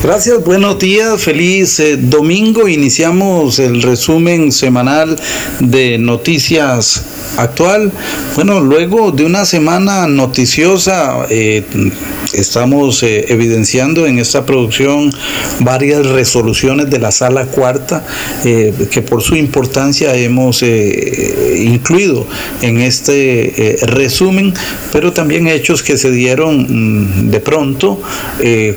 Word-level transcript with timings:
Gracias, 0.00 0.44
buenos 0.44 0.78
días, 0.78 1.20
feliz 1.20 1.80
eh, 1.80 1.96
domingo. 1.96 2.68
Iniciamos 2.68 3.58
el 3.58 3.82
resumen 3.82 4.52
semanal 4.52 5.18
de 5.58 5.98
noticias 5.98 7.02
actual. 7.36 7.90
Bueno, 8.36 8.60
luego 8.60 9.10
de 9.10 9.24
una 9.24 9.44
semana 9.44 10.06
noticiosa, 10.06 11.26
eh, 11.30 11.64
estamos 12.34 13.02
eh, 13.02 13.26
evidenciando 13.28 14.06
en 14.06 14.18
esta 14.18 14.44
producción 14.46 15.10
varias 15.60 16.06
resoluciones 16.06 16.90
de 16.90 16.98
la 16.98 17.10
sala 17.10 17.46
cuarta 17.46 18.04
que 18.42 19.02
por 19.02 19.22
su 19.22 19.36
importancia 19.36 20.14
hemos 20.14 20.62
incluido 20.62 22.26
en 22.62 22.80
este 22.80 23.78
resumen, 23.82 24.54
pero 24.92 25.12
también 25.12 25.48
hechos 25.48 25.82
que 25.82 25.96
se 25.96 26.10
dieron 26.10 26.66
mm, 26.68 27.30
de 27.30 27.40
pronto, 27.40 28.00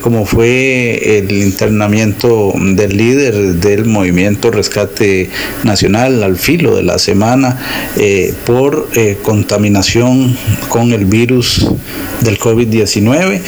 como 0.01 0.25
fue 0.25 1.17
el 1.19 1.31
internamiento 1.31 2.53
del 2.55 2.97
líder 2.97 3.55
del 3.55 3.85
movimiento 3.85 4.51
Rescate 4.51 5.29
Nacional 5.63 6.23
al 6.23 6.37
filo 6.37 6.75
de 6.75 6.83
la 6.83 6.99
semana 6.99 7.59
eh, 7.97 8.33
por 8.45 8.89
eh, 8.95 9.17
contaminación 9.21 10.35
con 10.69 10.91
el 10.91 11.05
virus 11.05 11.67
del 12.21 12.39
COVID-19. 12.39 13.40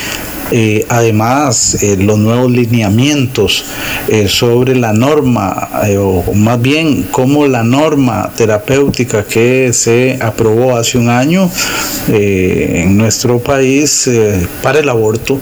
Eh, 0.51 0.85
además, 0.89 1.77
los 1.97 2.19
nuevos 2.19 2.51
lineamientos 2.51 3.65
sobre 4.27 4.75
la 4.75 4.93
norma, 4.93 5.69
o 5.97 6.33
más 6.35 6.61
bien 6.61 7.07
cómo 7.09 7.47
la 7.47 7.63
norma 7.63 8.29
terapéutica 8.35 9.23
que 9.23 9.71
se 9.73 10.19
aprobó 10.21 10.75
hace 10.75 10.97
un 10.97 11.09
año 11.09 11.49
en 12.07 12.95
nuestro 12.97 13.39
país 13.39 14.07
para 14.61 14.79
el 14.79 14.89
aborto 14.89 15.39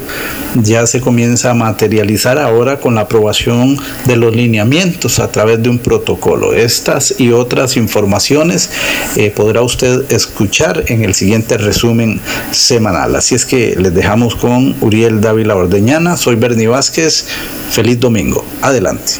ya 0.55 0.85
se 0.85 1.01
comienza 1.01 1.51
a 1.51 1.53
materializar 1.53 2.37
ahora 2.37 2.79
con 2.79 2.95
la 2.95 3.01
aprobación 3.01 3.77
de 4.05 4.17
los 4.17 4.35
lineamientos 4.35 5.19
a 5.19 5.31
través 5.31 5.61
de 5.61 5.69
un 5.69 5.79
protocolo. 5.79 6.53
Estas 6.53 7.15
y 7.19 7.31
otras 7.31 7.77
informaciones 7.77 8.69
eh, 9.15 9.31
podrá 9.35 9.61
usted 9.61 10.11
escuchar 10.11 10.83
en 10.87 11.03
el 11.03 11.13
siguiente 11.13 11.57
resumen 11.57 12.19
semanal. 12.51 13.15
Así 13.15 13.35
es 13.35 13.45
que 13.45 13.75
les 13.77 13.93
dejamos 13.93 14.35
con 14.35 14.75
Uriel 14.81 15.21
Dávila 15.21 15.55
Ordeñana. 15.55 16.17
Soy 16.17 16.35
Bernie 16.35 16.67
Vázquez. 16.67 17.27
Feliz 17.71 17.99
domingo. 17.99 18.45
Adelante. 18.61 19.13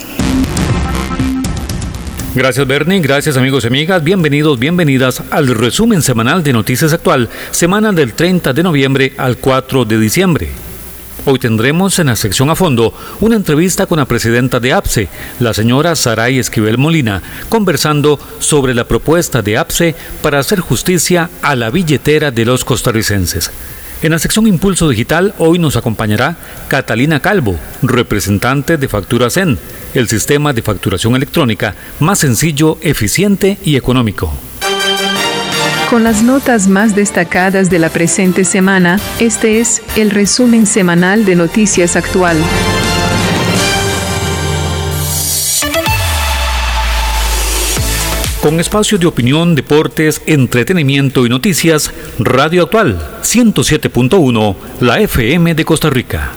Gracias 2.34 2.66
Bernie, 2.66 3.02
gracias 3.02 3.36
amigos 3.36 3.66
y 3.66 3.68
amigas, 3.68 4.02
bienvenidos, 4.06 4.58
bienvenidas 4.58 5.22
al 5.32 5.50
resumen 5.50 6.02
semanal 6.02 6.44
de 6.46 6.54
Noticias 6.54 6.94
Actual, 6.94 7.28
semana 7.52 7.92
del 7.92 8.14
30 8.14 8.54
de 8.54 8.64
noviembre 8.64 9.14
al 9.18 9.36
4 9.36 9.84
de 9.84 10.00
diciembre. 10.00 10.71
Hoy 11.24 11.38
tendremos 11.38 12.00
en 12.00 12.08
la 12.08 12.16
sección 12.16 12.50
a 12.50 12.56
fondo 12.56 12.94
una 13.20 13.36
entrevista 13.36 13.86
con 13.86 14.00
la 14.00 14.06
presidenta 14.06 14.60
de 14.60 14.74
APSE, 14.74 15.08
la 15.40 15.54
señora 15.54 15.96
Saray 15.96 16.40
Esquivel 16.40 16.80
Molina, 16.80 17.22
conversando 17.48 18.20
sobre 18.40 18.74
la 18.74 18.86
propuesta 18.86 19.44
de 19.44 19.56
APSE 19.56 19.96
para 20.24 20.40
hacer 20.40 20.62
justicia 20.62 21.30
a 21.44 21.56
la 21.56 21.70
billetera 21.70 22.32
de 22.32 22.44
los 22.44 22.66
costarricenses. 22.66 23.52
En 24.02 24.12
la 24.12 24.18
sección 24.18 24.48
Impulso 24.48 24.90
Digital 24.90 25.36
hoy 25.38 25.60
nos 25.60 25.76
acompañará 25.76 26.38
Catalina 26.68 27.20
Calvo, 27.20 27.56
representante 27.84 28.78
de 28.78 28.88
Factura 28.88 29.30
Zen, 29.30 29.60
el 29.94 30.08
sistema 30.08 30.54
de 30.54 30.64
facturación 30.64 31.16
electrónica 31.16 31.76
más 32.00 32.18
sencillo, 32.18 32.80
eficiente 32.82 33.60
y 33.64 33.76
económico. 33.76 34.34
Con 35.92 36.06
las 36.06 36.24
notas 36.24 36.70
más 36.70 36.96
destacadas 36.96 37.70
de 37.70 37.78
la 37.78 37.90
presente 37.90 38.46
semana, 38.46 38.98
este 39.20 39.60
es 39.60 39.82
el 39.98 40.10
resumen 40.10 40.66
semanal 40.66 41.26
de 41.26 41.36
Noticias 41.36 41.98
Actual. 41.98 42.38
Con 48.42 48.62
espacio 48.62 48.98
de 48.98 49.08
opinión, 49.08 49.54
deportes, 49.54 50.22
entretenimiento 50.28 51.26
y 51.26 51.30
noticias, 51.30 51.92
Radio 52.20 52.64
Actual 52.64 52.98
107.1, 53.24 54.56
la 54.80 55.02
FM 55.02 55.56
de 55.56 55.66
Costa 55.66 55.90
Rica. 55.90 56.32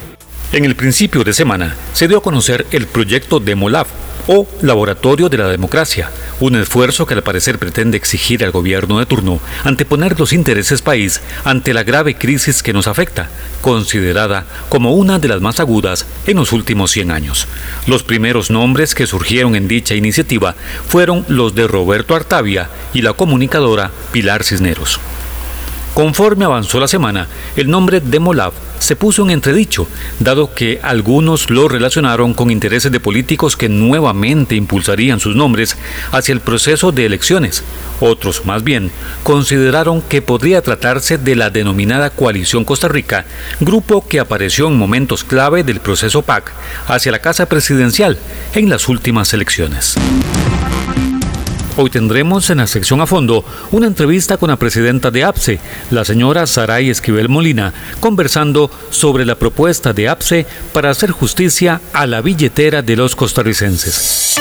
En 0.50 0.64
el 0.64 0.74
principio 0.74 1.22
de 1.22 1.32
semana 1.32 1.76
se 1.92 2.08
dio 2.08 2.18
a 2.18 2.22
conocer 2.22 2.66
el 2.72 2.88
proyecto 2.88 3.38
Demolab 3.38 3.86
o 4.26 4.46
Laboratorio 4.62 5.28
de 5.28 5.38
la 5.38 5.48
Democracia, 5.48 6.10
un 6.40 6.56
esfuerzo 6.56 7.06
que 7.06 7.14
al 7.14 7.22
parecer 7.22 7.58
pretende 7.58 7.96
exigir 7.96 8.44
al 8.44 8.50
gobierno 8.50 8.98
de 8.98 9.06
turno 9.06 9.40
anteponer 9.64 10.18
los 10.18 10.32
intereses 10.32 10.82
país 10.82 11.20
ante 11.44 11.74
la 11.74 11.82
grave 11.82 12.14
crisis 12.14 12.62
que 12.62 12.72
nos 12.72 12.86
afecta, 12.86 13.28
considerada 13.60 14.44
como 14.68 14.94
una 14.94 15.18
de 15.18 15.28
las 15.28 15.40
más 15.40 15.60
agudas 15.60 16.06
en 16.26 16.36
los 16.36 16.52
últimos 16.52 16.90
100 16.90 17.10
años. 17.10 17.48
Los 17.86 18.02
primeros 18.02 18.50
nombres 18.50 18.94
que 18.94 19.06
surgieron 19.06 19.54
en 19.54 19.68
dicha 19.68 19.94
iniciativa 19.94 20.54
fueron 20.88 21.24
los 21.28 21.54
de 21.54 21.66
Roberto 21.66 22.14
Artavia 22.14 22.68
y 22.92 23.02
la 23.02 23.12
comunicadora 23.12 23.90
Pilar 24.12 24.44
Cisneros. 24.44 25.00
Conforme 25.94 26.44
avanzó 26.44 26.80
la 26.80 26.88
semana, 26.88 27.28
el 27.54 27.70
nombre 27.70 28.00
de 28.00 28.18
Molab 28.18 28.52
se 28.80 28.96
puso 28.96 29.22
en 29.22 29.30
entredicho, 29.30 29.86
dado 30.18 30.52
que 30.52 30.80
algunos 30.82 31.50
lo 31.50 31.68
relacionaron 31.68 32.34
con 32.34 32.50
intereses 32.50 32.90
de 32.90 32.98
políticos 32.98 33.56
que 33.56 33.68
nuevamente 33.68 34.56
impulsarían 34.56 35.20
sus 35.20 35.36
nombres 35.36 35.76
hacia 36.10 36.32
el 36.32 36.40
proceso 36.40 36.90
de 36.90 37.06
elecciones. 37.06 37.62
Otros, 38.00 38.44
más 38.44 38.64
bien, 38.64 38.90
consideraron 39.22 40.02
que 40.02 40.20
podría 40.20 40.62
tratarse 40.62 41.16
de 41.16 41.36
la 41.36 41.50
denominada 41.50 42.10
Coalición 42.10 42.64
Costa 42.64 42.88
Rica, 42.88 43.24
grupo 43.60 44.06
que 44.06 44.18
apareció 44.18 44.66
en 44.66 44.76
momentos 44.76 45.22
clave 45.22 45.62
del 45.62 45.78
proceso 45.78 46.22
PAC 46.22 46.52
hacia 46.88 47.12
la 47.12 47.20
Casa 47.20 47.46
Presidencial 47.46 48.18
en 48.54 48.68
las 48.68 48.88
últimas 48.88 49.32
elecciones. 49.32 49.94
Hoy 51.76 51.90
tendremos 51.90 52.50
en 52.50 52.58
la 52.58 52.68
sección 52.68 53.00
a 53.00 53.06
fondo 53.06 53.44
una 53.72 53.88
entrevista 53.88 54.36
con 54.36 54.48
la 54.48 54.56
presidenta 54.56 55.10
de 55.10 55.24
APSE, 55.24 55.58
la 55.90 56.04
señora 56.04 56.46
Saray 56.46 56.88
Esquivel 56.88 57.28
Molina, 57.28 57.74
conversando 57.98 58.70
sobre 58.90 59.24
la 59.24 59.34
propuesta 59.34 59.92
de 59.92 60.08
APSE 60.08 60.46
para 60.72 60.90
hacer 60.90 61.10
justicia 61.10 61.80
a 61.92 62.06
la 62.06 62.20
billetera 62.20 62.80
de 62.82 62.94
los 62.94 63.16
costarricenses. 63.16 64.36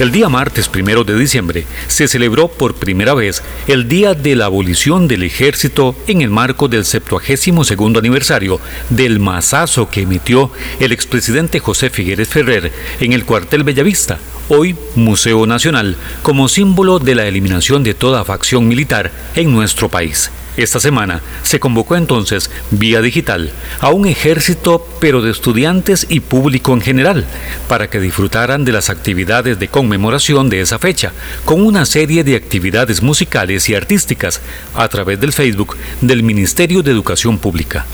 El 0.00 0.10
día 0.10 0.28
martes 0.28 0.68
primero 0.68 1.04
de 1.04 1.16
diciembre 1.16 1.64
se 1.86 2.08
celebró 2.08 2.48
por 2.48 2.74
primera 2.74 3.14
vez 3.14 3.42
el 3.68 3.88
Día 3.88 4.14
de 4.14 4.34
la 4.34 4.46
Abolición 4.46 5.06
del 5.06 5.22
Ejército 5.22 5.94
en 6.08 6.20
el 6.20 6.28
marco 6.28 6.68
del 6.68 6.84
72 6.84 7.70
aniversario 7.96 8.60
del 8.90 9.20
masazo 9.20 9.88
que 9.88 10.02
emitió 10.02 10.50
el 10.80 10.92
expresidente 10.92 11.60
José 11.60 11.88
Figueres 11.88 12.28
Ferrer 12.28 12.72
en 13.00 13.14
el 13.14 13.24
cuartel 13.24 13.64
Bellavista, 13.64 14.18
hoy 14.48 14.76
Museo 14.94 15.46
Nacional, 15.46 15.96
como 16.22 16.48
símbolo 16.48 16.98
de 16.98 17.14
la 17.14 17.26
eliminación 17.26 17.82
de 17.82 17.94
toda 17.94 18.24
facción 18.24 18.68
militar 18.68 19.10
en 19.34 19.52
nuestro 19.52 19.88
país. 19.88 20.30
Esta 20.56 20.80
semana 20.80 21.20
se 21.42 21.60
convocó 21.60 21.96
entonces, 21.96 22.50
vía 22.70 23.02
digital, 23.02 23.50
a 23.80 23.90
un 23.90 24.06
ejército, 24.06 24.86
pero 25.00 25.20
de 25.20 25.30
estudiantes 25.30 26.06
y 26.08 26.20
público 26.20 26.72
en 26.72 26.80
general, 26.80 27.26
para 27.68 27.90
que 27.90 28.00
disfrutaran 28.00 28.64
de 28.64 28.72
las 28.72 28.88
actividades 28.88 29.58
de 29.58 29.68
conmemoración 29.68 30.48
de 30.48 30.62
esa 30.62 30.78
fecha, 30.78 31.12
con 31.44 31.60
una 31.60 31.84
serie 31.84 32.24
de 32.24 32.36
actividades 32.36 33.02
musicales 33.02 33.68
y 33.68 33.74
artísticas 33.74 34.40
a 34.74 34.88
través 34.88 35.20
del 35.20 35.34
Facebook 35.34 35.76
del 36.00 36.22
Ministerio 36.22 36.82
de 36.82 36.90
Educación 36.90 37.36
Pública. 37.36 37.84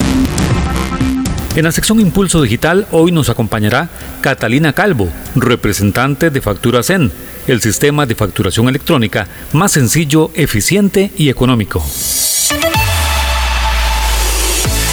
En 1.55 1.65
la 1.65 1.71
sección 1.71 1.99
Impulso 1.99 2.41
Digital 2.41 2.87
hoy 2.89 3.11
nos 3.11 3.29
acompañará 3.29 3.87
Catalina 4.21 4.73
Calvo, 4.73 5.09
representante 5.35 6.31
de 6.31 6.41
Factura 6.41 6.81
Zen, 6.81 7.11
el 7.45 7.61
sistema 7.61 8.07
de 8.07 8.15
facturación 8.15 8.69
electrónica 8.69 9.27
más 9.51 9.71
sencillo, 9.71 10.31
eficiente 10.33 11.11
y 11.15 11.29
económico. 11.29 11.85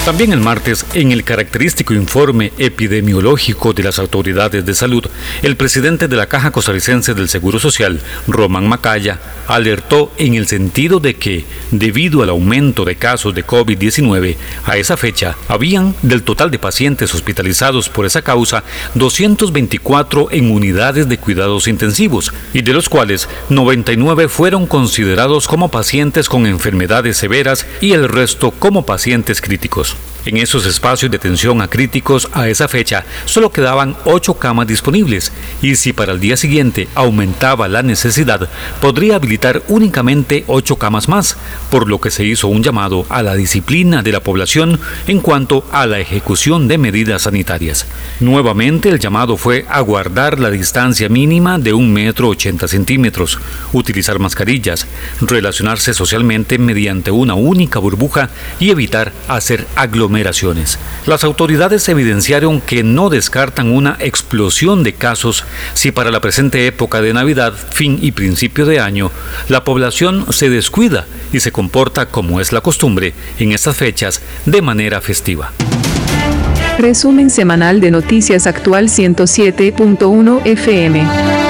También 0.05 0.33
el 0.33 0.41
martes, 0.41 0.85
en 0.93 1.13
el 1.13 1.25
característico 1.25 1.95
informe 1.95 2.53
epidemiológico 2.59 3.73
de 3.73 3.83
las 3.83 3.99
autoridades 3.99 4.65
de 4.65 4.75
salud, 4.75 5.07
el 5.43 5.57
presidente 5.57 6.09
de 6.09 6.17
la 6.17 6.27
Caja 6.27 6.51
Costarricense 6.51 7.15
del 7.15 7.29
Seguro 7.29 7.59
Social, 7.59 8.01
Román 8.27 8.67
Macaya, 8.67 9.19
alertó 9.51 10.13
en 10.17 10.35
el 10.35 10.47
sentido 10.47 11.01
de 11.01 11.15
que, 11.15 11.45
debido 11.73 12.23
al 12.23 12.31
aumento 12.31 12.85
de 12.85 12.95
casos 12.95 13.35
de 13.35 13.45
COVID-19, 13.45 14.37
a 14.65 14.77
esa 14.77 14.97
fecha 14.97 15.37
habían, 15.49 15.95
del 16.03 16.23
total 16.23 16.53
de 16.53 16.61
pacientes 16.61 17.13
hospitalizados 17.15 17.89
por 17.89 18.07
esa 18.07 18.23
causa, 18.23 18.63
224 18.95 20.29
en 20.31 20.53
unidades 20.53 21.09
de 21.09 21.19
cuidados 21.19 21.67
intensivos, 21.67 22.33
y 22.55 22.63
de 22.63 22.73
los 22.73 22.89
cuales 22.89 23.29
99 23.49 24.29
fueron 24.29 24.67
considerados 24.67 25.49
como 25.49 25.69
pacientes 25.69 26.29
con 26.29 26.47
enfermedades 26.47 27.17
severas 27.17 27.67
y 27.81 27.93
el 27.93 28.09
resto 28.09 28.53
como 28.53 28.87
pacientes 28.87 29.41
críticos. 29.41 29.97
En 30.27 30.37
esos 30.37 30.67
espacios 30.67 31.11
de 31.11 31.17
atención 31.17 31.63
a 31.63 31.69
críticos 31.69 32.29
a 32.35 32.47
esa 32.47 32.69
fecha 32.69 33.07
solo 33.25 33.51
quedaban 33.51 33.97
8 34.05 34.35
camas 34.35 34.67
disponibles 34.67 35.33
y 35.63 35.77
si 35.77 35.95
para 35.95 36.13
el 36.13 36.21
día 36.21 36.37
siguiente 36.37 36.89
aumentaba 36.95 37.69
la 37.69 37.83
necesidad, 37.83 38.47
podría 38.83 39.17
habilitar 39.17 39.63
únicamente 39.69 40.45
8 40.47 40.77
camas 40.77 41.09
más, 41.09 41.39
por 41.71 41.89
lo 41.89 42.03
que 42.03 42.11
se 42.11 42.25
hizo 42.25 42.49
un 42.49 42.63
llamado 42.63 43.07
a 43.09 43.23
la 43.23 43.35
disciplina 43.35 44.03
de 44.03 44.13
la 44.13 44.21
población 44.21 44.79
en 45.07 45.21
cuanto 45.21 45.65
a 45.73 45.87
la 45.87 46.01
ejecución 46.01 46.69
de 46.69 46.77
medidas 46.77 47.23
sanitarias. 47.23 47.87
Nuevamente 48.21 48.91
el 48.91 48.99
llamado 48.99 49.39
fue 49.39 49.65
a 49.71 49.81
guardar 49.81 50.39
la 50.39 50.51
distancia 50.51 51.09
mínima 51.09 51.59
de 51.59 51.73
un 51.73 51.95
metro 51.95 52.29
80 52.29 52.69
centímetros, 52.69 53.39
utilizar 53.73 54.19
mascarillas, 54.19 54.87
relacionarse 55.23 55.95
socialmente 55.95 56.59
mediante 56.59 57.11
una 57.11 57.33
única 57.33 57.79
burbuja 57.79 58.29
y 58.59 58.69
evitar 58.69 59.13
hacer 59.27 59.67
aglomeraciones 59.77 60.10
las 61.07 61.25
autoridades 61.25 61.89
evidenciaron 61.89 62.61
que 62.61 62.83
no 62.83 63.11
descartan 63.11 63.71
una 63.71 63.97
explosión 64.01 64.83
de 64.83 64.95
casos 64.95 65.45
si 65.75 65.93
para 65.93 66.11
la 66.11 66.21
presente 66.21 66.67
época 66.67 67.01
de 67.01 67.15
Navidad, 67.15 67.55
fin 67.55 67.99
y 68.01 68.13
principio 68.13 68.67
de 68.67 68.81
año, 68.81 69.11
la 69.49 69.65
población 69.65 70.27
se 70.33 70.51
descuida 70.51 71.07
y 71.33 71.41
se 71.41 71.53
comporta 71.53 72.07
como 72.07 72.41
es 72.41 72.53
la 72.53 72.61
costumbre 72.61 73.15
en 73.39 73.53
estas 73.53 73.77
fechas 73.77 74.21
de 74.47 74.63
manera 74.63 75.01
festiva. 75.01 75.53
Resumen 76.79 77.31
semanal 77.31 77.81
de 77.81 77.91
Noticias 77.91 78.47
Actual 78.47 78.89
107.1 78.89 80.41
FM. 80.45 81.50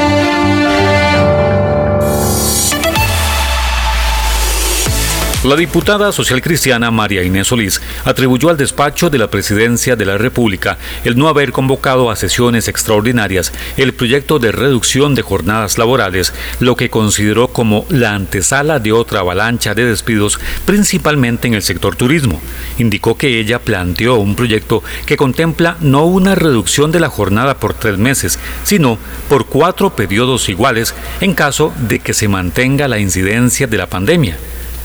La 5.42 5.56
diputada 5.56 6.12
social 6.12 6.42
cristiana 6.42 6.90
María 6.90 7.22
Inés 7.22 7.46
Solís 7.46 7.80
atribuyó 8.04 8.50
al 8.50 8.58
despacho 8.58 9.08
de 9.08 9.16
la 9.16 9.30
Presidencia 9.30 9.96
de 9.96 10.04
la 10.04 10.18
República 10.18 10.76
el 11.02 11.16
no 11.16 11.28
haber 11.28 11.50
convocado 11.50 12.10
a 12.10 12.16
sesiones 12.16 12.68
extraordinarias 12.68 13.50
el 13.78 13.94
proyecto 13.94 14.38
de 14.38 14.52
reducción 14.52 15.14
de 15.14 15.22
jornadas 15.22 15.78
laborales, 15.78 16.34
lo 16.58 16.76
que 16.76 16.90
consideró 16.90 17.48
como 17.48 17.86
la 17.88 18.14
antesala 18.14 18.80
de 18.80 18.92
otra 18.92 19.20
avalancha 19.20 19.72
de 19.72 19.86
despidos, 19.86 20.38
principalmente 20.66 21.48
en 21.48 21.54
el 21.54 21.62
sector 21.62 21.96
turismo. 21.96 22.38
Indicó 22.76 23.16
que 23.16 23.40
ella 23.40 23.60
planteó 23.60 24.16
un 24.16 24.36
proyecto 24.36 24.82
que 25.06 25.16
contempla 25.16 25.78
no 25.80 26.04
una 26.04 26.34
reducción 26.34 26.92
de 26.92 27.00
la 27.00 27.08
jornada 27.08 27.54
por 27.54 27.72
tres 27.72 27.96
meses, 27.96 28.38
sino 28.64 28.98
por 29.30 29.46
cuatro 29.46 29.96
periodos 29.96 30.50
iguales 30.50 30.94
en 31.22 31.32
caso 31.32 31.72
de 31.88 31.98
que 32.00 32.12
se 32.12 32.28
mantenga 32.28 32.88
la 32.88 32.98
incidencia 32.98 33.66
de 33.66 33.78
la 33.78 33.86
pandemia. 33.86 34.36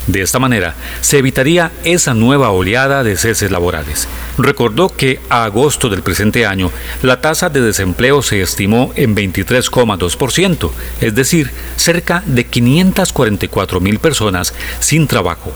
De 0.08 0.22
esta 0.22 0.40
manera, 0.40 0.76
se 1.02 1.18
evitaría 1.18 1.72
esa 1.84 2.14
nueva 2.14 2.52
oleada 2.52 3.04
de 3.04 3.18
ceses 3.18 3.50
laborales. 3.50 4.08
Recordó 4.38 4.90
que 4.90 5.20
a 5.30 5.46
agosto 5.46 5.90
del 5.90 6.04
presente 6.04 6.46
año, 6.46 6.72
la 7.02 7.22
tasa 7.22 7.50
de 7.50 7.62
desempleo 7.62 8.22
se 8.22 8.42
estimó 8.42 8.92
en 8.96 9.16
23,2%, 9.16 10.72
es 11.02 11.16
decir, 11.16 11.52
cerca 11.76 12.24
de 12.26 12.46
544 12.46 13.80
mil 13.80 14.00
personas 14.00 14.54
sin 14.80 15.08
trabajo. 15.08 15.54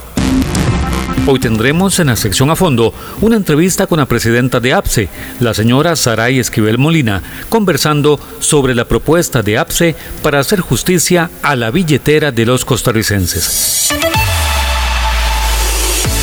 Hoy 1.26 1.38
tendremos 1.38 2.00
en 2.00 2.08
la 2.08 2.16
sección 2.16 2.50
a 2.50 2.56
fondo 2.56 2.92
una 3.20 3.36
entrevista 3.36 3.86
con 3.86 3.98
la 3.98 4.06
presidenta 4.06 4.58
de 4.58 4.72
APSE, 4.72 5.08
la 5.38 5.54
señora 5.54 5.94
Saray 5.94 6.38
Esquivel 6.38 6.78
Molina, 6.78 7.22
conversando 7.48 8.18
sobre 8.40 8.74
la 8.74 8.86
propuesta 8.86 9.42
de 9.42 9.58
APSE 9.58 9.94
para 10.22 10.40
hacer 10.40 10.60
justicia 10.60 11.30
a 11.42 11.54
la 11.56 11.70
billetera 11.70 12.32
de 12.32 12.46
los 12.46 12.64
costarricenses. 12.64 13.90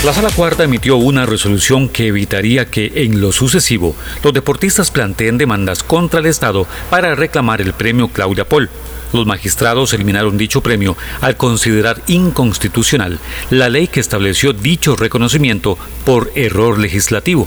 La 0.07 0.13
Sala 0.13 0.29
Cuarta 0.29 0.63
emitió 0.63 0.95
una 0.95 1.25
resolución 1.25 1.89
que 1.89 2.07
evitaría 2.07 2.63
que 2.63 2.93
en 2.95 3.19
lo 3.19 3.33
sucesivo 3.33 3.93
los 4.23 4.31
deportistas 4.31 4.89
planteen 4.89 5.37
demandas 5.37 5.83
contra 5.83 6.21
el 6.21 6.27
Estado 6.27 6.65
para 6.89 7.13
reclamar 7.13 7.59
el 7.59 7.73
premio 7.73 8.07
Claudia 8.07 8.47
Pol. 8.47 8.69
Los 9.11 9.25
magistrados 9.25 9.91
eliminaron 9.91 10.37
dicho 10.37 10.61
premio 10.61 10.95
al 11.19 11.35
considerar 11.35 12.01
inconstitucional 12.07 13.19
la 13.49 13.67
ley 13.67 13.89
que 13.89 13.99
estableció 13.99 14.53
dicho 14.53 14.95
reconocimiento 14.95 15.77
por 16.05 16.31
error 16.35 16.79
legislativo. 16.79 17.45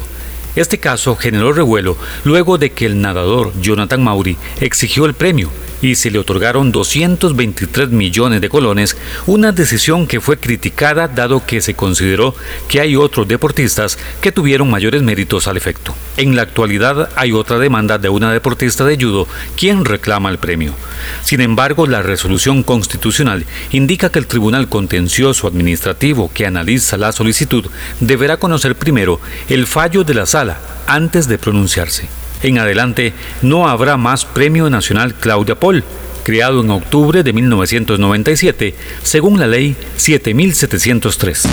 Este 0.55 0.77
caso 0.77 1.17
generó 1.17 1.55
revuelo 1.55 1.97
luego 2.25 2.59
de 2.59 2.73
que 2.73 2.85
el 2.85 3.01
nadador 3.01 3.55
Jonathan 3.63 4.05
Mauri 4.05 4.37
exigió 4.61 5.07
el 5.07 5.15
premio 5.15 5.49
y 5.83 5.95
se 5.95 6.11
le 6.11 6.19
otorgaron 6.19 6.73
223 6.73 7.91
millones 7.91 8.41
de 8.41 8.49
colones, 8.49 8.97
una 9.27 9.53
decisión 9.53 10.07
que 10.07 10.21
fue 10.21 10.39
criticada 10.39 11.09
dado 11.09 11.45
que 11.47 11.61
se 11.61 11.75
consideró 11.75 12.35
que 12.69 12.81
hay 12.81 12.97
otros 12.97 13.29
deportistas 13.29 13.99
que 14.21 14.33
tuvieron 14.33 14.71
mayores 14.71 15.03
méritos 15.03 15.49
al 15.49 15.57
efecto. 15.57 15.95
En 16.17 16.37
la 16.37 16.43
actualidad 16.43 17.11
hay 17.17 17.33
otra 17.33 17.59
demanda 17.59 17.99
de 17.99 18.09
una 18.09 18.33
deportista 18.33 18.85
de 18.85 18.97
judo 18.97 19.27
quien 19.57 19.85
reclama 19.85 20.31
el 20.31 20.39
premio. 20.39 20.75
Sin 21.23 21.41
embargo, 21.41 21.87
la 21.87 22.03
resolución 22.03 22.63
constitucional 22.63 23.47
indica 23.73 24.11
que 24.11 24.19
el 24.19 24.27
Tribunal 24.27 24.69
Contencioso 24.69 25.47
Administrativo 25.47 26.31
que 26.33 26.47
analiza 26.47 26.97
la 26.97 27.13
solicitud 27.13 27.65
deberá 28.01 28.37
conocer 28.37 28.77
primero 28.77 29.21
el 29.49 29.67
fallo 29.67 30.05
de 30.05 30.15
la 30.15 30.27
sala 30.27 30.59
antes 30.87 31.29
de 31.29 31.39
pronunciarse. 31.39 32.20
En 32.43 32.59
adelante 32.59 33.13
no 33.43 33.69
habrá 33.69 33.97
más 33.97 34.25
Premio 34.25 34.71
Nacional 34.71 35.15
Claudia 35.15 35.55
Paul, 35.55 35.85
creado 36.25 36.61
en 36.61 36.71
octubre 36.71 37.23
de 37.23 37.33
1997, 37.33 38.75
según 39.03 39.39
la 39.39 39.47
ley 39.47 39.77
7703. 39.97 41.49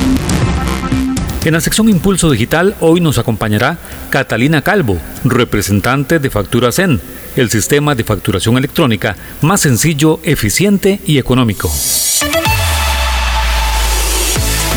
En 1.45 1.53
la 1.53 1.61
sección 1.61 1.87
Impulso 1.87 2.29
Digital 2.29 2.75
hoy 2.81 2.99
nos 2.99 3.17
acompañará 3.17 3.77
Catalina 4.09 4.61
Calvo, 4.61 4.99
representante 5.23 6.19
de 6.19 6.29
Factura 6.29 6.71
Zen, 6.71 6.99
el 7.35 7.49
sistema 7.49 7.95
de 7.95 8.03
facturación 8.03 8.57
electrónica 8.57 9.15
más 9.41 9.61
sencillo, 9.61 10.19
eficiente 10.23 10.99
y 11.05 11.17
económico. 11.17 11.71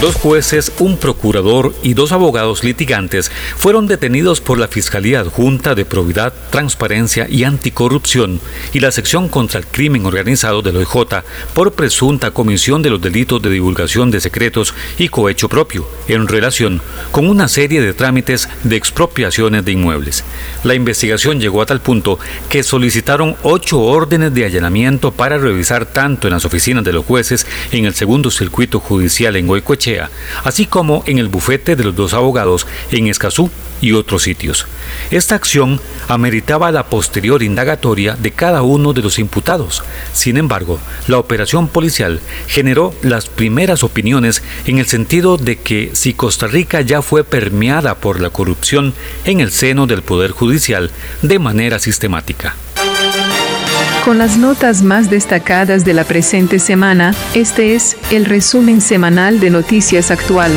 Dos 0.00 0.14
jueces, 0.14 0.72
un 0.78 0.96
procurador 0.96 1.74
y 1.82 1.92
dos 1.92 2.12
abogados 2.12 2.64
litigantes 2.64 3.30
fueron 3.58 3.86
detenidos 3.86 4.40
por 4.40 4.58
la 4.58 4.66
Fiscalía 4.66 5.20
Adjunta 5.20 5.74
de 5.74 5.84
Probidad, 5.84 6.32
Transparencia 6.48 7.26
y 7.28 7.44
Anticorrupción 7.44 8.40
y 8.72 8.80
la 8.80 8.92
sección 8.92 9.28
contra 9.28 9.60
el 9.60 9.66
crimen 9.66 10.06
organizado 10.06 10.62
del 10.62 10.78
OIJ 10.78 11.22
por 11.52 11.72
presunta 11.72 12.30
comisión 12.30 12.80
de 12.80 12.88
los 12.88 13.02
delitos 13.02 13.42
de 13.42 13.50
divulgación 13.50 14.10
de 14.10 14.22
secretos 14.22 14.72
y 14.96 15.10
cohecho 15.10 15.50
propio 15.50 15.86
en 16.08 16.28
relación 16.28 16.80
con 17.10 17.28
una 17.28 17.46
serie 17.46 17.82
de 17.82 17.92
trámites 17.92 18.48
de 18.64 18.76
expropiaciones 18.76 19.66
de 19.66 19.72
inmuebles. 19.72 20.24
La 20.64 20.74
investigación 20.74 21.40
llegó 21.40 21.60
a 21.60 21.66
tal 21.66 21.82
punto 21.82 22.18
que 22.48 22.62
solicitaron 22.62 23.36
ocho 23.42 23.78
órdenes 23.82 24.32
de 24.32 24.46
allanamiento 24.46 25.12
para 25.12 25.36
revisar 25.36 25.84
tanto 25.84 26.26
en 26.26 26.32
las 26.32 26.46
oficinas 26.46 26.84
de 26.84 26.94
los 26.94 27.04
jueces 27.04 27.46
en 27.70 27.84
el 27.84 27.92
segundo 27.92 28.30
circuito 28.30 28.80
judicial 28.80 29.36
en 29.36 29.46
Goicoechea 29.46 29.89
así 30.44 30.66
como 30.66 31.02
en 31.06 31.18
el 31.18 31.28
bufete 31.28 31.76
de 31.76 31.84
los 31.84 31.96
dos 31.96 32.14
abogados 32.14 32.66
en 32.90 33.06
Escazú 33.06 33.50
y 33.80 33.92
otros 33.92 34.22
sitios. 34.22 34.66
Esta 35.10 35.34
acción 35.34 35.80
ameritaba 36.08 36.70
la 36.70 36.86
posterior 36.86 37.42
indagatoria 37.42 38.16
de 38.16 38.30
cada 38.30 38.62
uno 38.62 38.92
de 38.92 39.02
los 39.02 39.18
imputados. 39.18 39.82
Sin 40.12 40.36
embargo, 40.36 40.78
la 41.06 41.18
operación 41.18 41.68
policial 41.68 42.20
generó 42.46 42.94
las 43.02 43.28
primeras 43.28 43.82
opiniones 43.82 44.42
en 44.66 44.78
el 44.78 44.86
sentido 44.86 45.36
de 45.36 45.56
que 45.56 45.90
si 45.94 46.14
Costa 46.14 46.46
Rica 46.46 46.80
ya 46.80 47.02
fue 47.02 47.24
permeada 47.24 47.94
por 47.94 48.20
la 48.20 48.30
corrupción 48.30 48.94
en 49.24 49.40
el 49.40 49.50
seno 49.50 49.86
del 49.86 50.02
Poder 50.02 50.32
Judicial 50.32 50.90
de 51.22 51.38
manera 51.38 51.78
sistemática. 51.78 52.54
Con 54.04 54.16
las 54.16 54.38
notas 54.38 54.82
más 54.82 55.10
destacadas 55.10 55.84
de 55.84 55.92
la 55.92 56.04
presente 56.04 56.58
semana, 56.58 57.14
este 57.34 57.74
es 57.74 57.98
el 58.10 58.24
resumen 58.24 58.80
semanal 58.80 59.40
de 59.40 59.50
Noticias 59.50 60.10
Actual. 60.10 60.50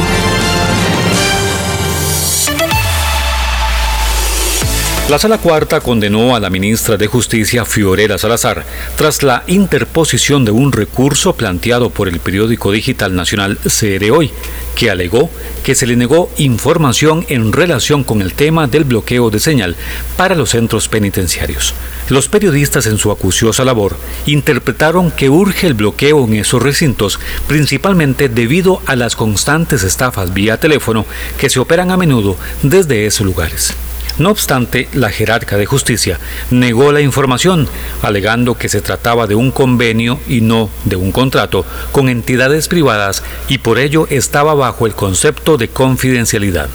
La 5.09 5.19
Sala 5.19 5.37
Cuarta 5.37 5.81
condenó 5.81 6.33
a 6.33 6.39
la 6.39 6.49
ministra 6.49 6.95
de 6.95 7.07
Justicia 7.07 7.65
Fiorella 7.65 8.17
Salazar 8.17 8.63
tras 8.95 9.21
la 9.21 9.43
interposición 9.47 10.45
de 10.45 10.51
un 10.51 10.71
recurso 10.71 11.35
planteado 11.35 11.89
por 11.89 12.07
el 12.07 12.21
periódico 12.21 12.71
digital 12.71 13.13
nacional 13.13 13.57
CR 13.57 14.11
Hoy, 14.11 14.31
que 14.77 14.89
alegó 14.89 15.29
que 15.65 15.75
se 15.75 15.87
le 15.87 15.97
negó 15.97 16.31
información 16.37 17.25
en 17.27 17.51
relación 17.51 18.05
con 18.05 18.21
el 18.21 18.33
tema 18.33 18.67
del 18.67 18.85
bloqueo 18.85 19.29
de 19.29 19.41
señal 19.41 19.75
para 20.15 20.35
los 20.35 20.51
centros 20.51 20.87
penitenciarios. 20.87 21.73
Los 22.07 22.29
periodistas 22.29 22.87
en 22.87 22.97
su 22.97 23.11
acuciosa 23.11 23.65
labor 23.65 23.97
interpretaron 24.25 25.11
que 25.11 25.29
urge 25.29 25.67
el 25.67 25.73
bloqueo 25.73 26.23
en 26.23 26.35
esos 26.35 26.63
recintos 26.63 27.19
principalmente 27.49 28.29
debido 28.29 28.81
a 28.85 28.95
las 28.95 29.17
constantes 29.17 29.83
estafas 29.83 30.33
vía 30.33 30.61
teléfono 30.61 31.05
que 31.37 31.49
se 31.49 31.59
operan 31.59 31.91
a 31.91 31.97
menudo 31.97 32.37
desde 32.63 33.05
esos 33.05 33.25
lugares. 33.25 33.75
No 34.19 34.29
obstante, 34.29 34.87
la 34.93 35.09
jerarca 35.09 35.57
de 35.57 35.65
justicia 35.65 36.19
negó 36.51 36.91
la 36.91 37.01
información, 37.01 37.67
alegando 38.03 38.55
que 38.55 38.69
se 38.69 38.81
trataba 38.81 39.25
de 39.25 39.33
un 39.33 39.49
convenio 39.49 40.19
y 40.27 40.41
no 40.41 40.69
de 40.85 40.95
un 40.95 41.11
contrato 41.11 41.65
con 41.91 42.09
entidades 42.09 42.67
privadas 42.67 43.23
y 43.47 43.57
por 43.57 43.79
ello 43.79 44.05
estaba 44.11 44.53
bajo 44.53 44.85
el 44.85 44.93
concepto 44.93 45.57
de 45.57 45.67
confidencialidad. 45.67 46.69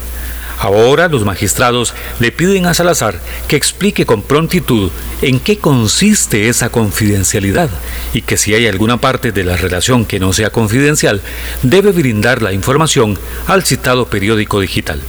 Ahora 0.59 1.07
los 1.07 1.23
magistrados 1.23 1.93
le 2.19 2.33
piden 2.33 2.65
a 2.65 2.73
Salazar 2.73 3.21
que 3.47 3.55
explique 3.55 4.05
con 4.05 4.21
prontitud 4.21 4.91
en 5.21 5.39
qué 5.39 5.57
consiste 5.57 6.49
esa 6.49 6.69
confidencialidad 6.69 7.69
y 8.13 8.23
que 8.23 8.35
si 8.35 8.53
hay 8.53 8.67
alguna 8.67 8.97
parte 8.97 9.31
de 9.31 9.45
la 9.45 9.55
relación 9.55 10.03
que 10.03 10.19
no 10.19 10.33
sea 10.33 10.49
confidencial, 10.49 11.21
debe 11.63 11.93
brindar 11.93 12.41
la 12.41 12.51
información 12.51 13.17
al 13.47 13.63
citado 13.63 14.07
periódico 14.07 14.59
digital. 14.59 14.99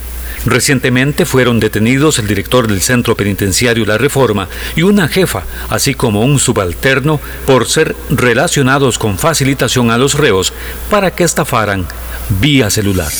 Recientemente 0.45 1.25
fueron 1.25 1.59
detenidos 1.59 2.17
el 2.19 2.27
director 2.27 2.67
del 2.67 2.81
Centro 2.81 3.15
Penitenciario 3.15 3.85
La 3.85 3.97
Reforma 3.97 4.47
y 4.75 4.81
una 4.81 5.07
jefa, 5.07 5.43
así 5.69 5.93
como 5.93 6.21
un 6.21 6.39
subalterno, 6.39 7.19
por 7.45 7.67
ser 7.67 7.95
relacionados 8.09 8.97
con 8.97 9.19
facilitación 9.19 9.91
a 9.91 9.97
los 9.97 10.15
reos 10.15 10.53
para 10.89 11.11
que 11.11 11.23
estafaran 11.23 11.85
vía 12.39 12.69
celular. 12.69 13.11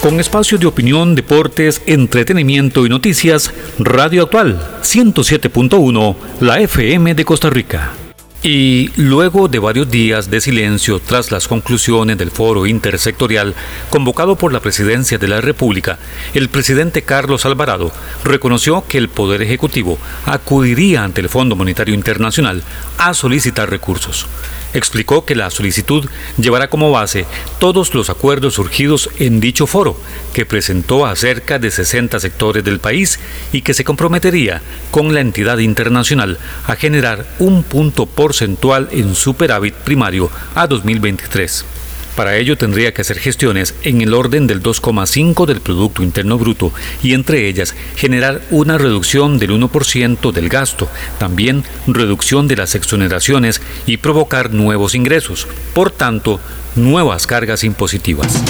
Con 0.00 0.18
espacio 0.18 0.58
de 0.58 0.66
opinión, 0.66 1.14
deportes, 1.14 1.80
entretenimiento 1.86 2.84
y 2.84 2.88
noticias, 2.88 3.52
Radio 3.78 4.24
Actual 4.24 4.60
107.1, 4.82 6.16
la 6.40 6.58
FM 6.58 7.14
de 7.14 7.24
Costa 7.24 7.48
Rica. 7.50 8.01
Y 8.44 8.90
luego 8.96 9.46
de 9.46 9.60
varios 9.60 9.88
días 9.88 10.28
de 10.28 10.40
silencio 10.40 10.98
tras 10.98 11.30
las 11.30 11.46
conclusiones 11.46 12.18
del 12.18 12.32
foro 12.32 12.66
intersectorial 12.66 13.54
convocado 13.88 14.34
por 14.34 14.52
la 14.52 14.58
Presidencia 14.58 15.16
de 15.16 15.28
la 15.28 15.40
República, 15.40 16.00
el 16.34 16.48
presidente 16.48 17.02
Carlos 17.02 17.46
Alvarado 17.46 17.92
reconoció 18.24 18.84
que 18.88 18.98
el 18.98 19.08
Poder 19.08 19.42
Ejecutivo 19.42 19.96
acudiría 20.26 21.04
ante 21.04 21.20
el 21.20 21.28
Fondo 21.28 21.54
Monetario 21.54 21.94
Internacional 21.94 22.64
a 22.98 23.14
solicitar 23.14 23.70
recursos 23.70 24.26
explicó 24.74 25.24
que 25.24 25.34
la 25.34 25.50
solicitud 25.50 26.08
llevará 26.38 26.68
como 26.68 26.90
base 26.90 27.26
todos 27.58 27.94
los 27.94 28.10
acuerdos 28.10 28.54
surgidos 28.54 29.10
en 29.18 29.40
dicho 29.40 29.66
foro, 29.66 29.96
que 30.32 30.46
presentó 30.46 31.06
a 31.06 31.16
cerca 31.16 31.58
de 31.58 31.70
60 31.70 32.20
sectores 32.20 32.64
del 32.64 32.80
país 32.80 33.18
y 33.52 33.62
que 33.62 33.74
se 33.74 33.84
comprometería 33.84 34.62
con 34.90 35.14
la 35.14 35.20
entidad 35.20 35.58
internacional 35.58 36.38
a 36.66 36.76
generar 36.76 37.26
un 37.38 37.62
punto 37.62 38.06
porcentual 38.06 38.88
en 38.92 39.14
superávit 39.14 39.74
primario 39.74 40.30
a 40.54 40.66
2023. 40.66 41.81
Para 42.16 42.36
ello 42.36 42.58
tendría 42.58 42.92
que 42.92 43.02
hacer 43.02 43.18
gestiones 43.18 43.74
en 43.82 44.02
el 44.02 44.12
orden 44.12 44.46
del 44.46 44.62
2,5 44.62 45.46
del 45.46 45.60
Producto 45.60 46.02
Interno 46.02 46.38
Bruto 46.38 46.72
y 47.02 47.14
entre 47.14 47.48
ellas 47.48 47.74
generar 47.96 48.42
una 48.50 48.76
reducción 48.76 49.38
del 49.38 49.52
1% 49.52 50.32
del 50.32 50.48
gasto, 50.48 50.88
también 51.18 51.64
reducción 51.86 52.48
de 52.48 52.56
las 52.56 52.74
exoneraciones 52.74 53.62
y 53.86 53.96
provocar 53.96 54.52
nuevos 54.52 54.94
ingresos, 54.94 55.46
por 55.74 55.90
tanto, 55.90 56.38
nuevas 56.76 57.26
cargas 57.26 57.64
impositivas. 57.64 58.42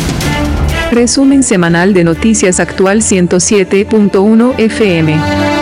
Resumen 0.90 1.42
semanal 1.42 1.94
de 1.94 2.04
Noticias 2.04 2.60
Actual 2.60 3.00
107.1 3.00 4.58
FM. 4.58 5.61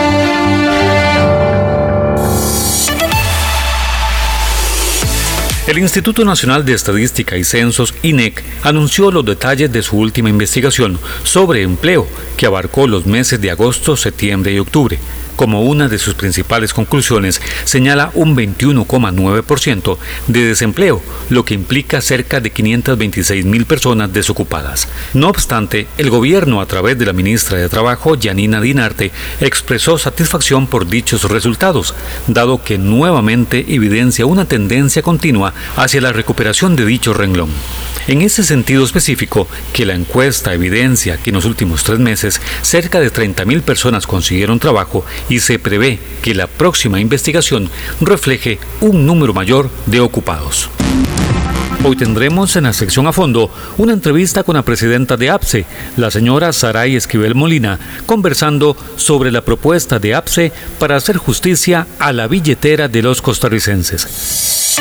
El 5.71 5.79
Instituto 5.79 6.25
Nacional 6.25 6.65
de 6.65 6.73
Estadística 6.73 7.37
y 7.37 7.45
Censos, 7.45 7.93
INEC, 8.03 8.43
anunció 8.61 9.09
los 9.09 9.23
detalles 9.23 9.71
de 9.71 9.81
su 9.81 9.95
última 9.95 10.27
investigación 10.27 10.99
sobre 11.23 11.61
empleo, 11.61 12.09
que 12.35 12.45
abarcó 12.45 12.87
los 12.87 13.05
meses 13.05 13.39
de 13.39 13.51
agosto, 13.51 13.95
septiembre 13.95 14.51
y 14.51 14.59
octubre. 14.59 14.99
Como 15.41 15.63
una 15.63 15.87
de 15.87 15.97
sus 15.97 16.13
principales 16.13 16.71
conclusiones, 16.71 17.41
señala 17.63 18.11
un 18.13 18.37
21,9% 18.37 19.97
de 20.27 20.45
desempleo, 20.45 21.01
lo 21.31 21.45
que 21.45 21.55
implica 21.55 21.99
cerca 21.99 22.39
de 22.39 22.51
526 22.51 23.43
mil 23.45 23.65
personas 23.65 24.13
desocupadas. 24.13 24.87
No 25.15 25.29
obstante, 25.29 25.87
el 25.97 26.11
gobierno, 26.11 26.61
a 26.61 26.67
través 26.67 26.99
de 26.99 27.07
la 27.07 27.13
ministra 27.13 27.57
de 27.57 27.69
Trabajo, 27.69 28.13
Yanina 28.13 28.61
Dinarte, 28.61 29.11
expresó 29.39 29.97
satisfacción 29.97 30.67
por 30.67 30.85
dichos 30.85 31.23
resultados, 31.23 31.95
dado 32.27 32.63
que 32.63 32.77
nuevamente 32.77 33.65
evidencia 33.67 34.27
una 34.27 34.45
tendencia 34.45 35.01
continua 35.01 35.55
hacia 35.75 36.01
la 36.01 36.13
recuperación 36.13 36.75
de 36.75 36.85
dicho 36.85 37.15
renglón. 37.15 37.49
En 38.07 38.21
ese 38.21 38.43
sentido 38.43 38.83
específico, 38.83 39.47
que 39.73 39.85
la 39.85 39.93
encuesta 39.93 40.53
evidencia 40.53 41.17
que 41.17 41.29
en 41.29 41.35
los 41.35 41.45
últimos 41.45 41.83
tres 41.83 41.99
meses 41.99 42.41
cerca 42.61 42.99
de 42.99 43.11
30.000 43.11 43.61
personas 43.61 44.07
consiguieron 44.07 44.59
trabajo 44.59 45.05
y 45.31 45.39
se 45.39 45.59
prevé 45.59 45.97
que 46.21 46.35
la 46.35 46.47
próxima 46.47 46.99
investigación 46.99 47.69
refleje 48.01 48.59
un 48.81 49.05
número 49.05 49.33
mayor 49.33 49.69
de 49.85 50.01
ocupados. 50.01 50.69
Hoy 51.85 51.95
tendremos 51.95 52.57
en 52.57 52.65
la 52.65 52.73
sección 52.73 53.07
a 53.07 53.13
fondo 53.13 53.49
una 53.77 53.93
entrevista 53.93 54.43
con 54.43 54.55
la 54.55 54.61
presidenta 54.63 55.15
de 55.15 55.29
APSE, 55.29 55.65
la 55.95 56.11
señora 56.11 56.51
Saray 56.51 56.97
Esquivel 56.97 57.33
Molina, 57.33 57.79
conversando 58.05 58.75
sobre 58.97 59.31
la 59.31 59.41
propuesta 59.41 59.99
de 59.99 60.13
APSE 60.13 60.51
para 60.77 60.97
hacer 60.97 61.15
justicia 61.15 61.87
a 61.97 62.11
la 62.11 62.27
billetera 62.27 62.89
de 62.89 63.01
los 63.01 63.21
costarricenses. 63.21 64.77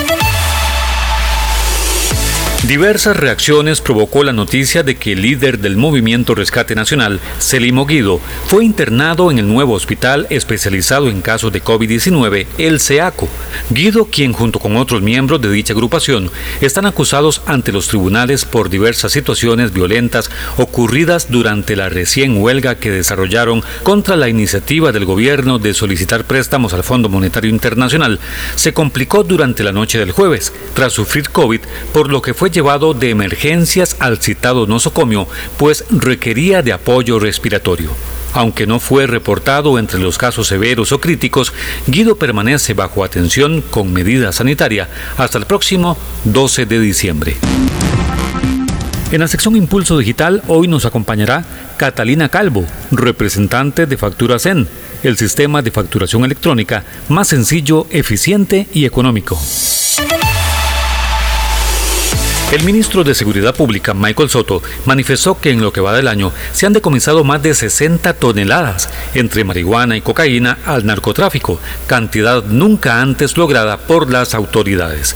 Diversas 2.67 3.17
reacciones 3.17 3.81
provocó 3.81 4.23
la 4.23 4.35
noticia 4.35 4.83
de 4.83 4.95
que 4.95 5.13
el 5.13 5.23
líder 5.23 5.61
del 5.61 5.79
movimiento 5.79 6.35
Rescate 6.35 6.75
Nacional, 6.75 7.19
Celimo 7.39 7.87
Guido, 7.87 8.21
fue 8.49 8.67
internado 8.67 9.31
en 9.31 9.39
el 9.39 9.49
nuevo 9.49 9.73
hospital 9.73 10.27
especializado 10.29 11.09
en 11.09 11.23
casos 11.23 11.53
de 11.53 11.65
COVID-19, 11.65 12.47
el 12.59 12.79
CEACO. 12.79 13.29
Guido, 13.71 14.05
quien 14.05 14.35
junto 14.35 14.59
con 14.59 14.77
otros 14.77 15.01
miembros 15.01 15.41
de 15.41 15.51
dicha 15.51 15.73
agrupación 15.73 16.31
están 16.61 16.85
acusados 16.85 17.41
ante 17.47 17.73
los 17.73 17.89
tribunales 17.89 18.45
por 18.45 18.69
diversas 18.69 19.13
situaciones 19.13 19.73
violentas 19.73 20.31
ocurridas 20.59 21.31
durante 21.31 21.77
la 21.77 21.89
recién 21.89 22.43
huelga 22.43 22.75
que 22.75 22.91
desarrollaron 22.91 23.65
contra 23.83 24.17
la 24.17 24.29
iniciativa 24.29 24.93
del 24.93 25.07
gobierno 25.07 25.59
de 25.59 25.73
solicitar 25.73 26.25
préstamos 26.25 26.75
al 26.75 26.85
Fondo 26.85 27.09
Monetario 27.09 27.51
Internacional, 27.51 28.21
se 28.55 28.75
complicó 28.75 29.25
durante 29.25 29.65
la 29.65 29.73
noche 29.73 29.99
del 29.99 30.13
jueves, 30.13 30.53
tras 30.75 30.93
sufrir 30.93 31.31
COVID, 31.31 31.61
por 31.95 32.11
lo 32.11 32.21
que 32.21 32.35
fue 32.35 32.50
llevado 32.51 32.95
de 32.95 33.11
emergencias 33.11 33.97
al 33.99 34.19
citado 34.19 34.67
nosocomio, 34.67 35.27
pues 35.57 35.85
requería 35.91 36.63
de 36.63 36.73
apoyo 36.73 37.19
respiratorio. 37.19 37.91
Aunque 38.33 38.67
no 38.67 38.79
fue 38.79 39.07
reportado 39.07 39.79
entre 39.79 39.99
los 39.99 40.19
casos 40.19 40.47
severos 40.47 40.93
o 40.93 41.01
críticos, 41.01 41.53
Guido 41.87 42.17
permanece 42.17 42.75
bajo 42.75 43.05
atención 43.05 43.63
con 43.71 43.93
medida 43.93 44.33
sanitaria 44.33 44.89
hasta 45.17 45.39
el 45.39 45.47
próximo 45.47 45.97
12 46.25 46.67
de 46.67 46.81
diciembre. 46.81 47.37
En 49.11 49.21
la 49.21 49.27
sección 49.27 49.57
Impulso 49.57 49.99
Digital 49.99 50.41
hoy 50.47 50.69
nos 50.69 50.85
acompañará 50.85 51.45
Catalina 51.77 52.29
Calvo, 52.29 52.65
representante 52.93 53.87
de 53.87 53.97
Factura 53.97 54.39
Zen, 54.39 54.69
el 55.03 55.17
sistema 55.17 55.63
de 55.63 55.73
facturación 55.73 56.25
electrónica 56.25 56.85
más 57.09 57.27
sencillo, 57.27 57.89
eficiente 57.91 58.69
y 58.73 58.85
económico. 58.85 59.37
El 62.53 62.65
ministro 62.65 63.05
de 63.05 63.15
Seguridad 63.15 63.55
Pública, 63.55 63.95
Michael 63.95 64.29
Soto, 64.29 64.61
manifestó 64.85 65.39
que 65.39 65.51
en 65.51 65.61
lo 65.61 65.73
que 65.73 65.81
va 65.81 65.95
del 65.95 66.09
año 66.09 66.33
se 66.53 66.67
han 66.67 66.73
decomisado 66.73 67.23
más 67.23 67.41
de 67.45 67.55
60 67.55 68.13
toneladas 68.15 68.91
entre 69.15 69.45
marihuana 69.45 69.97
y 69.97 70.01
cocaína 70.01 70.59
al 70.67 70.85
narcotráfico, 70.85 71.61
cantidad 71.87 72.43
nunca 72.43 73.01
antes 73.01 73.37
lograda 73.37 73.77
por 73.77 74.11
las 74.11 74.35
autoridades. 74.35 75.15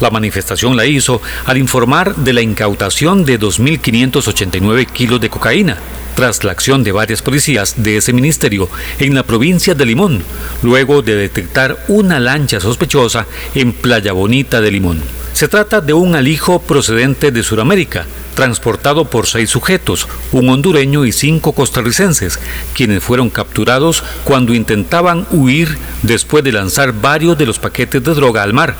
La 0.00 0.08
manifestación 0.08 0.74
la 0.74 0.86
hizo 0.86 1.20
al 1.44 1.58
informar 1.58 2.16
de 2.16 2.32
la 2.32 2.40
incautación 2.40 3.26
de 3.26 3.38
2.589 3.38 4.86
kilos 4.86 5.20
de 5.20 5.28
cocaína, 5.28 5.76
tras 6.14 6.44
la 6.44 6.52
acción 6.52 6.82
de 6.82 6.92
varias 6.92 7.20
policías 7.20 7.82
de 7.82 7.98
ese 7.98 8.14
ministerio 8.14 8.70
en 8.98 9.14
la 9.14 9.22
provincia 9.22 9.74
de 9.74 9.84
Limón, 9.84 10.24
luego 10.62 11.02
de 11.02 11.14
detectar 11.14 11.76
una 11.88 12.18
lancha 12.18 12.58
sospechosa 12.58 13.26
en 13.54 13.74
Playa 13.74 14.12
Bonita 14.12 14.62
de 14.62 14.70
Limón. 14.70 15.19
Se 15.32 15.48
trata 15.48 15.80
de 15.80 15.92
un 15.92 16.14
alijo 16.14 16.60
procedente 16.60 17.30
de 17.30 17.42
Sudamérica, 17.42 18.06
transportado 18.34 19.06
por 19.06 19.26
seis 19.26 19.50
sujetos, 19.50 20.08
un 20.32 20.48
hondureño 20.48 21.04
y 21.04 21.12
cinco 21.12 21.52
costarricenses, 21.52 22.38
quienes 22.74 23.02
fueron 23.02 23.30
capturados 23.30 24.02
cuando 24.24 24.54
intentaban 24.54 25.26
huir 25.30 25.78
después 26.02 26.44
de 26.44 26.52
lanzar 26.52 26.92
varios 26.92 27.38
de 27.38 27.46
los 27.46 27.58
paquetes 27.58 28.02
de 28.02 28.14
droga 28.14 28.42
al 28.42 28.52
mar. 28.52 28.76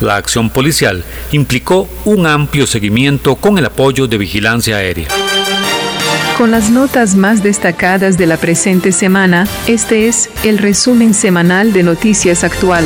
La 0.00 0.16
acción 0.16 0.50
policial 0.50 1.04
implicó 1.32 1.88
un 2.04 2.26
amplio 2.26 2.66
seguimiento 2.66 3.36
con 3.36 3.58
el 3.58 3.66
apoyo 3.66 4.06
de 4.06 4.18
vigilancia 4.18 4.76
aérea. 4.76 5.08
Con 6.36 6.50
las 6.50 6.68
notas 6.68 7.14
más 7.16 7.42
destacadas 7.42 8.18
de 8.18 8.26
la 8.26 8.36
presente 8.36 8.92
semana, 8.92 9.48
este 9.66 10.06
es 10.06 10.28
el 10.44 10.58
resumen 10.58 11.14
semanal 11.14 11.72
de 11.72 11.82
Noticias 11.82 12.44
Actual. 12.44 12.84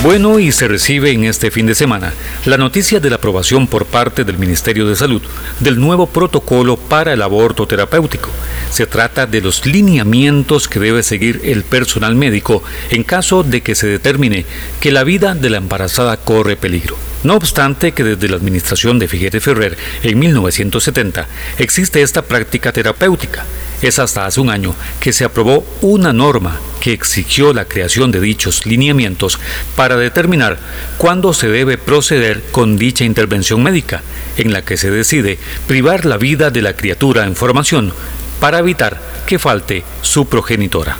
Bueno, 0.00 0.38
y 0.38 0.52
se 0.52 0.68
recibe 0.68 1.10
en 1.10 1.24
este 1.24 1.50
fin 1.50 1.66
de 1.66 1.74
semana 1.74 2.12
la 2.44 2.56
noticia 2.56 3.00
de 3.00 3.10
la 3.10 3.16
aprobación 3.16 3.66
por 3.66 3.84
parte 3.84 4.22
del 4.22 4.38
Ministerio 4.38 4.86
de 4.86 4.94
Salud 4.94 5.20
del 5.58 5.80
nuevo 5.80 6.06
protocolo 6.06 6.76
para 6.76 7.12
el 7.12 7.20
aborto 7.20 7.66
terapéutico. 7.66 8.30
Se 8.70 8.86
trata 8.86 9.26
de 9.26 9.40
los 9.40 9.66
lineamientos 9.66 10.68
que 10.68 10.78
debe 10.78 11.02
seguir 11.02 11.40
el 11.42 11.64
personal 11.64 12.14
médico 12.14 12.62
en 12.90 13.02
caso 13.02 13.42
de 13.42 13.60
que 13.60 13.74
se 13.74 13.88
determine 13.88 14.46
que 14.80 14.92
la 14.92 15.02
vida 15.02 15.34
de 15.34 15.50
la 15.50 15.56
embarazada 15.56 16.16
corre 16.16 16.56
peligro. 16.56 16.96
No 17.24 17.34
obstante 17.34 17.90
que 17.90 18.04
desde 18.04 18.28
la 18.28 18.36
administración 18.36 19.00
de 19.00 19.08
Figueres 19.08 19.42
Ferrer 19.42 19.76
en 20.04 20.16
1970 20.16 21.26
existe 21.58 22.02
esta 22.02 22.22
práctica 22.22 22.70
terapéutica, 22.70 23.44
es 23.82 23.98
hasta 23.98 24.26
hace 24.26 24.40
un 24.40 24.50
año 24.50 24.74
que 25.00 25.12
se 25.12 25.24
aprobó 25.24 25.64
una 25.80 26.12
norma 26.12 26.60
que 26.80 26.92
exigió 26.92 27.52
la 27.52 27.64
creación 27.64 28.10
de 28.10 28.20
dichos 28.20 28.66
lineamientos 28.66 29.38
para 29.76 29.96
determinar 29.96 30.58
cuándo 30.96 31.34
se 31.34 31.48
debe 31.48 31.78
proceder 31.78 32.42
con 32.50 32.76
dicha 32.76 33.04
intervención 33.04 33.62
médica, 33.62 34.02
en 34.36 34.52
la 34.52 34.62
que 34.62 34.76
se 34.76 34.90
decide 34.90 35.38
privar 35.66 36.04
la 36.04 36.16
vida 36.16 36.50
de 36.50 36.62
la 36.62 36.74
criatura 36.74 37.24
en 37.24 37.36
formación 37.36 37.92
para 38.40 38.60
evitar 38.60 39.00
que 39.26 39.38
falte 39.38 39.84
su 40.02 40.26
progenitora. 40.26 40.96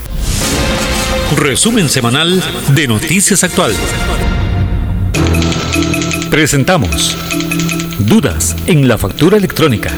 Resumen 1.37 1.89
semanal 1.89 2.43
de 2.75 2.89
Noticias 2.89 3.45
Actual. 3.45 3.73
Presentamos 6.31 7.17
Dudas 7.99 8.55
en 8.67 8.87
la 8.87 8.97
factura 8.97 9.37
electrónica. 9.37 9.91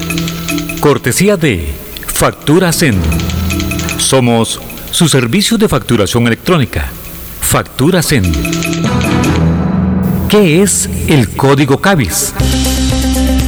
Cortesía 0.81 1.37
de 1.37 1.73
Factura 2.21 2.71
Zen. 2.71 3.01
Somos 3.97 4.61
su 4.91 5.09
servicio 5.09 5.57
de 5.57 5.71
facturación 5.71 6.27
electrónica. 6.27 6.87
Factura 7.41 8.03
Zen. 8.03 8.31
¿Qué 10.29 10.61
es 10.61 10.91
el 11.09 11.31
código 11.31 11.81
CABIS? 11.81 12.35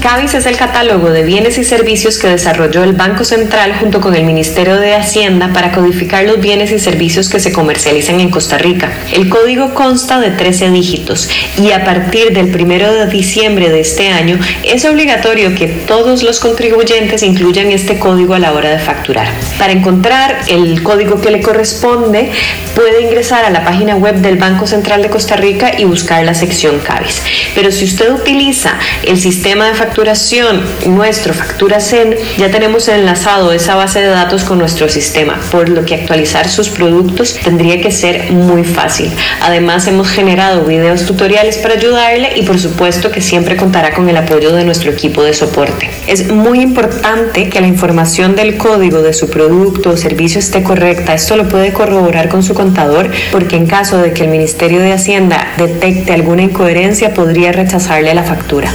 CABIS 0.02 0.34
es 0.34 0.46
el 0.46 0.56
catálogo 0.56 1.10
de 1.10 1.22
bienes 1.22 1.58
y 1.58 1.64
servicios 1.64 2.18
que 2.18 2.26
desarrolló 2.26 2.82
el 2.82 2.92
Banco 2.92 3.22
Central 3.22 3.72
junto 3.78 4.00
con 4.00 4.16
el 4.16 4.24
Ministerio 4.24 4.76
de 4.76 4.96
Hacienda 4.96 5.52
para 5.52 5.70
codificar 5.70 6.24
los 6.24 6.40
bienes 6.40 6.72
y 6.72 6.80
servicios 6.80 7.28
que 7.28 7.38
se 7.38 7.52
comercializan 7.52 8.18
en 8.18 8.28
Costa 8.28 8.58
Rica. 8.58 8.90
El 9.12 9.28
código 9.28 9.74
consta 9.74 10.18
de 10.18 10.30
13 10.30 10.70
dígitos 10.70 11.30
y 11.56 11.70
a 11.70 11.84
partir 11.84 12.32
del 12.32 12.46
1 12.46 12.94
de 12.94 13.06
diciembre 13.06 13.70
de 13.70 13.78
este 13.78 14.08
año 14.08 14.40
es 14.64 14.84
obligatorio 14.84 15.54
que 15.54 15.68
todos 15.68 16.24
los 16.24 16.40
contribuyentes 16.40 17.22
incluyan 17.22 17.70
este 17.70 18.00
código 18.00 18.34
a 18.34 18.40
la 18.40 18.54
hora 18.54 18.70
de 18.70 18.80
facturar. 18.80 19.28
Para 19.56 19.72
encontrar 19.72 20.36
el 20.48 20.82
código 20.82 21.20
que 21.20 21.30
le 21.30 21.40
corresponde, 21.40 22.32
puede 22.74 23.02
ingresar 23.02 23.44
a 23.44 23.50
la 23.50 23.64
página 23.64 23.94
web 23.94 24.16
del 24.16 24.36
Banco 24.36 24.66
Central 24.66 25.00
de 25.00 25.10
Costa 25.10 25.36
Rica 25.36 25.78
y 25.78 25.84
buscar 25.84 26.24
la 26.24 26.34
sección 26.34 26.80
CABIS. 26.80 27.22
Pero 27.54 27.70
si 27.70 27.84
usted 27.84 28.10
utiliza 28.10 28.76
el 29.06 29.20
sistema 29.20 29.68
de 29.68 29.74
facturación 29.74 29.91
facturación, 29.92 30.62
nuestro 30.86 31.34
Factura 31.34 31.78
Zen, 31.78 32.16
ya 32.38 32.50
tenemos 32.50 32.88
enlazado 32.88 33.52
esa 33.52 33.74
base 33.74 34.00
de 34.00 34.06
datos 34.06 34.42
con 34.42 34.58
nuestro 34.58 34.88
sistema, 34.88 35.38
por 35.50 35.68
lo 35.68 35.84
que 35.84 35.94
actualizar 35.94 36.48
sus 36.48 36.70
productos 36.70 37.36
tendría 37.44 37.78
que 37.78 37.92
ser 37.92 38.32
muy 38.32 38.64
fácil. 38.64 39.10
Además, 39.42 39.86
hemos 39.86 40.08
generado 40.08 40.64
videos 40.64 41.04
tutoriales 41.04 41.58
para 41.58 41.74
ayudarle 41.74 42.30
y 42.36 42.42
por 42.44 42.58
supuesto 42.58 43.10
que 43.10 43.20
siempre 43.20 43.54
contará 43.56 43.92
con 43.92 44.08
el 44.08 44.16
apoyo 44.16 44.54
de 44.54 44.64
nuestro 44.64 44.90
equipo 44.90 45.22
de 45.22 45.34
soporte. 45.34 45.90
Es 46.06 46.26
muy 46.32 46.62
importante 46.62 47.50
que 47.50 47.60
la 47.60 47.66
información 47.66 48.34
del 48.34 48.56
código 48.56 49.02
de 49.02 49.12
su 49.12 49.28
producto 49.28 49.90
o 49.90 49.96
servicio 49.98 50.38
esté 50.38 50.62
correcta. 50.62 51.12
Esto 51.12 51.36
lo 51.36 51.50
puede 51.50 51.74
corroborar 51.74 52.30
con 52.30 52.42
su 52.42 52.54
contador 52.54 53.10
porque 53.30 53.56
en 53.56 53.66
caso 53.66 53.98
de 53.98 54.14
que 54.14 54.24
el 54.24 54.30
Ministerio 54.30 54.80
de 54.80 54.94
Hacienda 54.94 55.48
detecte 55.58 56.14
alguna 56.14 56.40
incoherencia 56.40 57.12
podría 57.12 57.52
rechazarle 57.52 58.14
la 58.14 58.22
factura. 58.22 58.72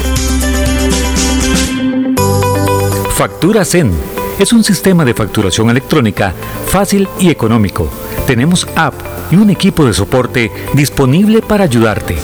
Factura 3.17 3.65
Zen 3.65 3.91
es 4.37 4.53
un 4.53 4.63
sistema 4.63 5.03
de 5.03 5.15
facturación 5.15 5.71
electrónica 5.71 6.35
fácil 6.67 7.09
y 7.19 7.31
económico. 7.31 7.89
Tenemos 8.27 8.67
app 8.75 8.93
y 9.31 9.37
un 9.37 9.49
equipo 9.49 9.87
de 9.87 9.95
soporte 9.95 10.51
disponible 10.75 11.41
para 11.41 11.63
ayudarte. 11.63 12.15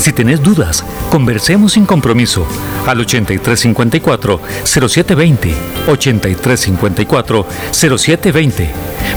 Si 0.00 0.12
tenés 0.12 0.42
dudas, 0.42 0.84
conversemos 1.08 1.74
sin 1.74 1.86
compromiso 1.86 2.44
al 2.84 2.98
8354-0720, 3.06 5.54
8354-0720. 5.86 8.68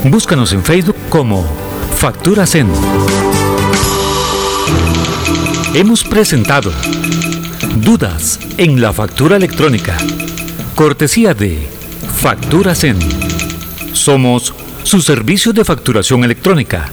Búscanos 0.03 0.53
en 0.53 0.63
Facebook 0.63 0.97
como 1.09 1.43
Factura 1.95 2.45
Zen. 2.45 2.69
Hemos 5.73 6.03
presentado 6.03 6.71
Dudas 7.77 8.39
en 8.57 8.79
la 8.79 8.93
factura 8.93 9.37
electrónica 9.37 9.97
Cortesía 10.75 11.35
de 11.35 11.67
Factura 12.17 12.73
Zen. 12.73 12.97
Somos 13.93 14.53
su 14.83 15.01
servicio 15.01 15.53
de 15.53 15.63
facturación 15.63 16.23
electrónica. 16.23 16.89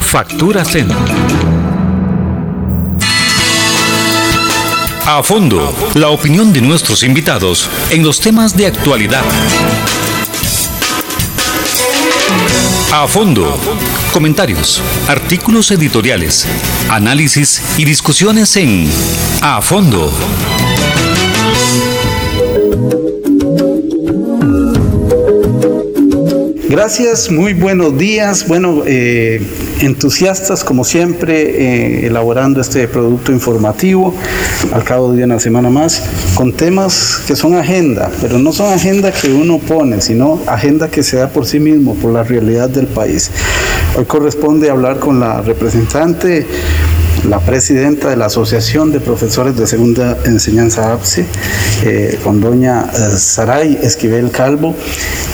Factura 0.00 0.64
Zen. 0.64 0.88
A 5.04 5.22
fondo, 5.22 5.74
la 5.94 6.08
opinión 6.08 6.54
de 6.54 6.62
nuestros 6.62 7.02
invitados 7.02 7.68
en 7.90 8.02
los 8.02 8.18
temas 8.18 8.56
de 8.56 8.66
actualidad. 8.66 9.24
A 12.92 13.06
fondo. 13.06 13.58
Comentarios, 14.12 14.82
artículos 15.06 15.70
editoriales, 15.70 16.46
análisis 16.88 17.62
y 17.76 17.84
discusiones 17.84 18.56
en 18.56 18.90
A 19.42 19.60
fondo. 19.60 20.10
Gracias, 26.68 27.30
muy 27.30 27.54
buenos 27.54 27.96
días. 27.96 28.46
Bueno, 28.46 28.82
eh, 28.86 29.40
entusiastas 29.80 30.62
como 30.62 30.84
siempre, 30.84 32.02
eh, 32.02 32.06
elaborando 32.06 32.60
este 32.60 32.86
producto 32.86 33.32
informativo 33.32 34.14
al 34.74 34.84
cabo 34.84 35.14
de 35.14 35.24
una 35.24 35.40
semana 35.40 35.70
más, 35.70 36.02
con 36.34 36.52
temas 36.52 37.22
que 37.26 37.36
son 37.36 37.54
agenda, 37.54 38.10
pero 38.20 38.38
no 38.38 38.52
son 38.52 38.70
agenda 38.70 39.10
que 39.12 39.32
uno 39.32 39.58
pone, 39.60 40.02
sino 40.02 40.40
agenda 40.46 40.90
que 40.90 41.02
se 41.02 41.16
da 41.16 41.30
por 41.30 41.46
sí 41.46 41.58
mismo, 41.58 41.94
por 41.94 42.12
la 42.12 42.22
realidad 42.22 42.68
del 42.68 42.86
país. 42.86 43.30
Hoy 43.96 44.04
corresponde 44.04 44.68
hablar 44.68 44.98
con 44.98 45.20
la 45.20 45.40
representante 45.40 46.46
la 47.24 47.40
presidenta 47.40 48.10
de 48.10 48.16
la 48.16 48.26
Asociación 48.26 48.92
de 48.92 49.00
Profesores 49.00 49.56
de 49.56 49.66
Segunda 49.66 50.18
Enseñanza 50.24 50.92
APSE, 50.92 51.24
eh, 51.84 52.18
con 52.22 52.40
doña 52.40 52.90
eh, 52.92 53.16
Saray 53.16 53.78
Esquivel 53.82 54.30
Calvo. 54.30 54.74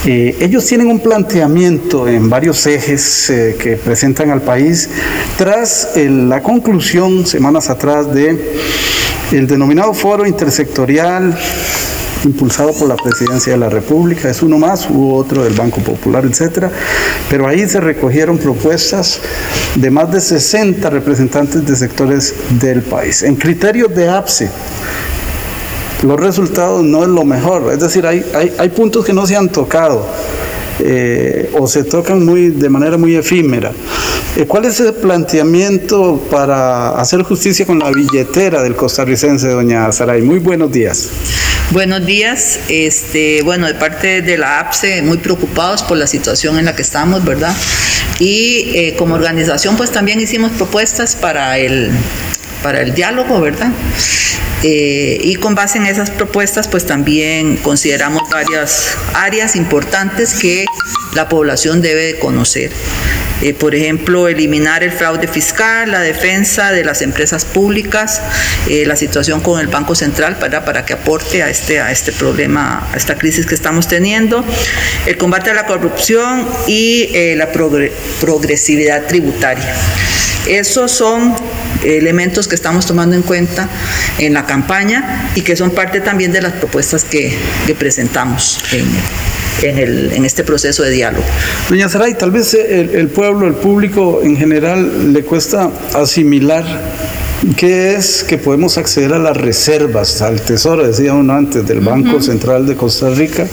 Eh, 0.04 0.36
ellos 0.40 0.64
tienen 0.66 0.88
un 0.88 1.00
planteamiento 1.00 2.08
en 2.08 2.30
varios 2.30 2.66
ejes 2.66 3.32
que 3.58 3.76
presentan 3.76 4.30
al 4.30 4.42
país 4.42 4.88
tras 5.36 5.90
la 5.96 6.42
conclusión 6.42 7.26
semanas 7.26 7.70
atrás 7.70 8.12
de 8.12 8.38
el 9.32 9.46
denominado 9.46 9.94
foro 9.94 10.26
intersectorial 10.26 11.36
impulsado 12.24 12.72
por 12.72 12.88
la 12.88 12.96
Presidencia 12.96 13.52
de 13.52 13.58
la 13.58 13.68
República, 13.68 14.28
es 14.28 14.42
uno 14.42 14.58
más, 14.58 14.88
hubo 14.88 15.16
otro 15.16 15.44
del 15.44 15.54
Banco 15.54 15.80
Popular, 15.80 16.24
etcétera, 16.24 16.70
pero 17.28 17.46
ahí 17.46 17.68
se 17.68 17.80
recogieron 17.80 18.38
propuestas 18.38 19.20
de 19.74 19.90
más 19.90 20.10
de 20.10 20.20
60 20.20 20.88
representantes 20.90 21.66
de 21.66 21.76
sectores 21.76 22.34
del 22.60 22.82
país. 22.82 23.22
En 23.22 23.36
criterios 23.36 23.94
de 23.94 24.08
APSE, 24.08 24.48
los 26.02 26.20
resultados 26.20 26.82
no 26.82 27.02
es 27.02 27.08
lo 27.08 27.24
mejor, 27.24 27.72
es 27.72 27.80
decir, 27.80 28.06
hay, 28.06 28.24
hay, 28.58 28.68
puntos 28.70 29.04
que 29.04 29.12
no 29.12 29.26
se 29.26 29.36
han 29.36 29.48
tocado. 29.48 30.06
Eh, 30.80 31.50
o 31.56 31.68
se 31.68 31.84
tocan 31.84 32.24
muy, 32.24 32.48
de 32.48 32.68
manera 32.68 32.96
muy 32.96 33.14
efímera. 33.14 33.70
Eh, 34.36 34.46
¿Cuál 34.46 34.64
es 34.64 34.80
el 34.80 34.92
planteamiento 34.94 36.20
para 36.28 37.00
hacer 37.00 37.22
justicia 37.22 37.64
con 37.64 37.78
la 37.78 37.90
billetera 37.92 38.64
del 38.64 38.74
costarricense, 38.74 39.46
doña 39.48 39.92
Saray? 39.92 40.22
Muy 40.22 40.40
buenos 40.40 40.72
días. 40.72 41.08
Buenos 41.70 42.04
días. 42.04 42.58
Este, 42.68 43.42
bueno, 43.42 43.68
de 43.68 43.74
parte 43.74 44.22
de 44.22 44.36
la 44.36 44.58
APSE, 44.58 45.02
muy 45.02 45.18
preocupados 45.18 45.84
por 45.84 45.98
la 45.98 46.08
situación 46.08 46.58
en 46.58 46.64
la 46.64 46.74
que 46.74 46.82
estamos, 46.82 47.24
¿verdad? 47.24 47.54
Y 48.18 48.72
eh, 48.74 48.96
como 48.98 49.14
organización, 49.14 49.76
pues 49.76 49.92
también 49.92 50.20
hicimos 50.20 50.50
propuestas 50.50 51.14
para 51.14 51.56
el, 51.58 51.92
para 52.60 52.80
el 52.80 52.92
diálogo, 52.92 53.40
¿verdad? 53.40 53.70
Eh, 54.64 55.20
y 55.22 55.36
con 55.36 55.54
base 55.54 55.78
en 55.78 55.86
esas 55.86 56.10
propuestas, 56.10 56.66
pues 56.66 56.86
también 56.86 57.56
consideramos 57.58 58.28
varias 58.30 58.96
áreas 59.12 59.54
importantes 59.54 60.34
que 60.34 60.64
la 61.14 61.28
población 61.28 61.82
debe 61.82 62.02
de 62.06 62.18
conocer. 62.18 62.72
Eh, 63.44 63.52
por 63.52 63.74
ejemplo, 63.74 64.26
eliminar 64.26 64.82
el 64.82 64.90
fraude 64.90 65.28
fiscal, 65.28 65.90
la 65.90 66.00
defensa 66.00 66.72
de 66.72 66.82
las 66.82 67.02
empresas 67.02 67.44
públicas, 67.44 68.22
eh, 68.70 68.86
la 68.86 68.96
situación 68.96 69.42
con 69.42 69.60
el 69.60 69.66
Banco 69.66 69.94
Central 69.94 70.38
para, 70.38 70.64
para 70.64 70.86
que 70.86 70.94
aporte 70.94 71.42
a 71.42 71.50
este, 71.50 71.78
a 71.78 71.92
este 71.92 72.10
problema, 72.12 72.88
a 72.90 72.96
esta 72.96 73.16
crisis 73.16 73.44
que 73.44 73.54
estamos 73.54 73.86
teniendo, 73.86 74.42
el 75.04 75.18
combate 75.18 75.50
a 75.50 75.54
la 75.54 75.66
corrupción 75.66 76.48
y 76.66 77.10
eh, 77.12 77.34
la 77.36 77.52
progresividad 77.52 79.06
tributaria. 79.08 79.74
Esos 80.46 80.92
son 80.92 81.36
elementos 81.84 82.48
que 82.48 82.54
estamos 82.54 82.86
tomando 82.86 83.14
en 83.14 83.20
cuenta 83.20 83.68
en 84.16 84.32
la 84.32 84.46
campaña 84.46 85.30
y 85.34 85.42
que 85.42 85.54
son 85.54 85.70
parte 85.70 86.00
también 86.00 86.32
de 86.32 86.40
las 86.40 86.54
propuestas 86.54 87.04
que, 87.04 87.36
presentamos 87.78 88.58
en, 89.62 89.78
el, 89.78 90.12
en, 90.12 90.24
este 90.24 90.44
proceso 90.44 90.82
de 90.82 90.90
diálogo. 90.90 91.24
Doña 91.68 91.88
Saray, 91.88 92.14
tal 92.14 92.30
vez 92.30 92.54
el 92.54 93.08
pueblo, 93.08 93.46
el 93.46 93.54
público 93.54 94.20
en 94.22 94.36
general 94.36 95.12
le 95.12 95.22
cuesta 95.22 95.70
asimilar 95.94 96.64
¿Qué 97.56 97.94
es 97.94 98.24
que 98.24 98.38
podemos 98.38 98.78
acceder 98.78 99.12
a 99.12 99.18
las 99.18 99.36
reservas, 99.36 100.22
al 100.22 100.40
tesoro, 100.40 100.86
decía 100.86 101.12
uno 101.12 101.34
antes, 101.34 101.66
del 101.66 101.80
Banco 101.80 102.20
Central 102.22 102.66
de 102.66 102.74
Costa 102.74 103.10
Rica, 103.10 103.46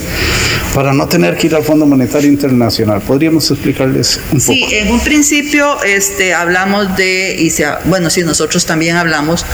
para 0.73 0.93
no 0.93 1.07
tener 1.07 1.35
que 1.35 1.47
ir 1.47 1.55
al 1.55 1.63
Fondo 1.63 1.85
Monetario 1.85 2.29
Internacional? 2.29 3.01
¿Podríamos 3.01 3.51
explicarles 3.51 4.17
un 4.31 4.39
poco? 4.39 4.53
Sí, 4.53 4.65
en 4.71 4.91
un 4.91 4.99
principio 5.01 5.83
este, 5.83 6.33
hablamos 6.33 6.95
de, 6.95 7.35
y 7.37 7.53
bueno, 7.89 8.09
sí, 8.09 8.23
nosotros 8.23 8.65
también 8.65 8.95
hablamos 8.95 9.45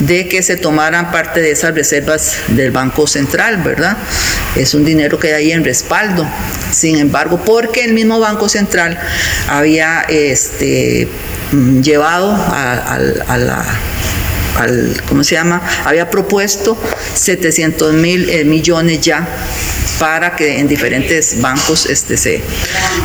de 0.00 0.26
que 0.26 0.42
se 0.42 0.56
tomaran 0.56 1.12
parte 1.12 1.40
de 1.40 1.52
esas 1.52 1.72
reservas 1.72 2.38
del 2.48 2.72
Banco 2.72 3.06
Central, 3.06 3.62
¿verdad? 3.62 3.96
Es 4.56 4.74
un 4.74 4.84
dinero 4.84 5.18
que 5.20 5.28
hay 5.28 5.44
ahí 5.44 5.52
en 5.52 5.62
respaldo. 5.62 6.26
Sin 6.72 6.98
embargo, 6.98 7.40
porque 7.44 7.84
el 7.84 7.92
mismo 7.92 8.18
Banco 8.18 8.48
Central 8.48 8.98
había 9.48 10.00
este, 10.08 11.08
llevado 11.82 12.32
a, 12.32 12.98
la 13.38 13.64
al, 14.56 15.00
¿cómo 15.08 15.24
se 15.24 15.34
llama? 15.34 15.62
Había 15.84 16.10
propuesto 16.10 16.76
700 17.14 17.94
mil 17.94 18.28
eh, 18.28 18.44
millones 18.44 19.00
ya 19.00 19.26
para 19.98 20.36
que 20.36 20.58
en 20.58 20.68
diferentes 20.68 21.40
bancos 21.40 21.86
este, 21.86 22.16
se, 22.16 22.42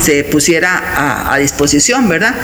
se 0.01 0.23
pusiera 0.25 1.31
a, 1.31 1.37
disposición, 1.37 2.09
¿verdad? 2.09 2.35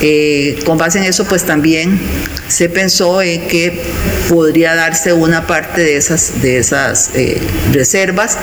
Eh, 0.00 0.58
con 0.64 0.78
base 0.78 0.98
en 0.98 1.04
eso, 1.04 1.24
pues 1.26 1.44
también 1.44 2.00
se 2.48 2.68
pensó 2.68 3.22
en 3.22 3.46
que 3.46 3.82
podría 4.28 4.74
darse 4.74 5.12
una 5.12 5.46
parte 5.46 5.82
de 5.82 5.96
esas, 5.96 6.40
de 6.40 6.58
esas 6.58 7.10
eh, 7.14 7.40
reservas 7.72 8.38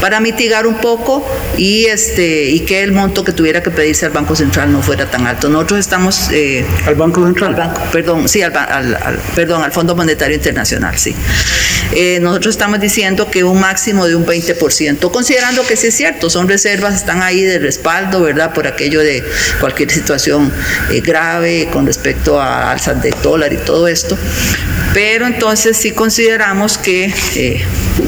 para 0.00 0.20
mitigar 0.20 0.66
un 0.66 0.76
poco 0.76 1.26
y, 1.56 1.86
este, 1.86 2.50
y 2.50 2.60
que 2.60 2.82
el 2.82 2.92
monto 2.92 3.24
que 3.24 3.32
tuviera 3.32 3.62
que 3.62 3.70
pedirse 3.70 4.06
al 4.06 4.12
Banco 4.12 4.34
Central 4.34 4.72
no 4.72 4.82
fuera 4.82 5.10
tan 5.10 5.26
alto. 5.26 5.48
Nosotros 5.48 5.80
estamos... 5.80 6.30
Eh, 6.32 6.64
¿Al 6.86 6.94
Banco 6.94 7.24
Central? 7.24 7.74
perdón, 7.92 8.28
sí, 8.28 8.42
al, 8.42 8.52
perdón, 8.52 9.45
al 9.54 9.72
Fondo 9.72 9.94
Monetario 9.94 10.36
Internacional, 10.36 10.98
sí. 10.98 11.14
nosotros 12.20 12.54
estamos 12.54 12.80
diciendo 12.80 13.30
que 13.30 13.44
un 13.44 13.60
máximo 13.60 14.06
de 14.06 14.16
un 14.16 14.26
20% 14.26 15.10
considerando 15.10 15.66
que 15.66 15.76
sí 15.76 15.88
es 15.88 15.96
cierto, 15.96 16.30
son 16.30 16.48
reservas, 16.48 16.94
están 16.94 17.22
ahí 17.22 17.42
de 17.42 17.58
respaldo, 17.58 18.20
¿verdad? 18.20 18.52
Por 18.52 18.66
aquello 18.66 19.00
de 19.00 19.24
cualquier 19.60 19.90
situación 19.90 20.52
eh, 20.90 21.00
grave 21.00 21.68
con 21.72 21.86
respecto 21.86 22.40
a 22.40 22.70
alzas 22.70 23.02
de 23.02 23.14
dólar 23.22 23.52
y 23.52 23.56
todo 23.58 23.88
esto. 23.88 24.16
Pero 24.94 25.26
entonces 25.26 25.76
sí 25.76 25.92
consideramos 25.92 26.78
que 26.78 27.12
eh, 27.34 27.64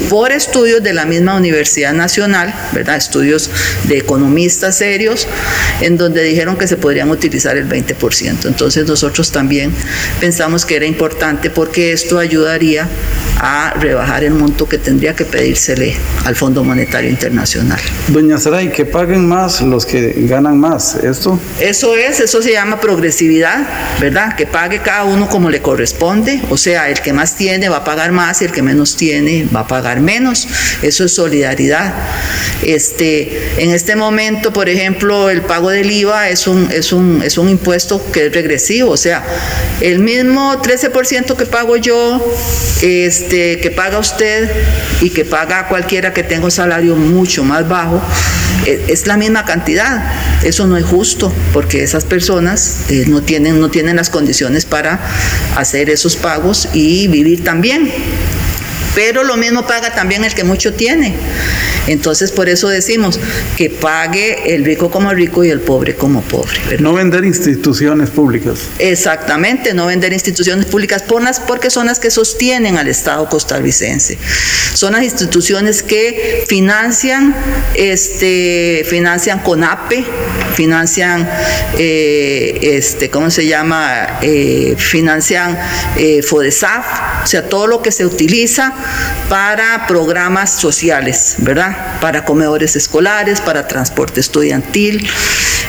por 0.08 0.32
estudios 0.32 0.82
de 0.82 0.92
la 0.92 1.04
misma 1.04 1.36
Universidad 1.36 1.92
Nacional, 1.92 2.54
¿verdad? 2.72 2.96
Estudios 2.96 3.50
de 3.84 3.98
economistas 3.98 4.76
serios, 4.76 5.26
en 5.80 5.96
donde 5.96 6.22
dijeron 6.22 6.56
que 6.56 6.66
se 6.66 6.76
podrían 6.76 7.10
utilizar 7.10 7.56
el 7.56 7.68
20%. 7.68 8.46
Entonces 8.46 8.86
nosotros 8.86 9.30
también 9.30 9.72
pensamos 10.20 10.64
que 10.64 10.76
era 10.76 10.86
importante 10.86 11.50
porque 11.50 11.92
esto 11.92 12.18
ayudaría 12.18 12.88
a 13.40 13.74
rebajar 13.78 14.24
el 14.24 14.32
monto 14.32 14.68
que 14.68 14.78
tendría 14.78 15.14
que 15.14 15.24
pedírsele 15.24 15.96
al 16.24 16.34
Fondo 16.34 16.64
Monetario 16.64 17.08
Internacional. 17.08 17.78
Doña 18.08 18.38
Saray, 18.38 18.72
que 18.72 18.84
paguen 18.84 19.26
más 19.26 19.60
los 19.60 19.86
que 19.86 20.12
ganan 20.28 20.58
más, 20.58 20.96
¿esto? 20.96 21.38
Eso 21.60 21.96
es, 21.96 22.20
eso 22.20 22.42
se 22.42 22.52
llama 22.52 22.80
progresividad, 22.80 23.66
¿verdad? 24.00 24.34
Que 24.34 24.46
pague 24.46 24.80
cada 24.80 25.04
uno 25.04 25.28
como 25.28 25.50
le 25.50 25.62
corresponde, 25.62 26.42
o 26.50 26.56
sea, 26.56 26.88
el 26.90 27.00
que 27.00 27.12
más 27.12 27.36
tiene 27.36 27.68
va 27.68 27.78
a 27.78 27.84
pagar 27.84 28.12
más 28.12 28.42
y 28.42 28.46
el 28.46 28.52
que 28.52 28.62
menos 28.62 28.96
tiene 28.96 29.46
va 29.54 29.60
a 29.60 29.66
pagar 29.66 29.77
menos. 30.00 30.46
Eso 30.82 31.04
es 31.04 31.14
solidaridad. 31.14 31.94
Este, 32.62 33.62
en 33.62 33.70
este 33.70 33.96
momento, 33.96 34.52
por 34.52 34.68
ejemplo, 34.68 35.30
el 35.30 35.42
pago 35.42 35.70
del 35.70 35.90
IVA 35.90 36.28
es 36.28 36.46
un, 36.46 36.68
es 36.70 36.92
un, 36.92 37.22
es 37.24 37.38
un 37.38 37.48
impuesto 37.48 38.04
que 38.12 38.26
es 38.26 38.32
regresivo, 38.32 38.90
o 38.90 38.96
sea, 38.96 39.24
el 39.80 40.00
mismo 40.00 40.60
13% 40.60 41.36
que 41.36 41.46
pago 41.46 41.76
yo, 41.76 42.20
este, 42.82 43.60
que 43.60 43.70
paga 43.70 43.98
usted 43.98 44.50
y 45.00 45.10
que 45.10 45.24
paga 45.24 45.68
cualquiera 45.68 46.12
que 46.12 46.22
tenga 46.22 46.44
un 46.44 46.50
salario 46.50 46.96
mucho 46.96 47.44
más 47.44 47.68
bajo, 47.68 48.02
e, 48.66 48.86
es 48.88 49.06
la 49.06 49.16
misma 49.16 49.44
cantidad. 49.44 50.12
Eso 50.42 50.66
no 50.66 50.76
es 50.76 50.84
justo 50.84 51.32
porque 51.52 51.82
esas 51.82 52.04
personas 52.04 52.82
eh, 52.88 53.04
no, 53.06 53.22
tienen, 53.22 53.60
no 53.60 53.70
tienen 53.70 53.96
las 53.96 54.10
condiciones 54.10 54.64
para 54.64 55.00
hacer 55.56 55.90
esos 55.90 56.16
pagos 56.16 56.68
y 56.72 57.08
vivir 57.08 57.44
también. 57.44 57.90
Pero 58.94 59.24
lo 59.24 59.36
mismo 59.36 59.66
paga 59.66 59.94
también 59.94 60.24
el 60.24 60.34
que 60.34 60.44
mucho 60.44 60.74
tiene. 60.74 61.14
Entonces, 61.86 62.32
por 62.32 62.48
eso 62.48 62.68
decimos 62.68 63.18
que 63.56 63.70
pague 63.70 64.54
el 64.54 64.64
rico 64.64 64.90
como 64.90 65.12
rico 65.12 65.42
y 65.44 65.50
el 65.50 65.60
pobre 65.60 65.94
como 65.94 66.20
pobre. 66.22 66.78
No 66.80 66.92
vender 66.92 67.24
instituciones 67.24 68.10
públicas. 68.10 68.58
Exactamente, 68.78 69.72
no 69.72 69.86
vender 69.86 70.12
instituciones 70.12 70.66
públicas 70.66 71.02
porque 71.46 71.70
son 71.70 71.86
las 71.86 71.98
que 71.98 72.10
sostienen 72.10 72.76
al 72.76 72.88
Estado 72.88 73.28
costarricense. 73.28 74.18
Son 74.74 74.92
las 74.92 75.02
instituciones 75.02 75.82
que 75.82 76.44
financian, 76.46 77.34
este, 77.74 78.84
financian 78.88 79.40
CONAPE, 79.40 80.04
financian, 80.54 81.28
eh, 81.78 82.58
este, 82.62 83.10
¿cómo 83.10 83.30
se 83.30 83.46
llama? 83.46 84.18
Eh, 84.22 84.74
financian 84.76 85.58
eh, 85.96 86.22
FODESAF, 86.22 87.24
o 87.24 87.26
sea, 87.26 87.48
todo 87.48 87.66
lo 87.66 87.82
que 87.82 87.92
se 87.92 88.04
utiliza 88.04 88.74
para 89.28 89.86
programas 89.86 90.50
sociales, 90.50 91.36
¿verdad? 91.38 92.00
Para 92.00 92.24
comedores 92.24 92.76
escolares, 92.76 93.40
para 93.40 93.68
transporte 93.68 94.20
estudiantil, 94.20 95.06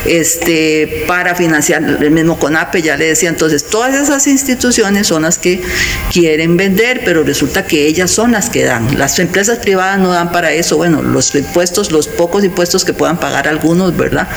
este, 0.05 1.03
para 1.07 1.35
financiar 1.35 1.83
el 1.83 2.11
mismo 2.11 2.39
CONAPE, 2.39 2.81
ya 2.81 2.97
le 2.97 3.05
decía, 3.05 3.29
entonces 3.29 3.65
todas 3.65 3.95
esas 3.95 4.27
instituciones 4.27 5.07
son 5.07 5.23
las 5.23 5.37
que 5.37 5.61
quieren 6.11 6.57
vender, 6.57 7.01
pero 7.03 7.23
resulta 7.23 7.65
que 7.65 7.85
ellas 7.87 8.11
son 8.11 8.31
las 8.31 8.49
que 8.49 8.63
dan. 8.63 8.97
Las 8.97 9.19
empresas 9.19 9.59
privadas 9.59 9.99
no 9.99 10.11
dan 10.11 10.31
para 10.31 10.51
eso, 10.51 10.77
bueno, 10.77 11.01
los 11.01 11.33
impuestos, 11.35 11.91
los 11.91 12.07
pocos 12.07 12.43
impuestos 12.43 12.85
que 12.85 12.93
puedan 12.93 13.19
pagar 13.19 13.47
algunos, 13.47 13.95
¿verdad? 13.95 14.27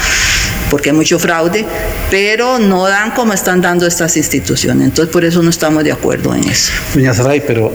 porque 0.72 0.88
hay 0.88 0.96
mucho 0.96 1.18
fraude, 1.18 1.66
pero 2.10 2.58
no 2.58 2.88
dan 2.88 3.10
como 3.10 3.34
están 3.34 3.60
dando 3.60 3.86
estas 3.86 4.16
instituciones. 4.16 4.88
Entonces, 4.88 5.12
por 5.12 5.22
eso 5.22 5.42
no 5.42 5.50
estamos 5.50 5.84
de 5.84 5.92
acuerdo 5.92 6.34
en 6.34 6.48
eso. 6.48 6.72
Doña 6.94 7.12
Saray, 7.12 7.42
pero 7.46 7.70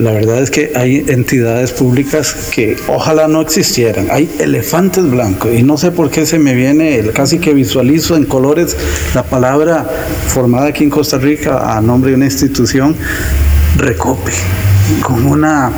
la 0.00 0.10
verdad 0.10 0.31
es 0.40 0.50
que 0.50 0.72
hay 0.74 1.04
entidades 1.08 1.72
públicas 1.72 2.48
que 2.54 2.76
ojalá 2.88 3.28
no 3.28 3.40
existieran. 3.40 4.08
Hay 4.10 4.30
elefantes 4.38 5.08
blancos 5.10 5.52
y 5.54 5.62
no 5.62 5.76
sé 5.76 5.90
por 5.90 6.10
qué 6.10 6.26
se 6.26 6.38
me 6.38 6.54
viene, 6.54 7.02
casi 7.12 7.38
que 7.38 7.54
visualizo 7.54 8.16
en 8.16 8.24
colores 8.24 8.76
la 9.14 9.22
palabra 9.22 9.88
formada 10.28 10.68
aquí 10.68 10.84
en 10.84 10.90
Costa 10.90 11.18
Rica 11.18 11.76
a 11.76 11.80
nombre 11.80 12.10
de 12.10 12.16
una 12.16 12.26
institución, 12.26 12.96
recope, 13.76 14.32
con 15.02 15.26
una 15.26 15.72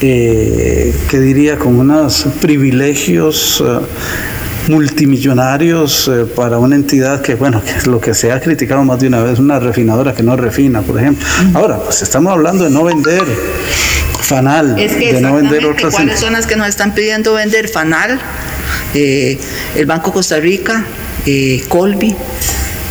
eh, 0.00 0.92
¿qué 1.08 1.20
diría? 1.20 1.58
Con 1.58 1.78
unos 1.78 2.26
privilegios 2.40 3.62
eh, 3.64 3.78
multimillonarios 4.68 6.08
eh, 6.08 6.24
para 6.24 6.58
una 6.58 6.76
entidad 6.76 7.20
que, 7.20 7.34
bueno, 7.34 7.62
que 7.62 7.70
es 7.70 7.86
lo 7.86 8.00
que 8.00 8.14
se 8.14 8.32
ha 8.32 8.40
criticado 8.40 8.84
más 8.84 9.00
de 9.00 9.08
una 9.08 9.22
vez, 9.22 9.38
una 9.38 9.58
refinadora 9.58 10.14
que 10.14 10.22
no 10.22 10.36
refina, 10.36 10.82
por 10.82 10.98
ejemplo. 10.98 11.26
Ahora, 11.54 11.78
pues 11.78 12.02
estamos 12.02 12.32
hablando 12.32 12.64
de 12.64 12.70
no 12.70 12.84
vender 12.84 13.22
Fanal, 14.20 14.74
de 14.74 15.20
no 15.20 15.36
vender 15.36 15.66
otras. 15.66 15.94
¿Cuáles 15.94 16.18
son 16.18 16.32
las 16.32 16.46
que 16.46 16.56
nos 16.56 16.68
están 16.68 16.94
pidiendo 16.94 17.34
vender? 17.34 17.68
Fanal, 17.68 18.18
eh, 18.94 19.38
el 19.76 19.86
Banco 19.86 20.12
Costa 20.12 20.38
Rica, 20.40 20.84
eh, 21.26 21.62
Colby. 21.68 22.14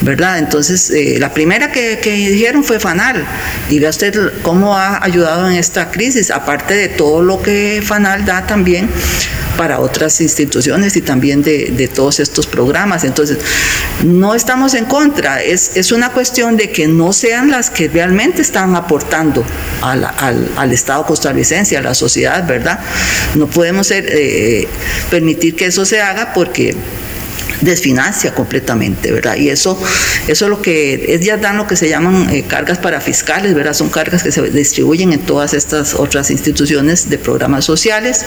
¿Verdad? 0.03 0.39
Entonces, 0.39 0.91
la 1.19 1.33
primera 1.33 1.71
que, 1.71 1.97
dijeron 2.03 2.63
fue 2.63 2.79
FANAL. 2.79 3.25
Y 3.69 3.79
vea 3.79 3.89
usted 3.89 4.31
cómo 4.41 4.75
ha 4.75 5.03
ayudado 5.03 5.49
en 5.49 5.55
esta 5.55 5.91
crisis, 5.91 6.29
aparte 6.31 6.73
de 6.73 6.89
todo 6.89 7.23
lo 7.23 7.41
que 7.41 7.81
FANAL 7.83 8.25
da 8.25 8.45
también 8.45 8.89
para 9.57 9.79
otras 9.79 10.19
instituciones 10.21 10.95
y 10.95 11.01
también 11.01 11.43
de, 11.43 11.89
todos 11.93 12.19
estos 12.19 12.47
programas. 12.47 13.03
Entonces, 13.03 13.37
no 14.03 14.35
estamos 14.35 14.73
en 14.73 14.85
contra, 14.85 15.41
es, 15.41 15.75
es, 15.75 15.91
una 15.91 16.09
cuestión 16.09 16.57
de 16.57 16.71
que 16.71 16.87
no 16.87 17.13
sean 17.13 17.51
las 17.51 17.69
que 17.69 17.87
realmente 17.87 18.41
están 18.41 18.75
aportando 18.75 19.43
al, 19.81 20.05
al, 20.57 20.73
Estado 20.73 21.05
costarricense, 21.05 21.77
a 21.77 21.81
la 21.81 21.93
sociedad, 21.93 22.47
¿verdad? 22.47 22.79
No 23.35 23.47
podemos 23.47 23.91
eh, 23.91 24.67
permitir 25.11 25.55
que 25.55 25.65
eso 25.65 25.85
se 25.85 26.01
haga 26.01 26.33
porque 26.33 26.75
desfinancia 27.63 28.33
completamente, 28.33 29.11
¿verdad? 29.11 29.35
Y 29.35 29.49
eso, 29.49 29.81
eso 30.27 30.45
es 30.45 30.49
lo 30.49 30.61
que, 30.61 31.19
ya 31.21 31.37
dan 31.37 31.57
lo 31.57 31.67
que 31.67 31.75
se 31.75 31.89
llaman 31.89 32.29
eh, 32.29 32.43
cargas 32.47 32.77
para 32.77 33.01
fiscales, 33.01 33.53
¿verdad? 33.53 33.73
Son 33.73 33.89
cargas 33.89 34.23
que 34.23 34.31
se 34.31 34.41
distribuyen 34.49 35.13
en 35.13 35.19
todas 35.19 35.53
estas 35.53 35.93
otras 35.93 36.31
instituciones 36.31 37.09
de 37.09 37.17
programas 37.17 37.65
sociales. 37.65 38.25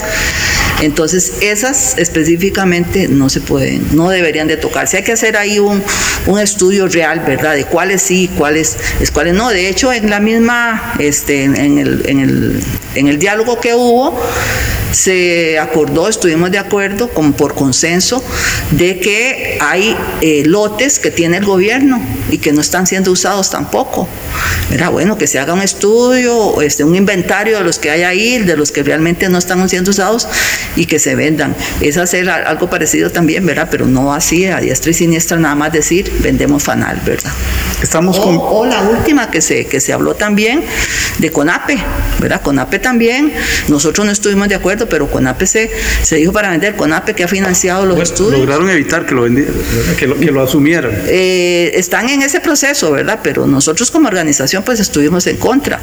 Entonces, 0.82 1.34
esas 1.40 1.96
específicamente 1.98 3.08
no 3.08 3.28
se 3.28 3.40
pueden, 3.40 3.86
no 3.92 4.10
deberían 4.10 4.48
de 4.48 4.56
tocarse. 4.56 4.98
Hay 4.98 5.04
que 5.04 5.12
hacer 5.12 5.36
ahí 5.36 5.58
un, 5.58 5.82
un 6.26 6.38
estudio 6.38 6.88
real, 6.88 7.22
¿verdad? 7.26 7.54
De 7.54 7.64
cuáles 7.64 8.02
sí, 8.02 8.30
cuáles, 8.36 8.76
es 9.00 9.10
cuáles 9.10 9.34
no. 9.34 9.48
De 9.50 9.68
hecho, 9.68 9.92
en 9.92 10.10
la 10.10 10.20
misma, 10.20 10.94
este, 10.98 11.44
en 11.44 11.78
el, 11.78 12.02
en 12.06 12.20
el, 12.20 12.60
en 12.94 13.08
el 13.08 13.18
diálogo 13.18 13.60
que 13.60 13.74
hubo, 13.74 14.20
se 14.96 15.58
acordó, 15.58 16.08
estuvimos 16.08 16.50
de 16.50 16.56
acuerdo 16.56 17.10
como 17.10 17.32
por 17.32 17.54
consenso 17.54 18.24
de 18.70 18.98
que 18.98 19.58
hay 19.60 19.94
eh, 20.22 20.42
lotes 20.46 20.98
que 20.98 21.10
tiene 21.10 21.36
el 21.36 21.44
gobierno 21.44 22.00
y 22.30 22.38
que 22.38 22.50
no 22.52 22.62
están 22.62 22.86
siendo 22.86 23.12
usados 23.12 23.50
tampoco. 23.50 24.08
Era 24.72 24.88
bueno 24.88 25.18
que 25.18 25.26
se 25.26 25.38
haga 25.38 25.52
un 25.52 25.60
estudio, 25.60 26.62
este, 26.62 26.82
un 26.82 26.96
inventario 26.96 27.58
de 27.58 27.64
los 27.64 27.78
que 27.78 27.90
hay 27.90 28.04
ahí, 28.04 28.38
de 28.38 28.56
los 28.56 28.72
que 28.72 28.82
realmente 28.82 29.28
no 29.28 29.36
están 29.36 29.68
siendo 29.68 29.90
usados 29.90 30.28
y 30.76 30.86
que 30.86 30.98
se 30.98 31.14
vendan. 31.14 31.54
Es 31.82 31.98
hacer 31.98 32.30
algo 32.30 32.70
parecido 32.70 33.10
también, 33.10 33.44
¿verdad? 33.44 33.68
Pero 33.70 33.84
no 33.84 34.14
así 34.14 34.46
a 34.46 34.60
diestra 34.60 34.92
y 34.92 34.94
siniestra 34.94 35.36
nada 35.36 35.54
más 35.54 35.72
decir 35.74 36.10
vendemos 36.20 36.62
fanal, 36.62 37.02
¿verdad? 37.04 37.32
Estamos 37.82 38.18
con... 38.18 38.38
o, 38.40 38.64
la 38.64 38.82
última 38.82 39.30
que 39.30 39.42
se, 39.42 39.66
que 39.66 39.80
se 39.80 39.92
habló 39.92 40.14
también 40.14 40.64
de 41.18 41.30
CONAPE, 41.30 41.78
¿verdad? 42.20 42.40
CONAPE 42.40 42.78
también, 42.78 43.32
nosotros 43.68 44.06
no 44.06 44.12
estuvimos 44.12 44.48
de 44.48 44.54
acuerdo, 44.54 44.88
pero 44.88 45.10
CONAPE 45.10 45.46
se, 45.46 45.70
se 46.02 46.16
dijo 46.16 46.32
para 46.32 46.50
vender, 46.50 46.74
CONAPE 46.76 47.14
que 47.14 47.24
ha 47.24 47.28
financiado 47.28 47.84
los 47.84 48.00
estudios. 48.00 48.40
Lograron 48.40 48.70
evitar 48.70 49.04
que 49.04 49.14
lo, 49.14 49.24
que 49.24 50.06
lo, 50.06 50.18
que 50.18 50.30
lo 50.30 50.42
asumieran. 50.42 50.92
Eh, 51.06 51.72
están 51.74 52.08
en 52.08 52.22
ese 52.22 52.40
proceso, 52.40 52.92
¿verdad? 52.92 53.20
Pero 53.22 53.46
nosotros 53.46 53.90
como 53.90 54.08
organización 54.08 54.62
pues 54.62 54.80
estuvimos 54.80 55.26
en 55.26 55.36
contra, 55.36 55.78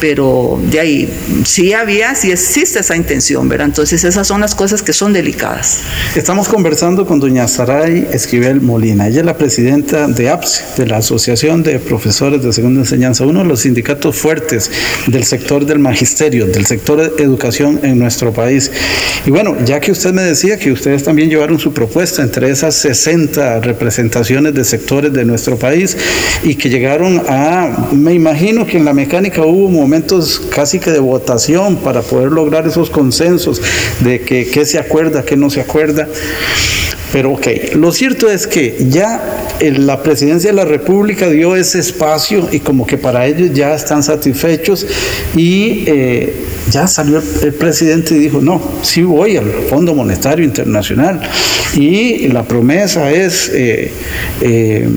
pero 0.00 0.60
de 0.70 0.80
ahí 0.80 1.14
sí 1.44 1.72
había, 1.72 2.14
sí 2.14 2.30
existe 2.30 2.78
esa 2.78 2.96
intención, 2.96 3.48
¿verdad? 3.48 3.66
Entonces 3.66 4.04
esas 4.04 4.26
son 4.26 4.40
las 4.40 4.54
cosas 4.54 4.82
que 4.82 4.92
son 4.92 5.12
delicadas. 5.12 5.80
Estamos 6.14 6.48
conversando 6.48 7.06
con 7.06 7.18
doña 7.18 7.48
Saray 7.48 8.08
Esquivel 8.12 8.60
Molina, 8.60 9.08
ella 9.08 9.20
es 9.20 9.26
la 9.26 9.36
presidenta 9.36 10.06
de 10.06 10.30
APSE, 10.30 10.64
de 10.76 10.86
la 10.86 10.98
Asociación 10.98 11.23
de 11.24 11.78
Profesores 11.78 12.42
de 12.42 12.52
Segunda 12.52 12.80
Enseñanza, 12.80 13.24
uno 13.24 13.40
de 13.40 13.46
los 13.46 13.60
sindicatos 13.60 14.14
fuertes 14.14 14.70
del 15.06 15.24
sector 15.24 15.64
del 15.64 15.78
magisterio, 15.78 16.46
del 16.46 16.66
sector 16.66 17.16
de 17.16 17.22
educación 17.22 17.80
en 17.82 17.98
nuestro 17.98 18.30
país. 18.30 18.70
Y 19.24 19.30
bueno, 19.30 19.56
ya 19.64 19.80
que 19.80 19.90
usted 19.90 20.12
me 20.12 20.20
decía 20.20 20.58
que 20.58 20.70
ustedes 20.70 21.02
también 21.02 21.30
llevaron 21.30 21.58
su 21.58 21.72
propuesta 21.72 22.22
entre 22.22 22.50
esas 22.50 22.74
60 22.74 23.60
representaciones 23.60 24.52
de 24.52 24.64
sectores 24.64 25.14
de 25.14 25.24
nuestro 25.24 25.56
país 25.56 25.96
y 26.42 26.56
que 26.56 26.68
llegaron 26.68 27.22
a, 27.26 27.88
me 27.92 28.12
imagino 28.12 28.66
que 28.66 28.76
en 28.76 28.84
la 28.84 28.92
mecánica 28.92 29.42
hubo 29.42 29.70
momentos 29.70 30.42
casi 30.54 30.78
que 30.78 30.90
de 30.90 30.98
votación 30.98 31.76
para 31.76 32.02
poder 32.02 32.32
lograr 32.32 32.66
esos 32.66 32.90
consensos 32.90 33.62
de 34.00 34.20
que 34.20 34.46
qué 34.46 34.66
se 34.66 34.78
acuerda, 34.78 35.24
qué 35.24 35.36
no 35.36 35.48
se 35.48 35.62
acuerda. 35.62 36.06
Pero 37.14 37.34
ok, 37.34 37.46
lo 37.76 37.92
cierto 37.92 38.28
es 38.28 38.48
que 38.48 38.86
ya 38.88 39.44
la 39.60 40.02
presidencia 40.02 40.50
de 40.50 40.56
la 40.56 40.64
República 40.64 41.13
dio 41.30 41.56
ese 41.56 41.78
espacio 41.78 42.48
y 42.52 42.60
como 42.60 42.86
que 42.86 42.98
para 42.98 43.26
ellos 43.26 43.52
ya 43.52 43.74
están 43.74 44.02
satisfechos 44.02 44.86
y 45.36 45.84
eh, 45.86 46.34
ya 46.70 46.86
salió 46.86 47.22
el, 47.42 47.54
presidente 47.54 48.14
y 48.14 48.18
dijo, 48.18 48.40
no, 48.40 48.60
sí 48.82 49.02
voy 49.02 49.36
al 49.36 49.50
Fondo 49.68 49.94
Monetario 49.94 50.44
Internacional 50.44 51.20
y 51.74 52.28
la 52.28 52.44
promesa 52.44 53.10
es 53.10 53.50
eh, 53.52 53.90
eh, 54.40 54.88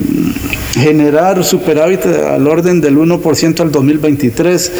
generar 0.73 1.43
superávit 1.43 2.05
al 2.05 2.47
orden 2.47 2.81
del 2.81 2.97
1% 2.97 3.61
al 3.61 3.71
2023. 3.71 4.71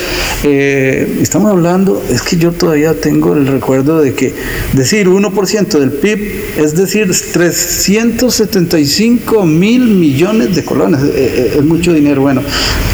estamos 1.22 1.52
hablando, 1.52 2.04
es 2.12 2.22
que 2.22 2.38
yo 2.38 2.52
todavía 2.52 2.94
tengo 2.94 3.34
el 3.34 3.48
recuerdo 3.48 4.02
de 4.02 4.14
que 4.14 4.34
decir 4.74 5.08
1% 5.08 5.80
del 5.80 5.92
PIB 5.92 6.48
es 6.58 6.76
decir 6.76 7.08
375 7.08 9.46
mil 9.46 9.88
millones 9.88 10.56
de 10.56 10.64
colones, 10.64 11.02
eh, 11.28 11.32
eh, 11.36 11.54
es 11.58 11.64
mucho 11.64 11.94
dinero. 11.94 12.22
Bueno, 12.22 12.42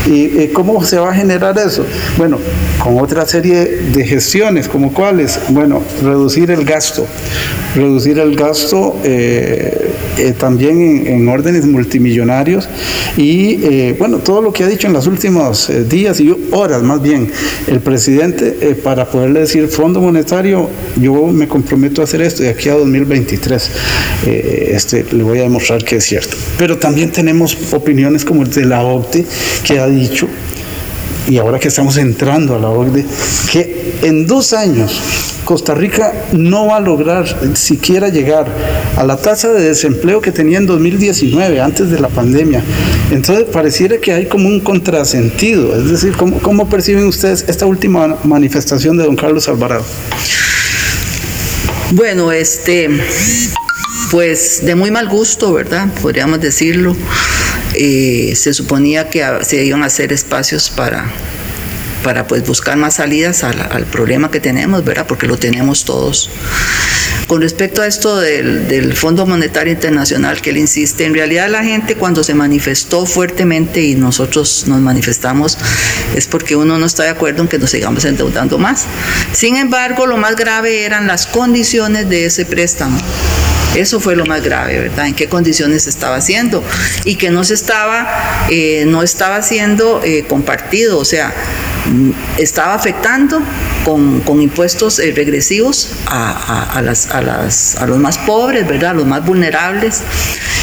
¿y 0.06 0.24
eh, 0.40 0.52
cómo 0.54 0.84
se 0.84 0.98
va 0.98 1.12
a 1.12 1.14
generar 1.14 1.58
eso? 1.58 1.86
Bueno, 2.18 2.40
con 2.84 3.00
otra 3.00 3.26
serie 3.26 3.66
de 3.66 4.06
gestiones, 4.06 4.68
como 4.68 4.94
cuáles? 4.94 5.40
Bueno, 5.50 5.82
reducir 6.04 6.52
el 6.52 6.66
gasto, 6.66 7.06
reducir 7.76 8.20
el 8.20 8.36
gasto 8.36 8.98
también 10.38 11.08
en, 11.08 11.28
órdenes 11.28 11.66
multimillonarios 11.66 12.68
y, 13.18 13.92
bueno, 13.94 14.20
todo 14.20 14.42
lo 14.42 14.54
que 14.54 14.64
ha 14.64 14.68
dicho 14.68 14.88
en 14.88 14.94
los 14.94 15.08
últimos 15.08 15.72
días 15.90 16.20
y 16.20 16.36
horas 16.52 16.84
más 16.84 17.02
bien 17.02 17.32
el 17.68 17.80
presidente 17.80 18.76
para 18.84 19.10
poderle 19.10 19.42
decir 19.42 19.68
Fondo 19.68 20.02
Monetario, 20.02 20.70
yo 21.00 21.28
me 21.28 21.48
comprometo 21.48 22.02
a 22.02 22.04
hacer 22.04 22.22
esto 22.22 22.44
de 22.44 22.50
aquí 22.50 22.70
a 22.70 22.74
2023. 22.74 23.72
este, 24.26 25.06
le 25.12 25.24
voy 25.24 25.40
a 25.40 25.44
demostrar 25.44 25.84
que 25.84 25.98
es 25.98 26.06
cierto. 26.06 26.36
Pero 26.58 26.78
también 26.78 27.12
tenemos 27.12 27.58
opiniones 27.74 28.26
como 28.26 28.44
el 28.44 28.50
de 28.50 28.66
la 28.66 28.84
OCDE, 28.84 29.26
que 29.66 29.80
ha 29.80 29.88
dicho, 29.88 30.28
y 31.28 31.38
ahora 31.38 31.60
que 31.60 31.68
estamos 31.68 31.98
entrando 31.98 32.56
a 32.56 32.60
la 32.60 32.70
OCDE, 32.70 33.06
que 33.52 33.96
en 34.02 34.28
dos 34.28 34.54
años 34.54 35.02
Costa 35.46 35.74
Rica 35.74 36.14
no 36.32 36.68
va 36.68 36.78
a 36.78 36.80
lograr 36.80 37.56
siquiera 37.56 38.10
llegar 38.10 38.48
a 38.98 39.04
la 39.04 39.18
tasa 39.18 39.52
de 39.52 39.62
desempleo 39.62 40.22
que 40.22 40.32
tenía 40.32 40.58
en 40.58 40.66
2019, 40.66 41.60
antes 41.60 41.90
de 41.90 42.00
la 42.00 42.10
pandemia. 42.10 42.64
Entonces, 43.12 43.46
pareciera 43.52 43.98
que 43.98 44.14
hay 44.14 44.26
como 44.28 44.48
un 44.48 44.60
contrasentido. 44.60 45.76
Es 45.76 45.90
decir, 45.90 46.16
¿cómo, 46.16 46.40
cómo 46.40 46.70
perciben 46.70 47.06
ustedes 47.06 47.46
esta 47.48 47.66
última 47.66 48.18
manifestación 48.24 48.98
de 48.98 49.04
don 49.04 49.16
Carlos 49.16 49.48
Alvarado? 49.48 49.86
Bueno, 51.92 52.32
este, 52.32 52.90
pues 54.10 54.66
de 54.66 54.76
muy 54.76 54.92
mal 54.92 55.10
gusto, 55.10 55.54
¿verdad? 55.54 55.88
Podríamos 56.02 56.40
decirlo. 56.40 56.96
Eh, 57.74 58.34
se 58.36 58.54
suponía 58.54 59.10
que 59.10 59.26
se 59.42 59.64
iban 59.64 59.84
a 59.84 59.88
hacer 59.88 60.14
espacios 60.14 60.70
para, 60.70 61.06
para 62.04 62.28
pues 62.28 62.46
buscar 62.46 62.78
más 62.78 62.96
salidas 62.96 63.44
al, 63.44 63.86
problema 63.86 64.30
que 64.30 64.40
tenemos, 64.40 64.84
¿verdad? 64.84 65.08
Porque 65.08 65.26
lo 65.26 65.38
tenemos 65.38 65.86
todos. 65.86 66.30
Con 67.28 67.42
respecto 67.42 67.82
a 67.82 67.88
esto 67.88 68.20
del, 68.20 68.68
del, 68.68 68.94
Fondo 68.94 69.26
Monetario 69.26 69.74
Internacional 69.74 70.42
que 70.42 70.50
él 70.52 70.58
insiste, 70.58 71.06
en 71.06 71.14
realidad 71.14 71.50
la 71.50 71.64
gente 71.64 71.96
cuando 71.96 72.24
se 72.24 72.34
manifestó 72.34 73.06
fuertemente 73.06 73.82
y 73.82 73.96
nosotros 73.96 74.66
nos 74.68 74.82
manifestamos 74.82 75.58
es 76.16 76.28
porque 76.28 76.56
uno 76.56 76.78
no 76.78 76.86
está 76.86 77.04
de 77.04 77.10
acuerdo 77.10 77.42
en 77.42 77.48
que 77.48 77.58
nos 77.58 77.72
sigamos 77.72 78.06
endeudando 78.06 78.58
más. 78.58 78.86
Sin 79.32 79.56
embargo, 79.56 80.06
lo 80.06 80.18
más 80.18 80.36
grave 80.36 80.84
eran 80.84 81.08
las 81.08 81.26
condiciones 81.26 82.10
de 82.10 82.26
ese 82.26 82.46
préstamo. 82.46 83.00
Eso 83.76 84.00
fue 84.00 84.16
lo 84.16 84.26
más 84.26 84.44
grave, 84.44 84.80
¿verdad? 84.80 85.08
En 85.08 85.16
qué 85.16 85.28
condiciones 85.28 85.84
se 85.84 85.90
estaba 85.90 86.18
haciendo 86.18 86.64
y 87.06 87.16
que 87.16 87.32
no 87.32 87.44
se 87.44 87.56
estaba, 87.56 88.46
eh, 88.50 88.86
no 88.88 89.02
estaba 89.02 89.42
siendo 89.42 90.02
eh, 90.04 90.26
compartido, 90.28 91.00
o 91.00 91.06
sea, 91.06 91.34
estaba 92.38 92.74
afectando 92.74 93.42
con, 93.84 94.22
con 94.22 94.42
impuestos 94.42 95.00
eh, 95.00 95.14
regresivos 95.16 95.92
a, 96.08 96.78
a, 96.78 96.82
las, 96.82 97.12
a, 97.12 97.22
las, 97.22 97.76
a 97.76 97.86
los 97.88 97.98
más 97.98 98.18
pobres, 98.20 98.68
¿verdad? 98.68 98.92
A 98.92 98.94
los 98.94 99.06
más 99.06 99.26
vulnerables. 99.26 100.02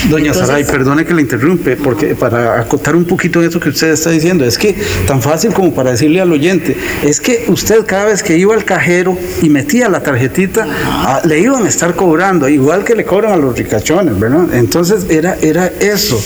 Doña 0.09 0.33
Saray, 0.33 0.64
perdone 0.64 1.04
que 1.04 1.12
le 1.12 1.20
interrumpe, 1.20 1.76
porque 1.76 2.14
para 2.14 2.59
acotar 2.61 2.96
un 2.96 3.04
poquito 3.04 3.42
eso 3.42 3.61
que 3.61 3.68
usted 3.68 3.90
está 3.90 4.11
diciendo, 4.11 4.46
es 4.46 4.56
que 4.56 4.74
tan 5.06 5.20
fácil 5.20 5.52
como 5.52 5.74
para 5.74 5.90
decirle 5.90 6.20
al 6.22 6.33
oyente, 6.33 6.74
es 7.02 7.20
que 7.20 7.44
usted 7.48 7.85
cada 7.85 8.06
vez 8.06 8.22
que 8.22 8.38
iba 8.38 8.54
al 8.54 8.64
cajero 8.64 9.18
y 9.42 9.50
metía 9.50 9.90
la 9.90 10.02
tarjetita, 10.02 10.66
ah, 10.87 11.20
le 11.24 11.40
iban 11.40 11.66
a 11.66 11.68
estar 11.68 11.94
cobrando, 11.94 12.48
igual 12.48 12.85
que 12.85 12.94
le 12.94 13.04
cobran 13.04 13.33
a 13.33 13.37
los 13.37 13.56
ricachones, 13.59 14.18
¿verdad? 14.18 14.54
Entonces 14.54 15.04
era, 15.11 15.37
era 15.42 15.66
eso, 15.80 16.18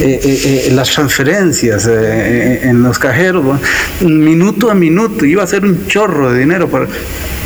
eh, 0.00 0.20
eh, 0.22 0.70
las 0.72 0.90
transferencias 0.90 1.86
en 1.86 2.82
los 2.82 2.98
cajeros, 2.98 3.58
minuto 4.36 4.70
a 4.70 4.74
minuto, 4.74 5.24
iba 5.24 5.42
a 5.42 5.46
ser 5.46 5.64
un 5.64 5.86
chorro 5.86 6.32
de 6.32 6.40
dinero, 6.40 6.68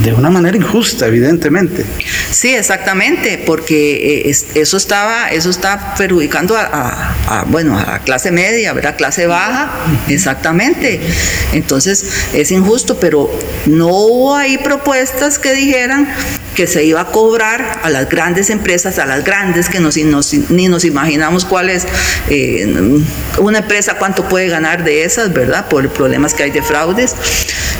de 0.02 0.12
una 0.12 0.30
manera 0.30 0.56
injusta, 0.56 1.06
evidentemente. 1.06 1.84
Sí, 2.30 2.54
exactamente, 2.54 3.42
porque 3.46 4.28
eh, 4.28 4.36
eso 4.54 4.76
estaba, 4.76 5.28
eso 5.28 5.50
está 5.50 5.94
perjudicando 5.96 6.56
a, 6.56 7.44
bueno, 7.48 7.78
a 7.78 7.92
la 7.92 7.98
clase 8.00 8.32
media, 8.32 8.72
¿verdad? 8.72 8.96
Clase 8.96 9.26
baja, 9.26 9.70
exactamente. 10.08 11.00
Entonces 11.52 12.04
es 12.34 12.50
injusto, 12.50 12.98
pero 12.98 13.30
no 13.66 13.88
hubo 13.88 14.34
ahí 14.34 14.58
propuestas 14.58 15.38
que 15.38 15.52
dijeran 15.52 16.08
que 16.54 16.66
se 16.66 16.84
iba 16.84 17.00
a 17.00 17.06
cobrar 17.06 17.80
a 17.82 17.90
las 17.90 18.08
grandes 18.08 18.50
empresas, 18.50 18.98
a 18.98 19.06
las 19.06 19.24
grandes 19.24 19.68
que 19.68 19.80
nos, 19.80 19.96
ni 19.96 20.68
nos 20.68 20.84
imaginamos 20.84 21.44
cuál 21.44 21.70
es 21.70 21.86
eh, 22.28 22.66
una 23.38 23.58
empresa, 23.58 23.94
cuánto 23.94 24.28
puede 24.28 24.48
ganar 24.48 24.84
de 24.84 25.04
esas, 25.04 25.32
¿verdad? 25.32 25.68
Por 25.68 25.88
problemas 25.90 26.34
que 26.34 26.42
hay 26.42 26.50
de 26.50 26.62
fraudes. 26.62 27.14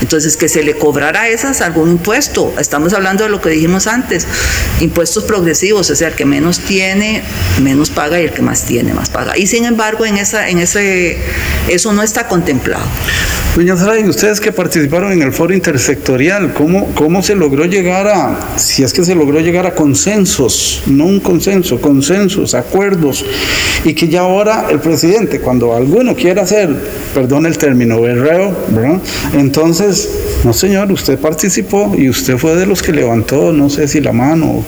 Entonces, 0.01 0.37
que 0.37 0.49
se 0.49 0.63
le 0.63 0.75
cobrara 0.77 1.23
a 1.23 1.29
esas 1.29 1.61
algún 1.61 1.91
impuesto. 1.91 2.55
Estamos 2.59 2.93
hablando 2.95 3.25
de 3.25 3.31
lo 3.31 3.41
que 3.41 3.51
dijimos 3.51 3.87
antes, 3.87 4.27
impuestos 4.81 5.25
progresivos, 5.25 5.91
o 5.91 5.97
sea, 5.97 6.09
el 6.09 6.15
que 6.15 6.25
menos 6.25 6.61
tiene, 6.61 7.23
menos 7.63 7.91
paga 7.91 8.19
y 8.19 8.25
el 8.25 8.33
que 8.33 8.43
más 8.43 8.65
tiene, 8.65 8.95
más 8.95 9.11
paga. 9.11 9.37
Y 9.37 9.47
sin 9.47 9.65
embargo, 9.65 10.07
en, 10.07 10.17
esa, 10.17 10.49
en 10.49 10.59
ese, 10.59 11.19
eso 11.69 11.93
no 11.93 12.03
está 12.03 12.29
contemplado. 12.29 12.85
Doña 13.55 13.77
Saray, 13.77 14.09
ustedes 14.09 14.41
que 14.41 14.53
participaron 14.53 15.13
en 15.13 15.23
el 15.23 15.33
foro 15.33 15.53
intersectorial, 15.53 16.55
¿cómo, 16.55 16.95
¿cómo 16.95 17.23
se 17.23 17.35
logró 17.35 17.67
llegar 17.67 18.09
a, 18.09 18.39
si 18.71 18.85
es 18.85 18.93
que 18.93 19.05
se 19.05 19.17
logró 19.17 19.41
llegar 19.41 19.67
a 19.67 19.75
consensos, 19.75 20.85
no 20.87 21.05
un 21.05 21.19
consenso, 21.19 21.81
consensos, 21.81 22.55
acuerdos, 22.55 23.25
y 23.85 23.95
que 23.95 24.09
ya 24.09 24.21
ahora 24.21 24.69
el 24.71 24.79
presidente, 24.79 25.41
cuando 25.41 25.75
alguno 25.75 26.15
quiera 26.15 26.43
hacer, 26.43 26.69
perdón 27.13 27.47
el 27.47 27.59
término, 27.59 28.01
berreo, 28.01 28.57
¿verdad? 28.69 29.01
entonces, 29.33 30.09
no 30.45 30.53
señor, 30.53 30.93
usted 30.93 31.19
participó 31.19 31.93
y 31.99 32.09
usted 32.09 32.39
fue 32.39 32.55
de 32.55 32.65
los 32.65 32.81
que 32.81 32.93
levantó, 32.93 33.53
no 33.53 33.69
sé 33.71 33.89
si 33.89 34.01
la 34.01 34.13
mano, 34.13 34.65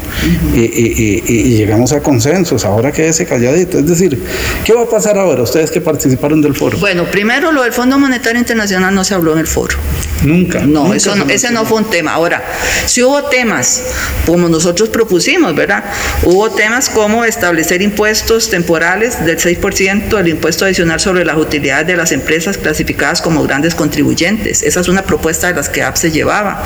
y, 0.53 1.53
llegamos 1.53 1.93
a 1.93 2.01
consensos, 2.01 2.65
ahora 2.65 2.91
quédese 2.91 3.25
calladito, 3.25 3.79
es 3.79 3.87
decir, 3.87 4.21
¿qué 4.65 4.73
va 4.73 4.83
a 4.83 4.89
pasar 4.89 5.17
ahora, 5.17 5.43
ustedes 5.43 5.71
que 5.71 5.81
participaron 5.81 6.43
del 6.43 6.57
foro? 6.57 6.77
Bueno, 6.79 7.05
primero 7.05 7.53
lo 7.53 7.63
del 7.63 7.73
Fondo 7.73 8.01
Monetario 8.01 8.41
Internacional 8.41 8.93
no 8.93 9.05
se 9.05 9.15
habló 9.15 9.35
en 9.35 9.39
el 9.39 9.47
foro. 9.47 9.77
Nunca. 10.25 10.61
No, 10.61 10.95
eso 10.95 11.15
ese 11.29 11.51
no 11.51 11.65
fue 11.65 11.79
un 11.79 11.91
tema. 11.91 12.13
Ahora, 12.13 12.43
si 12.87 13.03
hubo 13.03 13.25
temas, 13.25 13.82
como 14.27 14.49
nosotros 14.49 14.89
propusimos, 14.89 15.55
¿verdad? 15.55 15.85
Hubo 16.23 16.51
temas 16.51 16.89
como 16.89 17.25
establecer 17.25 17.83
impuestos 17.83 18.51
temporales 18.51 19.25
del 19.25 19.39
6%, 19.39 20.19
el 20.19 20.29
impuesto 20.29 20.65
adicional 20.65 21.01
sobre 21.01 21.25
las 21.25 21.37
utilidades 21.37 21.87
de 21.87 21.97
las 21.97 22.13
empresas 22.13 22.59
clasificadas 22.59 23.23
como 23.23 23.43
grandes 23.43 23.75
contribuyentes. 23.75 24.63
Esa 24.63 24.81
es 24.81 24.89
una 24.89 25.03
propuesta 25.03 25.49
de 25.49 25.55
las 25.55 25.69
que 25.69 25.83
APSE 25.83 26.11
llevaba. 26.11 26.63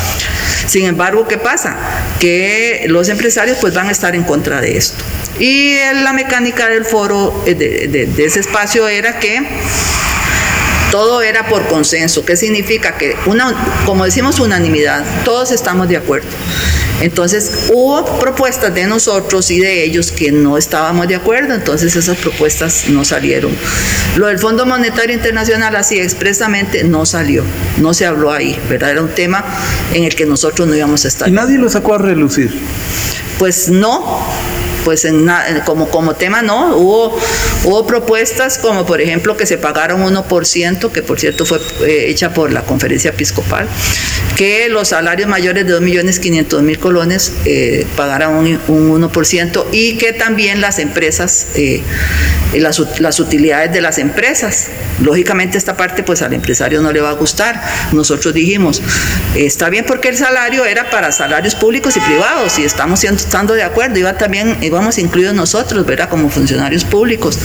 Sin 0.66 0.86
embargo, 0.86 1.26
¿qué 1.28 1.38
pasa? 1.38 1.76
Que 2.20 2.86
los 2.88 3.08
empresarios 3.08 3.58
pues 3.60 3.74
van 3.74 3.88
a 3.88 3.92
estar 3.92 4.14
en 4.14 4.24
contra 4.24 4.60
de 4.60 4.76
esto. 4.76 5.02
Y 5.38 5.76
la 6.02 6.12
mecánica 6.12 6.68
del 6.68 6.84
foro, 6.84 7.44
eh, 7.46 7.54
de 7.54 8.24
ese 8.24 8.40
espacio 8.40 8.88
era 8.88 9.18
que 9.18 9.42
todo 10.90 11.22
era 11.22 11.46
por 11.46 11.66
consenso. 11.66 12.24
¿Qué 12.24 12.36
significa? 12.36 12.96
Que, 12.96 13.16
como 13.84 14.04
decimos, 14.04 14.40
unanimidad, 14.40 15.04
todos 15.24 15.52
estamos 15.52 15.88
de 15.88 15.96
acuerdo. 15.96 16.28
Entonces 17.00 17.68
hubo 17.72 18.04
propuestas 18.18 18.74
de 18.74 18.86
nosotros 18.86 19.50
y 19.50 19.60
de 19.60 19.84
ellos 19.84 20.10
que 20.12 20.32
no 20.32 20.56
estábamos 20.56 21.08
de 21.08 21.14
acuerdo, 21.14 21.54
entonces 21.54 21.94
esas 21.94 22.16
propuestas 22.16 22.88
no 22.88 23.04
salieron. 23.04 23.52
Lo 24.16 24.28
del 24.28 24.38
Fondo 24.38 24.64
Monetario 24.66 25.14
Internacional 25.14 25.76
así 25.76 25.98
expresamente 25.98 26.84
no 26.84 27.04
salió, 27.06 27.44
no 27.78 27.92
se 27.94 28.06
habló 28.06 28.32
ahí, 28.32 28.58
¿verdad? 28.68 28.92
Era 28.92 29.02
un 29.02 29.14
tema 29.14 29.44
en 29.92 30.04
el 30.04 30.14
que 30.14 30.26
nosotros 30.26 30.66
no 30.66 30.74
íbamos 30.74 31.04
a 31.04 31.08
estar. 31.08 31.28
¿Y 31.28 31.32
nadie 31.32 31.58
lo 31.58 31.68
sacó 31.68 31.94
a 31.94 31.98
relucir? 31.98 32.58
Pues 33.38 33.68
no, 33.68 34.24
pues 34.86 35.04
como, 35.64 35.90
como 35.90 36.14
tema 36.14 36.42
no, 36.42 36.76
hubo, 36.76 37.18
hubo 37.64 37.86
propuestas 37.88 38.56
como 38.56 38.86
por 38.86 39.00
ejemplo 39.00 39.36
que 39.36 39.44
se 39.44 39.58
pagaron 39.58 40.00
1%, 40.00 40.92
que 40.92 41.02
por 41.02 41.18
cierto 41.18 41.44
fue 41.44 41.58
eh, 41.84 42.04
hecha 42.08 42.32
por 42.32 42.52
la 42.52 42.62
conferencia 42.62 43.10
episcopal, 43.10 43.66
que 44.36 44.68
los 44.68 44.90
salarios 44.90 45.28
mayores 45.28 45.66
de 45.66 45.76
2.500.000 45.80 46.78
colones 46.78 47.32
eh, 47.46 47.84
pagaran 47.96 48.32
un, 48.36 48.60
1% 49.10 49.64
y 49.72 49.96
que 49.96 50.12
también 50.12 50.60
las 50.60 50.78
empresas, 50.78 51.48
eh, 51.56 51.82
las, 52.54 52.80
las 53.00 53.18
utilidades 53.18 53.72
de 53.72 53.80
las 53.80 53.98
empresas, 53.98 54.68
lógicamente 55.02 55.58
esta 55.58 55.76
parte 55.76 56.04
pues 56.04 56.22
al 56.22 56.32
empresario 56.32 56.80
no 56.80 56.92
le 56.92 57.00
va 57.00 57.10
a 57.10 57.14
gustar. 57.14 57.60
Nosotros 57.90 58.32
dijimos, 58.34 58.80
está 59.34 59.68
bien 59.68 59.84
porque 59.84 60.10
el 60.10 60.16
salario 60.16 60.64
era 60.64 60.90
para 60.90 61.10
salarios 61.10 61.56
públicos 61.56 61.96
y 61.96 62.00
privados 62.00 62.56
y 62.60 62.64
estamos 62.64 63.02
estando 63.02 63.54
de 63.54 63.64
acuerdo, 63.64 63.98
iba 63.98 64.16
también 64.16 64.58
vamos 64.76 64.98
incluidos 64.98 65.34
nosotros, 65.34 65.84
¿verdad? 65.86 66.08
Como 66.08 66.30
funcionarios 66.30 66.84
públicos. 66.84 67.38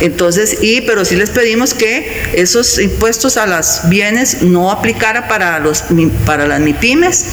Entonces, 0.00 0.58
y, 0.62 0.80
pero 0.82 1.04
sí 1.04 1.16
les 1.16 1.30
pedimos 1.30 1.74
que 1.74 2.30
esos 2.34 2.78
impuestos 2.78 3.36
a 3.36 3.46
los 3.46 3.88
bienes 3.88 4.42
no 4.42 4.70
aplicara 4.70 5.28
para, 5.28 5.58
los, 5.58 5.84
para 6.24 6.46
las 6.46 6.60
MIPIMES 6.60 7.24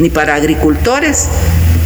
ni 0.00 0.10
para 0.10 0.34
agricultores, 0.34 1.28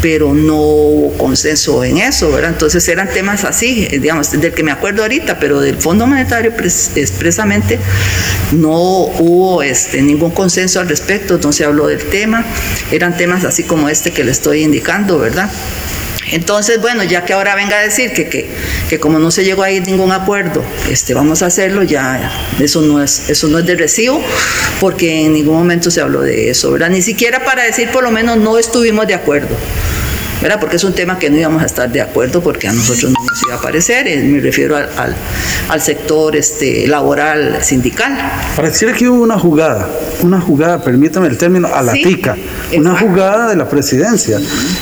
pero 0.05 0.35
no 0.35 0.57
hubo 0.57 1.19
consenso 1.19 1.83
en 1.83 1.97
eso, 1.97 2.31
¿verdad? 2.31 2.51
Entonces 2.51 2.87
eran 2.89 3.09
temas 3.09 3.45
así, 3.45 3.87
digamos, 3.87 4.33
del 4.33 4.53
que 4.53 4.63
me 4.63 4.71
acuerdo 4.71 5.01
ahorita, 5.01 5.39
pero 5.41 5.61
del 5.61 5.77
Fondo 5.77 6.07
Monetario 6.07 6.53
expresamente 6.95 7.79
no 8.53 8.77
hubo 8.77 9.63
este, 9.63 10.03
ningún 10.03 10.31
consenso 10.31 10.81
al 10.81 10.89
respecto, 10.89 11.41
no 11.43 11.53
se 11.53 11.65
habló 11.65 11.87
del 11.87 12.05
tema, 12.05 12.45
eran 12.93 13.17
temas 13.17 13.45
así 13.45 13.63
como 13.63 13.89
este 13.89 14.13
que 14.13 14.25
le 14.25 14.33
estoy 14.33 14.63
indicando, 14.63 15.19
¿verdad? 15.19 15.51
Entonces, 16.33 16.81
bueno, 16.81 17.05
ya 17.05 17.25
que 17.25 17.33
ahora 17.33 17.55
venga 17.55 17.79
a 17.79 17.83
decir 17.83 18.13
que, 18.13 18.29
que, 18.89 19.01
como 19.01 19.19
no 19.19 19.31
se 19.31 19.45
llegó 19.45 19.63
a 19.63 19.71
ir 19.71 19.87
ningún 19.87 20.13
acuerdo, 20.13 20.65
este, 20.91 21.15
vamos 21.15 21.43
a 21.43 21.47
hacerlo, 21.47 21.83
ya 21.83 22.33
eso 22.61 22.81
no, 22.81 23.03
es, 23.03 23.29
eso 23.29 23.49
no 23.49 23.59
es 23.59 23.67
de 23.67 23.77
recibo, 23.77 24.23
porque 24.81 25.27
en 25.27 25.35
ningún 25.35 25.57
momento 25.57 25.91
se 25.91 26.01
habló 26.01 26.23
de 26.23 26.51
eso, 26.51 26.71
¿verdad? 26.73 26.91
Ni 26.91 27.03
siquiera 27.03 27.45
para 27.45 27.65
decir 27.65 27.91
por 27.91 28.03
lo 28.03 28.11
menos 28.11 28.39
no 28.39 28.59
estuvimos 28.59 29.07
de 29.07 29.15
acuerdo. 29.15 29.57
¿Verdad? 30.41 30.61
Porque 30.61 30.77
es 30.77 30.85
un 30.85 30.93
tema 30.93 31.19
que 31.19 31.31
no 31.31 31.39
íbamos 31.39 31.63
a 31.63 31.67
estar 31.67 31.91
de 31.91 32.01
acuerdo 32.01 32.43
porque 32.43 32.69
a 32.69 32.73
nosotros 32.73 33.13
no 33.13 33.25
nos 33.25 33.43
iba 33.47 33.57
a 33.57 33.61
parecer, 33.61 34.07
eh, 34.07 34.23
me 34.23 34.41
refiero 34.41 34.77
al, 34.77 35.15
al, 35.69 35.81
sector 35.81 36.37
este, 36.37 36.87
laboral 36.87 37.59
sindical. 37.63 38.13
Pareciera 38.57 38.95
que 38.95 39.09
hubo 39.09 39.23
una 39.23 39.39
jugada, 39.39 39.89
una 40.23 40.41
jugada, 40.41 40.83
permítame 40.83 41.29
el 41.29 41.39
término, 41.39 41.69
a 41.73 41.83
la 41.83 41.93
tica, 41.93 42.37
una 42.77 42.99
jugada 42.99 43.49
de 43.51 43.57
la 43.57 43.69
presidencia. 43.69 44.39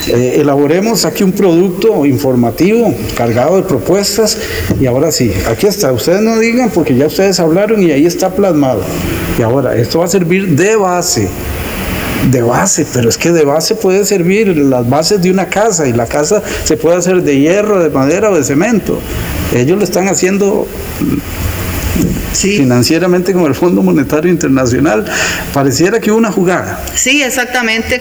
Eh, 0.08 0.36
elaboremos 0.40 1.04
aquí 1.04 1.24
un 1.24 1.32
producto 1.32 2.04
informativo 2.06 2.94
cargado 3.16 3.56
de 3.56 3.62
propuestas 3.62 4.38
y 4.80 4.86
ahora 4.86 5.12
sí, 5.12 5.32
aquí 5.48 5.66
está, 5.66 5.92
ustedes 5.92 6.20
no 6.20 6.38
digan 6.38 6.70
porque 6.70 6.94
ya 6.94 7.06
ustedes 7.06 7.40
hablaron 7.40 7.82
y 7.82 7.90
ahí 7.90 8.06
está 8.06 8.30
plasmado. 8.30 8.82
Y 9.38 9.42
ahora, 9.42 9.74
esto 9.76 10.00
va 10.00 10.04
a 10.04 10.08
servir 10.08 10.48
de 10.48 10.76
base 10.76 11.28
de 12.30 12.42
base, 12.42 12.86
pero 12.92 13.08
es 13.08 13.18
que 13.18 13.32
de 13.32 13.44
base 13.44 13.74
puede 13.74 14.04
servir 14.04 14.56
las 14.56 14.88
bases 14.88 15.22
de 15.22 15.30
una 15.30 15.46
casa 15.46 15.88
y 15.88 15.92
la 15.92 16.06
casa 16.06 16.42
se 16.64 16.76
puede 16.76 16.96
hacer 16.96 17.22
de 17.22 17.38
hierro, 17.38 17.82
de 17.82 17.90
madera 17.90 18.30
o 18.30 18.36
de 18.36 18.44
cemento. 18.44 18.98
Ellos 19.54 19.78
lo 19.78 19.84
están 19.84 20.08
haciendo 20.08 20.66
financieramente 22.34 23.32
con 23.32 23.44
el 23.44 23.54
Fondo 23.54 23.82
Monetario 23.82 24.30
Internacional. 24.30 25.04
Pareciera 25.52 26.00
que 26.00 26.10
hubo 26.10 26.18
una 26.18 26.32
jugada. 26.32 26.84
Sí, 26.94 27.22
exactamente. 27.22 28.00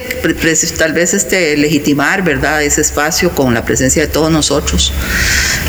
Tal 0.76 0.92
vez 0.92 1.14
este, 1.14 1.56
legitimar, 1.56 2.24
¿verdad?, 2.24 2.62
ese 2.62 2.80
espacio 2.80 3.30
con 3.30 3.54
la 3.54 3.64
presencia 3.64 4.02
de 4.02 4.08
todos 4.08 4.30
nosotros, 4.30 4.92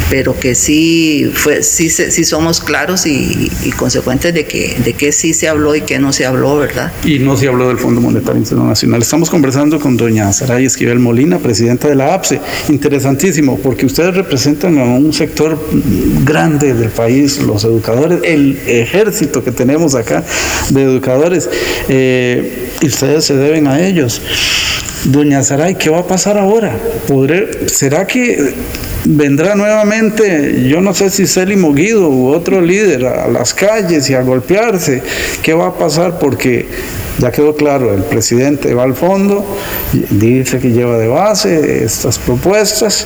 pero 0.09 0.39
que 0.39 0.55
sí, 0.55 1.31
fue, 1.33 1.63
sí, 1.63 1.89
sí 1.89 2.23
somos 2.23 2.59
claros 2.59 3.05
y, 3.05 3.51
consecuentes 3.77 4.33
de 4.33 4.45
que, 4.45 4.77
de 4.83 4.93
que 4.93 5.11
sí 5.11 5.33
se 5.33 5.47
habló 5.47 5.75
y 5.75 5.81
que 5.81 5.99
no 5.99 6.13
se 6.13 6.25
habló, 6.25 6.57
¿verdad? 6.57 6.91
Y 7.03 7.19
no 7.19 7.35
se 7.35 7.47
habló 7.47 7.67
del 7.67 7.77
Fondo 7.77 8.01
Monetario 8.01 8.39
Internacional. 8.39 9.01
Estamos 9.01 9.29
conversando 9.29 9.79
con 9.79 9.97
doña 9.97 10.31
Saray 10.31 10.65
Esquivel 10.65 10.99
Molina, 10.99 11.39
presidenta 11.39 11.87
de 11.87 11.95
la 11.95 12.13
APSE. 12.13 12.39
Interesantísimo, 12.69 13.59
porque 13.59 13.85
ustedes 13.85 14.15
representan 14.15 14.77
a 14.77 14.83
un 14.83 15.13
sector 15.13 15.59
grande 16.23 16.73
del 16.73 16.89
país, 16.89 17.39
los 17.39 17.63
educadores, 17.63 18.12
el 18.23 18.59
ejército 18.67 19.43
que 19.43 19.51
tenemos 19.51 19.95
acá 19.95 20.23
de 20.69 20.83
educadores 20.83 21.49
eh, 21.89 22.69
y 22.81 22.87
ustedes 22.87 23.25
se 23.25 23.35
deben 23.35 23.67
a 23.67 23.85
ellos. 23.85 24.21
Doña 25.05 25.43
Saray, 25.43 25.75
¿qué 25.75 25.89
va 25.89 25.99
a 25.99 26.07
pasar 26.07 26.37
ahora? 26.37 26.77
¿Podré, 27.07 27.67
¿Será 27.67 28.07
que 28.07 28.53
vendrá 29.05 29.55
nuevamente, 29.55 30.67
yo 30.67 30.81
no 30.81 30.93
sé 30.93 31.09
si 31.09 31.27
Célimo 31.27 31.73
Guido 31.73 32.09
u 32.09 32.29
otro 32.29 32.61
líder 32.61 33.05
a 33.05 33.27
las 33.27 33.53
calles 33.53 34.09
y 34.09 34.13
a 34.13 34.21
golpearse? 34.21 35.01
¿Qué 35.41 35.53
va 35.53 35.67
a 35.67 35.73
pasar? 35.73 36.19
Porque 36.19 36.67
ya 37.19 37.31
quedó 37.31 37.55
claro, 37.55 37.93
el 37.93 38.03
presidente 38.03 38.73
va 38.73 38.83
al 38.83 38.95
fondo, 38.95 39.45
dice 40.09 40.59
que 40.59 40.71
lleva 40.71 40.97
de 40.97 41.07
base 41.07 41.83
estas 41.83 42.17
propuestas 42.17 43.05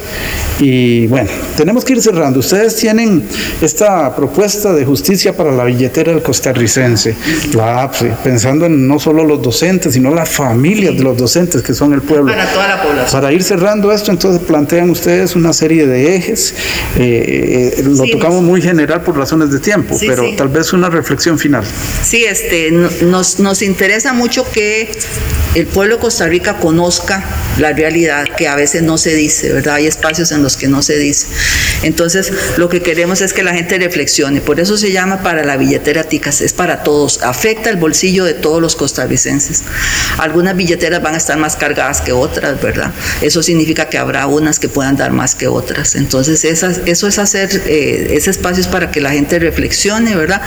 y 0.59 1.07
bueno, 1.07 1.29
tenemos 1.57 1.83
que 1.83 1.93
ir 1.93 2.01
cerrando. 2.01 2.39
Ustedes 2.39 2.75
tienen 2.77 3.23
esta 3.61 4.15
propuesta 4.15 4.73
de 4.73 4.85
justicia 4.85 5.35
para 5.35 5.51
la 5.51 5.65
billetera 5.65 6.13
del 6.13 6.23
costarricense, 6.23 7.15
la 7.53 7.83
APSE, 7.83 8.13
pensando 8.23 8.65
en 8.65 8.87
no 8.87 8.97
solo 8.97 9.25
los 9.25 9.41
docentes, 9.41 9.93
sino 9.93 10.13
las 10.13 10.29
familias 10.29 10.95
de 10.95 11.03
los 11.03 11.17
docentes 11.17 11.61
que 11.61 11.73
son 11.73 11.93
el 11.93 12.01
pueblo. 12.01 12.31
Para 12.31 12.51
toda 12.51 12.67
la 12.67 12.81
población. 12.81 13.21
Para 13.21 13.33
ir 13.33 13.43
cerrando 13.43 13.91
esto, 13.91 14.11
entonces 14.11 14.41
plantean 14.41 14.89
ustedes 14.89 15.35
una 15.35 15.51
serie 15.51 15.85
de 15.85 15.86
ejes. 15.93 16.53
Eh, 16.97 17.73
eh, 17.77 17.83
lo 17.83 18.05
tocamos 18.05 18.43
muy 18.43 18.61
general 18.61 19.01
por 19.03 19.17
razones 19.17 19.51
de 19.51 19.59
tiempo, 19.59 19.97
pero 19.99 20.35
tal 20.35 20.49
vez 20.49 20.73
una 20.73 20.89
reflexión 20.89 21.37
final. 21.37 21.63
Sí, 22.03 22.25
este, 22.25 22.71
nos, 22.71 23.39
nos 23.39 23.61
interesa 23.61 24.13
mucho 24.13 24.49
que 24.51 24.91
el 25.55 25.65
pueblo 25.65 25.95
de 25.95 26.01
Costa 26.01 26.27
Rica 26.27 26.57
conozca 26.59 27.23
la 27.57 27.73
realidad 27.73 28.25
que 28.37 28.47
a 28.47 28.55
veces 28.55 28.83
no 28.83 28.97
se 28.97 29.15
dice, 29.15 29.51
¿verdad? 29.51 29.75
Hay 29.75 29.87
espacios 29.87 30.31
en 30.31 30.43
los 30.43 30.57
que 30.57 30.67
no 30.67 30.81
se 30.83 30.97
dice. 30.97 31.27
Entonces, 31.83 32.31
lo 32.57 32.69
que 32.69 32.81
queremos 32.81 33.21
es 33.21 33.33
que 33.33 33.43
la 33.43 33.53
gente 33.53 33.77
reflexione. 33.77 34.41
Por 34.41 34.59
eso 34.59 34.77
se 34.77 34.91
llama 34.91 35.23
para 35.23 35.43
la 35.43 35.57
billetera 35.57 36.03
ticas, 36.03 36.41
es 36.41 36.53
para 36.53 36.83
todos. 36.83 37.23
Afecta 37.23 37.69
el 37.69 37.77
bolsillo 37.77 38.23
de 38.23 38.33
todos 38.33 38.61
los 38.61 38.75
costarricenses. 38.75 39.63
Algunas 40.19 40.55
billeteras 40.55 41.01
van 41.01 41.15
a 41.15 41.17
estar 41.17 41.37
más 41.37 41.55
cargadas 41.55 42.01
que 42.01 42.11
otras, 42.11 42.61
¿verdad? 42.61 42.91
Eso 43.21 43.41
significa 43.41 43.89
que 43.89 43.97
habrá 43.97 44.27
unas 44.27 44.59
que 44.59 44.69
puedan 44.69 44.95
dar 44.95 45.11
más 45.11 45.33
que 45.35 45.47
otras. 45.47 45.76
Entonces, 45.95 46.43
eso 46.43 47.07
es 47.07 47.19
hacer 47.19 47.49
eh, 47.67 48.13
ese 48.13 48.31
espacio 48.31 48.61
es 48.61 48.67
para 48.67 48.89
que 48.91 48.99
la 48.99 49.11
gente 49.11 49.37
reflexione, 49.39 50.15
¿verdad? 50.15 50.41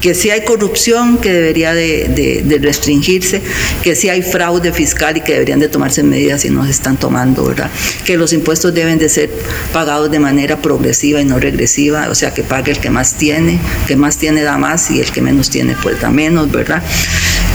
Que 0.00 0.14
si 0.14 0.30
hay 0.30 0.44
corrupción 0.44 1.18
que 1.18 1.32
debería 1.32 1.72
de, 1.72 2.58
restringirse, 2.60 3.42
que 3.82 3.94
si 3.94 4.08
hay 4.08 4.22
fraude 4.22 4.72
fiscal 4.72 5.16
y 5.16 5.20
que 5.20 5.34
deberían 5.34 5.60
de 5.60 5.68
tomarse 5.68 6.02
medidas 6.02 6.44
y 6.44 6.50
no 6.50 6.64
se 6.64 6.72
están 6.72 6.96
tomando, 6.96 7.44
¿verdad? 7.44 7.70
Que 8.04 8.16
los 8.16 8.32
impuestos 8.32 8.74
deben 8.74 8.98
de 8.98 9.08
ser 9.08 9.30
pagados 9.72 10.10
de 10.10 10.18
manera 10.18 10.60
progresiva 10.60 11.20
y 11.20 11.24
no 11.24 11.38
regresiva, 11.38 12.08
o 12.10 12.14
sea, 12.14 12.34
que 12.34 12.42
pague 12.42 12.72
el 12.72 12.78
que 12.78 12.90
más 12.90 13.14
tiene, 13.14 13.58
que 13.86 13.96
más 13.96 14.18
tiene 14.18 14.42
da 14.42 14.58
más 14.58 14.90
y 14.90 15.00
el 15.00 15.10
que 15.12 15.22
menos 15.22 15.50
tiene 15.50 15.76
pues 15.82 16.00
da 16.00 16.10
menos, 16.10 16.50
¿verdad? 16.50 16.82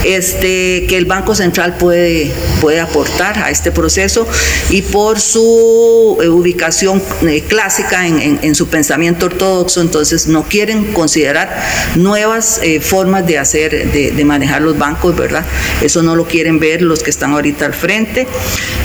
Este, 0.04 0.86
que 0.88 0.96
el 0.96 1.06
Banco 1.06 1.34
Central 1.34 1.76
puede, 1.76 2.30
puede 2.60 2.80
aportar 2.80 3.38
a 3.38 3.50
este 3.50 3.72
proceso 3.72 4.28
y 4.70 4.82
por 4.82 5.20
su 5.20 6.18
eh, 6.22 6.28
ubicación 6.28 7.02
eh, 7.26 7.42
clásica 7.46 8.06
en, 8.06 8.54
su 8.54 8.68
pensamiento 8.68 9.26
ortodoxo, 9.26 9.80
entonces 9.80 10.26
no 10.28 10.44
quieren 10.44 10.92
considerar 10.92 11.62
nuevas 11.96 12.60
eh, 12.62 12.80
formas 12.80 13.26
de 13.26 13.38
hacer, 13.38 13.90
de, 13.92 14.24
manejar 14.24 14.62
los 14.62 14.78
bancos, 14.78 15.16
¿verdad? 15.16 15.44
Eso 15.80 16.02
no 16.02 16.14
lo 16.14 16.26
quieren 16.26 16.58
ver 16.58 16.82
los 16.82 17.02
que 17.02 17.10
están 17.10 17.32
ahorita 17.32 17.66
al 17.66 17.74
frente. 17.74 18.26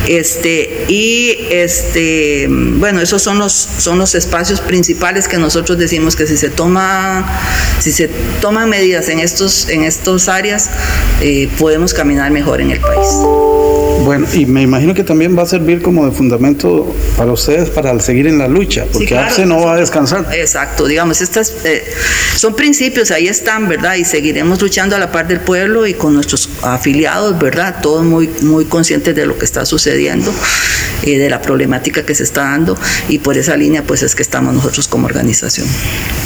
Este, 0.07 0.85
y 0.87 1.47
este, 1.51 2.47
bueno, 2.49 3.01
esos 3.01 3.21
son 3.21 3.39
los, 3.39 3.53
son 3.53 3.99
los 3.99 4.15
espacios 4.15 4.61
principales 4.61 5.27
que 5.27 5.37
nosotros 5.37 5.77
decimos 5.77 6.15
que 6.15 6.27
si 6.27 6.37
se 6.37 6.49
toma, 6.49 7.39
si 7.79 7.91
se 7.91 8.09
toman 8.41 8.69
medidas 8.69 9.09
en 9.09 9.19
estos, 9.19 9.69
en 9.69 9.83
estos 9.83 10.27
áreas, 10.27 10.69
eh, 11.21 11.49
podemos 11.57 11.93
caminar 11.93 12.31
mejor 12.31 12.61
en 12.61 12.71
el 12.71 12.79
país. 12.79 13.07
Bueno, 14.03 14.27
y 14.33 14.45
me 14.45 14.61
imagino 14.61 14.93
que 14.93 15.03
también 15.03 15.37
va 15.37 15.43
a 15.43 15.45
servir 15.45 15.81
como 15.81 16.05
de 16.05 16.11
fundamento 16.11 16.93
para 17.15 17.31
ustedes 17.31 17.69
para 17.69 17.97
seguir 18.01 18.27
en 18.27 18.37
la 18.37 18.49
lucha, 18.49 18.85
porque 18.91 19.17
APSE 19.17 19.45
no 19.45 19.61
va 19.61 19.75
a 19.75 19.77
descansar. 19.77 20.27
Exacto, 20.33 20.87
digamos, 20.87 21.21
estas 21.21 21.53
eh, 21.63 21.83
son 22.35 22.53
principios, 22.55 23.11
ahí 23.11 23.27
están, 23.27 23.69
¿verdad? 23.69 23.95
Y 23.95 24.03
seguiremos 24.03 24.61
luchando 24.61 24.95
a 24.97 24.99
la 24.99 25.11
par 25.11 25.27
del 25.27 25.39
pueblo 25.39 25.87
y 25.87 25.93
con 25.93 26.13
nuestros 26.13 26.49
afiliados, 26.63 27.39
¿verdad? 27.39 27.77
Todos 27.81 28.03
muy, 28.03 28.29
muy 28.41 28.65
conscientes 28.65 29.15
de 29.15 29.25
lo 29.25 29.37
que 29.37 29.45
está 29.45 29.65
sucediendo, 29.65 30.33
eh, 31.03 31.17
de 31.17 31.29
la 31.29 31.41
problemática 31.41 32.05
que 32.05 32.13
se 32.13 32.23
está 32.23 32.41
dando, 32.41 32.77
y 33.07 33.19
por 33.19 33.37
esa 33.37 33.55
línea, 33.55 33.83
pues 33.83 34.03
es 34.03 34.15
que 34.15 34.21
estamos 34.21 34.53
nosotros 34.53 34.87
como 34.89 35.05
organización. 35.05 35.67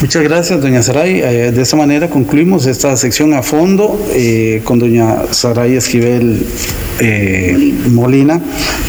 Muchas 0.01 0.23
gracias, 0.23 0.59
doña 0.61 0.81
Saray. 0.81 1.21
Eh, 1.21 1.51
de 1.51 1.61
esa 1.61 1.75
manera 1.75 2.09
concluimos 2.09 2.65
esta 2.65 2.97
sección 2.97 3.33
a 3.35 3.43
fondo 3.43 4.03
con 4.63 4.79
doña 4.79 5.31
Saray 5.31 5.75
Esquivel. 5.75 6.43
Molina, 7.89 8.41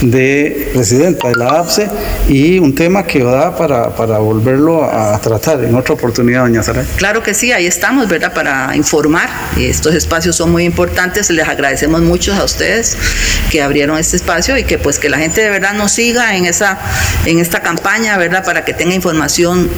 de 0.03 0.71
presidenta 0.73 1.29
de 1.29 1.37
la 1.37 1.61
APSE, 1.61 1.89
y 2.29 2.59
un 2.59 2.75
tema 2.75 3.05
que 3.05 3.23
da 3.23 3.57
para, 3.57 3.95
para 3.95 4.19
volverlo 4.19 4.85
a 4.85 5.19
tratar 5.21 5.63
en 5.65 5.75
otra 5.75 5.95
oportunidad, 5.95 6.43
doña 6.43 6.63
Saray. 6.63 6.85
Claro 6.97 7.23
que 7.23 7.35
sí, 7.35 7.53
ahí 7.53 7.67
estamos, 7.67 8.09
¿verdad? 8.09 8.33
Para 8.33 8.75
informar. 8.77 9.29
Estos 9.59 9.95
espacios 9.95 10.37
son 10.37 10.53
muy 10.53 10.65
importantes, 10.65 11.31
les 11.31 11.47
agradecemos 11.47 12.01
mucho 12.03 12.35
a 12.35 12.45
ustedes 12.45 12.97
que 13.51 13.63
abrieron 13.63 13.99
este 13.99 14.17
espacio 14.17 14.57
y 14.57 14.65
que 14.65 14.79
pues 14.79 14.99
que 14.99 15.09
la 15.09 15.19
gente 15.19 15.41
de 15.41 15.51
verdad 15.51 15.75
nos 15.75 15.93
siga 15.93 16.37
en, 16.37 16.47
esa, 16.47 16.79
en 17.27 17.39
esta 17.39 17.61
campaña, 17.61 18.17
¿verdad? 18.19 18.45
Para 18.45 18.65
que 18.65 18.73
tenga 18.73 18.95
información 18.95 19.69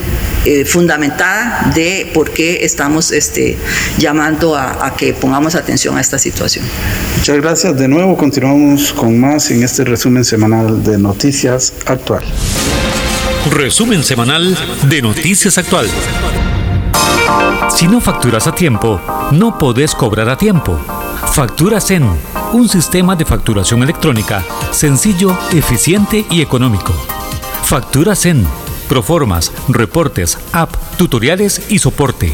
eh, 0.45 0.65
fundamentada 0.65 1.71
de 1.73 2.09
por 2.13 2.31
qué 2.31 2.65
estamos 2.65 3.11
este, 3.11 3.57
llamando 3.97 4.55
a, 4.55 4.85
a, 4.85 4.95
que 4.95 5.13
pongamos 5.13 5.55
atención 5.55 5.97
a 5.97 6.01
esta 6.01 6.17
situación. 6.17 6.65
Muchas 7.17 7.37
gracias. 7.37 7.77
De 7.77 7.87
nuevo 7.87 8.17
continuamos 8.17 8.93
con 8.93 9.19
más 9.19 9.51
en 9.51 9.63
este 9.63 9.83
resumen 9.83 10.25
semanal 10.25 10.83
de 10.83 10.97
Noticias 10.97 11.73
Actual. 11.85 12.23
Resumen 13.51 14.03
semanal 14.03 14.57
de 14.89 15.01
Noticias 15.01 15.57
Actual. 15.57 15.87
Si 17.75 17.87
no 17.87 18.01
facturas 18.01 18.47
a 18.47 18.53
tiempo, 18.53 18.99
no 19.31 19.57
podés 19.57 19.95
cobrar 19.95 20.29
a 20.29 20.37
tiempo. 20.37 20.79
Factura 21.33 21.79
Zen, 21.79 22.05
un 22.53 22.67
sistema 22.67 23.15
de 23.15 23.25
facturación 23.25 23.81
electrónica 23.83 24.43
sencillo, 24.71 25.37
eficiente 25.53 26.25
y 26.29 26.41
económico. 26.41 26.93
Factura 27.63 28.15
Zen 28.15 28.45
proformas, 28.91 29.51
reportes, 29.69 30.37
app, 30.51 30.75
tutoriales 30.97 31.61
y 31.69 31.79
soporte. 31.79 32.33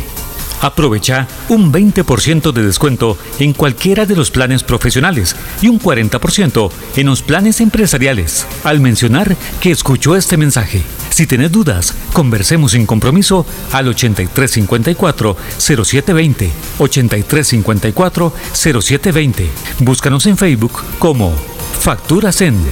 Aprovecha 0.60 1.28
un 1.50 1.72
20% 1.72 2.52
de 2.52 2.64
descuento 2.64 3.16
en 3.38 3.54
cualquiera 3.54 4.08
de 4.08 4.16
los 4.16 4.32
planes 4.32 4.64
profesionales 4.64 5.36
y 5.62 5.68
un 5.68 5.80
40% 5.80 6.72
en 6.96 7.06
los 7.06 7.22
planes 7.22 7.62
empresariales 7.62 8.48
al 8.64 8.80
mencionar 8.80 9.36
que 9.62 9.70
escuchó 9.70 10.16
este 10.16 10.36
mensaje. 10.36 10.82
Si 11.12 11.28
tienes 11.28 11.52
dudas, 11.52 11.94
conversemos 12.12 12.72
sin 12.72 12.88
compromiso 12.88 13.46
al 13.72 13.94
8354-0720. 13.94 16.50
8354-0720. 16.80 19.48
Búscanos 19.82 20.26
en 20.26 20.38
Facebook 20.38 20.82
como 20.98 21.36
Factura 21.80 22.32
Send. 22.32 22.66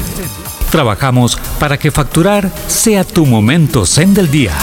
Trabajamos 0.71 1.37
para 1.59 1.77
que 1.77 1.91
facturar 1.91 2.51
sea 2.67 3.03
tu 3.03 3.25
momento 3.25 3.85
zen 3.85 4.13
del 4.13 4.29
día. 4.29 4.53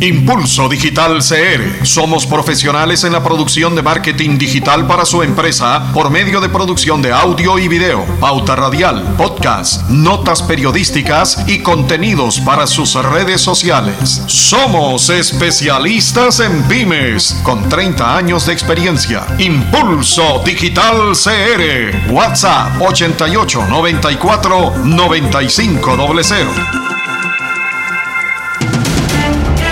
Impulso 0.00 0.68
Digital 0.68 1.18
CR. 1.18 1.84
Somos 1.84 2.24
profesionales 2.24 3.02
en 3.02 3.12
la 3.12 3.22
producción 3.22 3.74
de 3.74 3.82
marketing 3.82 4.38
digital 4.38 4.86
para 4.86 5.04
su 5.04 5.24
empresa 5.24 5.90
por 5.92 6.10
medio 6.10 6.40
de 6.40 6.48
producción 6.48 7.02
de 7.02 7.12
audio 7.12 7.58
y 7.58 7.66
video, 7.66 8.04
pauta 8.20 8.54
radial, 8.54 9.02
podcast, 9.16 9.88
notas 9.90 10.42
periodísticas 10.42 11.44
y 11.48 11.60
contenidos 11.60 12.38
para 12.40 12.68
sus 12.68 12.94
redes 12.94 13.40
sociales. 13.40 14.22
Somos 14.26 15.10
especialistas 15.10 16.38
en 16.40 16.62
pymes 16.68 17.40
con 17.42 17.68
30 17.68 18.16
años 18.16 18.46
de 18.46 18.52
experiencia. 18.52 19.26
Impulso 19.38 20.42
Digital 20.44 21.12
CR. 21.12 22.12
WhatsApp 22.12 22.80
88 22.80 23.66
94 23.66 24.74
95 24.84 25.96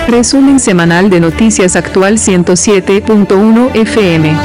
Resumen 0.09 0.61
semanal 0.61 1.11
de 1.11 1.19
Noticias 1.19 1.75
Actual 1.75 2.17
107.1 2.17 3.75
FM. 3.75 4.37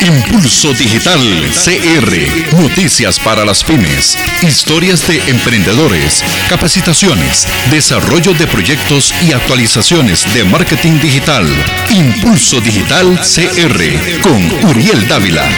Impulso 0.00 0.74
Digital 0.74 1.20
CR. 1.52 2.60
Noticias 2.60 3.18
para 3.18 3.44
las 3.46 3.64
pymes. 3.64 4.18
Historias 4.42 5.08
de 5.08 5.18
emprendedores. 5.30 6.22
Capacitaciones. 6.48 7.46
Desarrollo 7.70 8.34
de 8.34 8.46
proyectos 8.46 9.14
y 9.26 9.32
actualizaciones 9.32 10.32
de 10.34 10.44
marketing 10.44 11.00
digital. 11.00 11.46
Impulso 11.88 12.60
Digital 12.60 13.18
CR. 13.18 14.20
Con 14.20 14.70
Uriel 14.70 15.08
Dávila. 15.08 15.48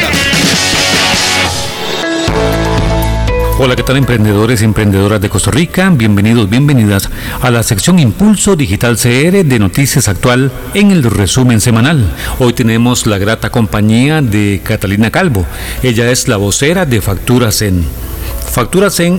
Hola, 3.62 3.76
¿qué 3.76 3.82
tal 3.82 3.98
emprendedores 3.98 4.62
y 4.62 4.64
emprendedoras 4.64 5.20
de 5.20 5.28
Costa 5.28 5.50
Rica? 5.50 5.90
Bienvenidos, 5.90 6.48
bienvenidas 6.48 7.10
a 7.42 7.50
la 7.50 7.62
sección 7.62 7.98
Impulso 7.98 8.56
Digital 8.56 8.96
CR 8.96 9.44
de 9.44 9.58
Noticias 9.58 10.08
Actual 10.08 10.50
en 10.72 10.90
el 10.90 11.02
resumen 11.02 11.60
semanal. 11.60 12.10
Hoy 12.38 12.54
tenemos 12.54 13.06
la 13.06 13.18
grata 13.18 13.50
compañía 13.50 14.22
de 14.22 14.62
Catalina 14.64 15.10
Calvo. 15.10 15.44
Ella 15.82 16.10
es 16.10 16.26
la 16.26 16.38
vocera 16.38 16.86
de 16.86 17.02
Factura 17.02 17.50
Zen 17.52 17.84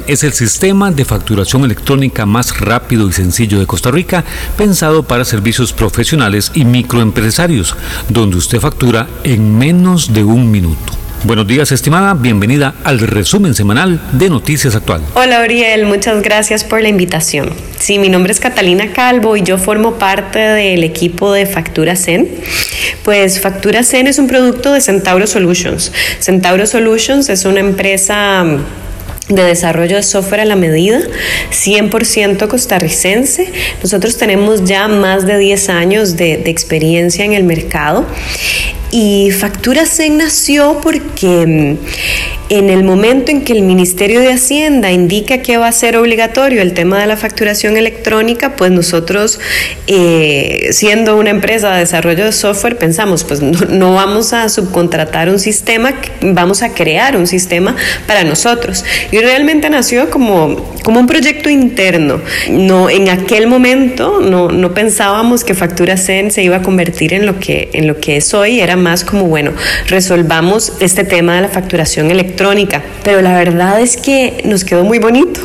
es 0.08 0.24
el 0.24 0.34
sistema 0.34 0.90
de 0.90 1.06
facturación 1.06 1.64
electrónica 1.64 2.26
más 2.26 2.60
rápido 2.60 3.08
y 3.08 3.14
sencillo 3.14 3.60
de 3.60 3.68
Costa 3.68 3.92
Rica, 3.92 4.26
pensado 4.58 5.04
para 5.04 5.24
servicios 5.24 5.72
profesionales 5.72 6.52
y 6.56 6.66
microempresarios, 6.66 7.76
donde 8.10 8.38
usted 8.38 8.60
factura 8.60 9.06
en 9.24 9.56
menos 9.56 10.12
de 10.16 10.24
un 10.24 10.50
minuto. 10.50 11.01
Buenos 11.24 11.46
días, 11.46 11.72
estimada. 11.72 12.16
Bienvenida 12.16 12.74
al 12.84 12.98
resumen 12.98 13.54
semanal 13.54 14.02
de 14.14 14.28
Noticias 14.28 14.76
Actual. 14.76 15.04
Hola, 15.14 15.42
Oriel. 15.42 15.86
Muchas 15.86 16.24
gracias 16.24 16.64
por 16.64 16.82
la 16.82 16.90
invitación. 16.90 17.52
Sí, 17.78 18.00
mi 18.00 18.10
nombre 18.10 18.34
es 18.34 18.40
Catalina 18.40 18.92
Calvo 18.92 19.38
y 19.38 19.44
yo 19.44 19.60
formo 19.60 20.00
parte 20.00 20.40
del 20.40 20.84
equipo 20.84 21.32
de 21.32 21.46
Factura 21.46 21.96
Zen. 21.96 22.28
Pues 23.04 23.40
Factura 23.40 23.84
Zen 23.84 24.08
es 24.08 24.18
un 24.18 24.26
producto 24.26 24.74
de 24.74 24.82
Centauro 24.82 25.28
Solutions. 25.28 25.92
Centauro 26.20 26.66
Solutions 26.66 27.30
es 27.30 27.46
una 27.46 27.60
empresa 27.60 28.44
de 29.36 29.44
desarrollo 29.44 29.96
de 29.96 30.04
software 30.04 30.42
a 30.42 30.46
la 30.46 30.56
medida, 30.56 31.00
100% 31.52 32.48
costarricense. 32.48 33.52
Nosotros 33.82 34.18
tenemos 34.18 34.64
ya 34.66 34.88
más 34.88 35.26
de 35.26 35.38
10 35.38 35.70
años 35.70 36.18
de, 36.18 36.42
experiencia 36.52 37.24
en 37.24 37.34
el 37.34 37.44
mercado 37.44 38.06
y 38.92 39.32
Factura 39.32 39.86
Zen 39.86 40.18
nació 40.18 40.82
porque 40.82 41.78
mm, 41.78 42.41
en 42.52 42.70
el 42.70 42.84
momento 42.84 43.32
en 43.32 43.46
que 43.46 43.54
el 43.54 43.62
Ministerio 43.62 44.20
de 44.20 44.34
Hacienda 44.34 44.92
indica 44.92 45.38
que 45.38 45.56
va 45.56 45.70
a 45.70 45.72
ser 45.72 45.96
obligatorio 45.96 46.62
el 46.62 46.74
tema 46.74 47.00
de 47.00 47.08
la 47.08 47.16
facturación 47.16 47.78
electrónica, 47.78 48.58
pues 48.58 48.72
nosotros, 48.72 49.40
eh, 49.88 50.68
siendo 50.72 51.18
una 51.18 51.30
empresa 51.30 51.72
de 51.72 51.80
desarrollo 51.80 52.26
de 52.26 52.34
software, 52.34 52.78
pensamos, 52.78 53.24
pues 53.24 53.42
no, 53.42 53.94
vamos 53.94 54.34
a 54.34 54.50
subcontratar 54.50 55.30
un 55.30 55.40
sistema, 55.40 55.94
vamos 56.20 56.62
a 56.62 56.74
crear 56.74 57.16
un 57.16 57.26
sistema 57.26 57.74
para 58.06 58.26
nosotros. 58.26 58.84
Y 59.14 59.20
realmente 59.20 59.70
nació 59.70 60.10
como, 60.10 60.76
como 60.84 61.00
un 61.00 61.08
proyecto 61.08 61.50
interno. 61.50 62.20
No, 62.50 62.90
en 62.90 63.08
aquel 63.08 63.48
momento 63.48 64.20
no, 64.20 64.50
no 64.50 64.74
pensábamos 64.74 65.46
que 65.46 65.54
Factura 65.54 65.96
Zen 65.96 66.32
se 66.32 66.44
iba 66.44 66.58
a 66.58 66.62
convertir 66.62 67.14
en 67.14 67.26
lo 67.26 67.40
que, 67.40 67.70
en 67.72 67.88
lo 67.88 68.02
que 68.02 68.18
es 68.18 68.34
hoy, 68.34 68.60
era 68.60 68.76
más 68.76 69.06
como, 69.06 69.24
bueno, 69.28 69.54
resolvamos 69.88 70.74
este 70.82 71.06
tema 71.06 71.38
de 71.38 71.44
la 71.44 71.48
facturación 71.48 72.12
electrónica. 72.12 72.41
Pero 73.04 73.22
la 73.22 73.34
verdad 73.34 73.82
es 73.82 73.98
que 73.98 74.42
nos 74.46 74.64
quedó 74.64 74.84
muy 74.84 75.00
bonito. 75.00 75.42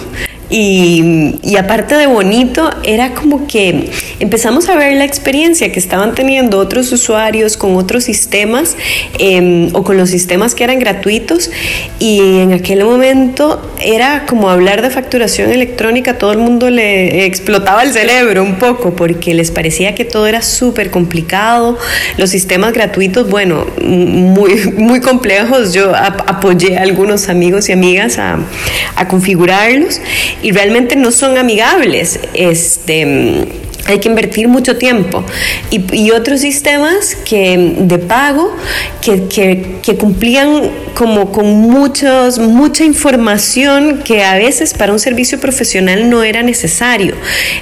Y, 0.49 1.35
y, 1.43 1.57
aparte 1.57 1.97
de 1.97 2.07
bonito, 2.07 2.71
era 2.85 3.15
como 3.15 3.49
que 3.49 3.91
empezamos 4.21 4.69
a 4.69 4.77
ver 4.77 4.93
la 4.93 5.05
experiencia 5.05 5.73
que 5.73 5.81
estaban 5.81 6.15
teniendo 6.15 6.59
otros 6.59 6.93
usuarios 6.93 7.57
con 7.57 7.75
otros 7.77 8.05
sistemas 8.05 8.77
eh, 9.19 9.71
o 9.73 9.83
con 9.83 9.97
los 9.97 10.11
sistemas 10.11 10.55
que 10.55 10.63
eran 10.63 10.79
gratuitos. 10.79 11.51
Y 11.99 12.41
en 12.41 12.53
aquel 12.53 12.85
momento 12.85 13.61
era 13.81 14.25
como 14.27 14.49
hablar 14.49 14.83
de 14.83 14.91
facturación 14.91 15.51
electrónica, 15.51 16.19
todo 16.19 16.33
el 16.33 16.39
mundo 16.39 16.71
le 16.71 17.25
explotaba 17.25 17.83
el 17.83 17.93
cerebro 17.93 18.43
un 18.43 18.57
poco 18.57 18.95
porque 18.95 19.35
les 19.35 19.51
parecía 19.51 19.95
que 19.95 20.05
todo 20.05 20.27
era 20.27 20.43
súper 20.43 20.91
complicado, 20.91 21.79
los 22.19 22.31
sistemas 22.31 22.73
gratuitos, 22.73 23.29
bueno, 23.29 23.67
muy, 23.83 24.55
muy 24.77 25.01
complejos, 25.01 25.73
yo 25.73 25.95
ap 25.95 26.23
apoyé 26.29 26.77
a 26.79 26.83
algunos 26.83 27.29
amigos 27.29 27.69
y 27.69 27.73
amigas 27.73 28.19
a, 28.19 28.39
a 28.95 29.09
configurarlos 29.09 30.01
y 30.43 30.53
realmente 30.53 30.97
no 30.97 31.11
son 31.11 31.39
amigables. 31.39 32.21
Este, 32.35 33.47
hay 33.87 33.99
que 33.99 34.09
invertir 34.09 34.49
mucho 34.49 34.77
tiempo. 34.77 35.25
Y, 35.71 35.95
y 35.95 36.11
otros 36.11 36.41
sistemas 36.41 37.15
que, 37.15 37.75
de 37.81 37.99
pago 37.99 38.55
que, 39.01 39.25
que, 39.29 39.77
que, 39.83 39.97
cumplían 39.97 40.71
como 40.95 41.31
con 41.33 41.47
muchos, 41.47 42.39
mucha 42.39 42.85
información 42.85 44.03
que 44.05 44.25
a 44.25 44.35
veces 44.37 44.75
para 44.75 44.93
un 44.93 44.99
servicio 44.99 45.39
profesional 45.39 46.11
no 46.11 46.23
era 46.23 46.43
necesario. 46.43 47.15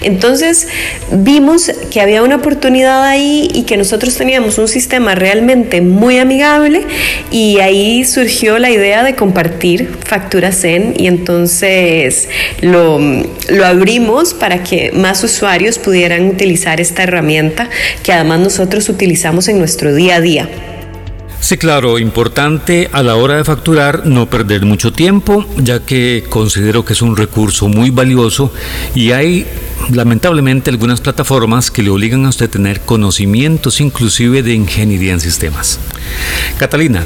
Entonces 0.03 0.69
vimos 1.11 1.71
que 1.91 2.01
había 2.01 2.23
una 2.23 2.37
oportunidad 2.37 3.05
ahí 3.05 3.49
y 3.53 3.63
que 3.65 3.77
nosotros 3.77 4.17
teníamos 4.17 4.59
un 4.59 4.69
sistema 4.69 5.15
realmente 5.15 5.81
muy 5.81 6.19
amigable 6.19 6.83
y 7.31 7.59
ahí 7.59 8.05
surgió 8.05 8.59
la 8.59 8.71
idea 8.71 9.03
de 9.03 9.15
compartir 9.15 9.91
Factura 10.05 10.53
Zen 10.53 10.95
y 10.97 11.07
entonces 11.07 12.29
lo, 12.61 12.99
lo 13.49 13.67
abrimos 13.67 14.35
para 14.35 14.63
que 14.63 14.93
más 14.93 15.23
usuarios 15.25 15.79
pudieran 15.79 16.14
utilizar 16.23 16.81
esta 16.81 17.03
herramienta 17.03 17.69
que 18.03 18.13
además 18.13 18.41
nosotros 18.41 18.89
utilizamos 18.89 19.49
en 19.49 19.59
nuestro 19.59 19.95
día 19.95 20.17
a 20.17 20.21
día. 20.21 20.49
Sí, 21.45 21.59
claro, 21.59 21.99
importante 21.99 22.89
a 22.91 23.03
la 23.03 23.17
hora 23.17 23.37
de 23.37 23.45
facturar 23.45 24.07
no 24.07 24.31
perder 24.31 24.65
mucho 24.65 24.95
tiempo, 24.95 25.45
ya 25.59 25.81
que 25.81 26.25
considero 26.31 26.87
que 26.87 26.95
es 26.95 27.03
un 27.03 27.19
recurso 27.19 27.69
muy 27.69 27.91
valioso 27.91 28.51
y 28.95 29.13
hay 29.13 29.47
lamentablemente 29.93 30.71
algunas 30.71 31.03
plataformas 31.03 31.71
que 31.71 31.83
le 31.83 31.91
obligan 31.91 32.25
a 32.25 32.31
usted 32.31 32.47
a 32.47 32.51
tener 32.51 32.81
conocimientos 32.81 33.83
inclusive 33.83 34.43
de 34.43 34.55
ingeniería 34.55 35.13
en 35.13 35.21
sistemas. 35.21 35.79
Catalina, 36.59 37.05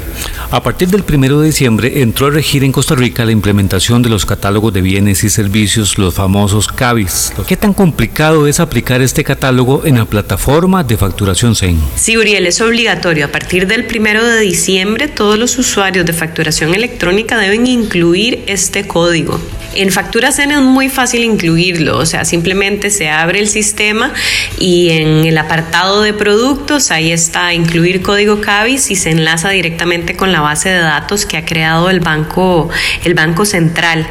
a 0.51 0.63
partir 0.63 0.89
del 0.89 1.03
1 1.07 1.39
de 1.39 1.45
diciembre 1.47 2.01
entró 2.01 2.27
a 2.27 2.31
regir 2.31 2.63
en 2.63 2.71
Costa 2.71 2.95
Rica 2.95 3.25
la 3.25 3.31
implementación 3.31 4.01
de 4.01 4.09
los 4.09 4.25
catálogos 4.25 4.73
de 4.73 4.81
bienes 4.81 5.23
y 5.23 5.29
servicios, 5.29 5.97
los 5.97 6.13
famosos 6.13 6.67
CABIS. 6.67 7.33
¿Qué 7.47 7.57
tan 7.57 7.73
complicado 7.73 8.47
es 8.47 8.59
aplicar 8.59 9.01
este 9.01 9.23
catálogo 9.23 9.85
en 9.85 9.97
la 9.97 10.05
plataforma 10.05 10.83
de 10.83 10.97
facturación 10.97 11.55
CEN? 11.55 11.79
Sí, 11.95 12.17
Uriel, 12.17 12.47
es 12.47 12.61
obligatorio. 12.61 13.25
A 13.25 13.29
partir 13.29 13.67
del 13.67 13.85
1 13.89 14.23
de 14.23 14.39
diciembre, 14.41 15.07
todos 15.07 15.37
los 15.37 15.57
usuarios 15.57 16.05
de 16.05 16.13
facturación 16.13 16.73
electrónica 16.73 17.37
deben 17.37 17.67
incluir 17.67 18.43
este 18.47 18.87
código. 18.87 19.39
En 19.75 19.91
Factura 19.91 20.31
CEN 20.31 20.51
es 20.51 20.61
muy 20.61 20.89
fácil 20.89 21.23
incluirlo, 21.23 21.97
o 21.97 22.05
sea, 22.05 22.25
simplemente 22.25 22.89
se 22.89 23.09
abre 23.09 23.39
el 23.39 23.47
sistema 23.47 24.11
y 24.57 24.89
en 24.89 25.25
el 25.25 25.37
apartado 25.37 26.01
de 26.01 26.13
productos, 26.13 26.91
ahí 26.91 27.11
está 27.11 27.53
incluir 27.53 28.01
código 28.01 28.41
CABIS 28.41 28.91
y 28.91 28.95
se 28.95 29.11
enlaza 29.11 29.49
directamente 29.49 30.15
con 30.15 30.31
la 30.31 30.41
base 30.41 30.69
de 30.69 30.79
datos 30.79 31.25
que 31.25 31.37
ha 31.37 31.45
creado 31.45 31.89
el 31.89 31.99
Banco, 31.99 32.69
el 33.03 33.13
banco 33.13 33.45
Central. 33.45 34.07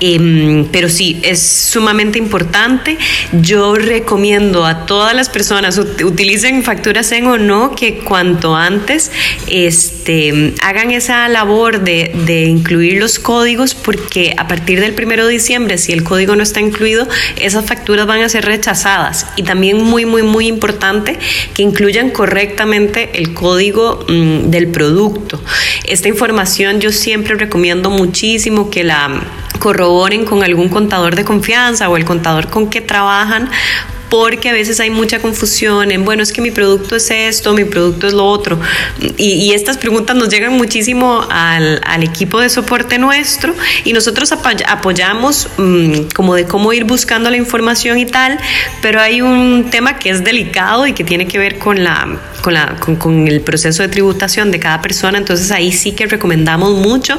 Eh, 0.00 0.66
pero 0.72 0.88
sí, 0.88 1.20
es 1.22 1.40
sumamente 1.40 2.18
importante. 2.18 2.98
Yo 3.32 3.76
recomiendo 3.76 4.66
a 4.66 4.86
todas 4.86 5.14
las 5.14 5.28
personas, 5.28 5.78
utilicen 5.78 6.62
Factura 6.62 7.02
CEN 7.02 7.26
o 7.26 7.38
no, 7.38 7.74
que 7.74 7.98
cuanto 7.98 8.56
antes 8.56 9.12
este, 9.46 10.54
hagan 10.62 10.90
esa 10.90 11.28
labor 11.28 11.80
de, 11.80 12.12
de 12.26 12.44
incluir 12.44 12.98
los 12.98 13.18
códigos 13.18 13.74
porque 13.74 14.34
a 14.36 14.48
partir 14.48 14.80
del 14.80 14.94
primero 14.96 15.26
de 15.26 15.32
diciembre, 15.32 15.78
si 15.78 15.92
el 15.92 16.02
código 16.02 16.34
no 16.34 16.42
está 16.42 16.60
incluido, 16.60 17.06
esas 17.40 17.64
facturas 17.64 18.06
van 18.06 18.22
a 18.22 18.28
ser 18.28 18.44
rechazadas. 18.44 19.26
Y 19.36 19.44
también 19.44 19.80
muy, 19.80 20.04
muy, 20.06 20.22
muy 20.22 20.48
importante 20.48 21.18
que 21.54 21.62
incluyan 21.62 22.10
correctamente 22.10 23.10
el 23.14 23.34
código 23.34 24.04
mmm, 24.08 24.50
del 24.50 24.68
producto. 24.68 25.40
Esta 25.84 26.08
información 26.08 26.80
yo 26.80 26.90
siempre 26.90 27.36
recomiendo 27.36 27.90
muchísimo 27.90 28.70
que 28.70 28.82
la 28.82 29.22
corroboren 29.58 30.24
con 30.24 30.42
algún 30.42 30.68
contador 30.68 31.16
de 31.16 31.24
confianza 31.24 31.88
o 31.88 31.96
el 31.96 32.04
contador 32.04 32.48
con 32.48 32.68
que 32.68 32.80
trabajan 32.80 33.50
porque 34.08 34.50
a 34.50 34.52
veces 34.52 34.80
hay 34.80 34.90
mucha 34.90 35.20
confusión 35.20 35.90
en, 35.90 36.04
bueno, 36.04 36.22
es 36.22 36.32
que 36.32 36.40
mi 36.40 36.50
producto 36.50 36.96
es 36.96 37.10
esto, 37.10 37.54
mi 37.54 37.64
producto 37.64 38.06
es 38.06 38.12
lo 38.12 38.26
otro. 38.26 38.58
Y, 39.16 39.52
estas 39.56 39.78
preguntas 39.78 40.16
nos 40.16 40.28
llegan 40.28 40.52
muchísimo 40.52 41.26
al, 41.30 41.80
equipo 42.02 42.40
de 42.40 42.50
soporte 42.50 42.98
nuestro 42.98 43.54
y 43.84 43.92
nosotros 43.92 44.30
apoyamos 44.32 45.48
mmm, 45.56 46.02
como 46.14 46.34
de 46.34 46.44
cómo 46.44 46.72
ir 46.72 46.84
buscando 46.84 47.30
la 47.30 47.36
información 47.36 47.98
y 47.98 48.06
tal, 48.06 48.38
pero 48.82 49.00
hay 49.00 49.22
un 49.22 49.68
tema 49.70 49.98
que 49.98 50.10
es 50.10 50.22
delicado 50.22 50.86
y 50.86 50.92
que 50.92 51.04
tiene 51.04 51.26
que 51.26 51.38
ver 51.38 51.58
con 51.58 51.82
la 51.82 52.18
con, 52.46 52.54
la, 52.54 52.76
con, 53.00 53.26
el 53.26 53.40
proceso 53.40 53.82
de 53.82 53.88
tributación 53.88 54.52
de 54.52 54.60
cada 54.60 54.80
persona, 54.80 55.18
entonces 55.18 55.50
ahí 55.50 55.72
sí 55.72 55.90
que 55.90 56.06
recomendamos 56.06 56.74
mucho 56.74 57.18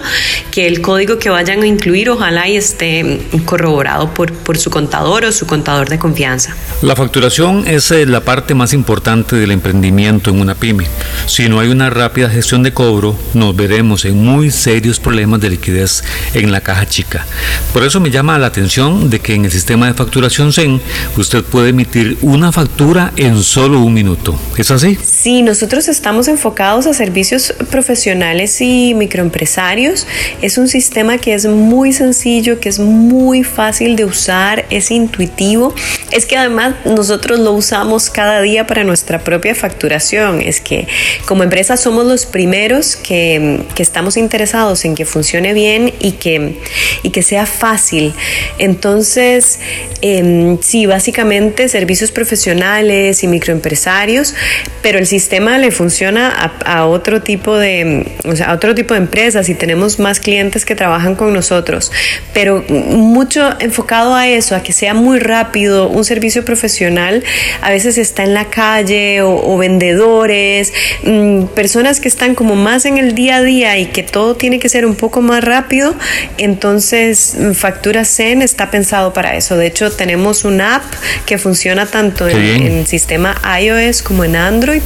que 0.52 0.68
el 0.68 0.80
código 0.80 1.20
que 1.20 1.30
vayan 1.30 1.64
a 1.64 1.68
incluir 1.68 2.10
ojalá 2.10 2.48
esté 2.48 3.20
corroborado 3.44 4.14
por, 4.14 4.32
por 4.32 4.58
su 4.58 4.70
contador 4.70 5.26
o 5.26 5.34
su 5.34 5.46
contador 5.46 5.90
de 5.90 6.00
confianza. 6.00 6.56
La 6.82 6.96
facturación 6.96 7.68
es 7.68 7.92
eh, 7.92 8.06
la 8.06 8.22
parte 8.22 8.54
más 8.54 8.72
importante 8.72 9.36
del 9.36 9.52
emprendimiento 9.52 10.30
en 10.30 10.40
una 10.40 10.56
pyme. 10.56 10.88
Si 11.26 11.50
no 11.50 11.60
hay 11.60 11.68
una 11.68 11.90
rápida 11.90 12.30
gestión 12.30 12.64
de 12.64 12.72
cobro, 12.72 13.14
nos 13.34 13.54
veremos 13.54 14.06
en 14.06 14.24
muy 14.24 14.50
serios 14.50 14.98
problemas 14.98 15.42
de 15.42 15.50
liquidez 15.50 16.06
en 16.36 16.54
la 16.54 16.62
caja 16.62 16.88
chica. 16.88 17.26
Por 17.74 17.84
eso 17.84 18.00
me 18.00 18.12
llama 18.12 18.40
la 18.40 18.48
atención 18.48 19.10
de 19.10 19.20
que 19.20 19.34
en 19.34 19.44
el 19.44 19.52
sistema 19.52 19.88
de 19.88 19.94
facturación 19.94 20.54
CEN 20.54 20.80
usted 21.18 21.44
puede 21.44 21.72
emitir 21.72 22.18
una 22.22 22.54
factura 22.54 23.12
en 23.18 23.44
solo 23.44 23.82
un 23.82 23.94
minuto. 23.94 24.40
¿Es 24.56 24.72
así? 24.72 24.98
Sí, 25.20 25.42
nosotros 25.42 25.88
estamos 25.88 26.28
enfocados 26.28 26.86
a 26.86 26.94
servicios 26.94 27.52
profesionales 27.72 28.62
y 28.62 28.94
microempresarios. 28.94 30.06
Es 30.44 30.60
un 30.60 30.68
sistema 30.68 31.18
que 31.18 31.34
es 31.34 31.48
muy 31.48 31.92
sencillo, 31.92 32.60
que 32.60 32.70
es 32.70 32.78
muy 32.78 33.44
fácil 33.44 33.96
de 33.96 34.06
usar, 34.06 34.66
es 34.70 34.92
intuitivo. 34.92 35.74
Es 36.12 36.28
que 36.28 36.38
además 36.38 36.76
nosotros 36.86 37.40
lo 37.40 37.54
usamos 37.54 38.12
cada 38.12 38.42
día 38.42 38.68
para 38.68 38.84
nuestra 38.84 39.24
propia 39.24 39.56
facturación. 39.56 40.40
Es 40.40 40.62
que 40.62 40.88
como 41.26 41.42
empresa 41.42 41.78
somos 41.78 42.06
los 42.06 42.28
primeros 42.28 42.96
que, 42.96 43.62
que 43.74 43.82
estamos 43.82 44.18
interesados 44.18 44.86
en 44.86 44.94
que 44.94 45.06
funcione 45.06 45.54
bien 45.54 45.96
y 46.00 46.12
que, 46.12 46.60
y 47.02 47.10
que 47.10 47.24
sea 47.24 47.48
fácil. 47.48 48.14
Entonces, 48.60 49.58
eh, 50.04 50.58
sí, 50.62 50.86
básicamente 50.86 51.70
servicios 51.70 52.12
profesionales 52.12 53.24
y 53.24 53.28
microempresarios, 53.28 54.36
pero 54.84 54.97
el 54.98 55.08
sistema 55.08 55.58
le 55.58 55.72
funciona 55.72 56.30
a, 56.66 56.86
otro 56.86 57.22
tipo 57.22 57.58
de, 57.58 58.06
o 58.26 58.36
sea, 58.36 58.48
a 58.48 58.54
otro 58.54 58.76
tipo 58.76 58.94
de 58.94 59.00
empresas 59.00 59.50
y 59.50 59.56
tenemos 59.56 60.00
más 60.00 60.20
clientes 60.20 60.66
que 60.66 60.76
trabajan 60.76 61.16
con 61.16 61.34
nosotros, 61.34 61.92
pero 62.34 62.64
mucho 62.70 63.50
enfocado 63.60 64.16
a 64.16 64.28
eso, 64.28 64.56
a 64.56 64.64
que 64.64 64.74
sea 64.74 64.94
muy 64.94 65.20
rápido, 65.20 65.90
un 65.90 66.06
servicio 66.06 66.46
profesional, 66.46 67.24
a 67.62 67.70
veces 67.70 67.98
está 67.98 68.24
en 68.24 68.34
la 68.34 68.46
calle 68.46 69.22
o, 69.22 69.58
vendedores, 69.58 70.74
mm, 71.04 71.46
personas 71.48 72.00
que 72.00 72.08
están 72.08 72.36
como 72.36 72.56
más 72.56 72.86
en 72.86 72.98
el 72.98 73.14
día 73.16 73.38
a 73.38 73.42
día 73.42 73.78
y 73.78 73.88
que 73.88 74.04
todo 74.04 74.36
tiene 74.36 74.60
que 74.60 74.70
ser 74.70 74.86
un 74.86 74.96
poco 74.96 75.22
más 75.22 75.44
rápido, 75.44 75.96
entonces 76.38 77.36
mm, 77.38 77.52
Factura 77.54 78.06
Zen 78.06 78.42
está 78.42 78.72
pensado 78.72 79.14
para 79.14 79.36
eso. 79.36 79.58
De 79.58 79.68
hecho, 79.68 79.92
tenemos 79.92 80.46
una 80.46 80.76
app 80.76 80.84
que 81.26 81.38
funciona 81.38 81.86
tanto 81.86 82.28
en, 82.28 82.38
en 82.38 82.74
el 82.80 82.88
sistema 82.88 83.36
iOS 83.60 84.02
como 84.02 84.24
en 84.24 84.36
Android 84.36 84.82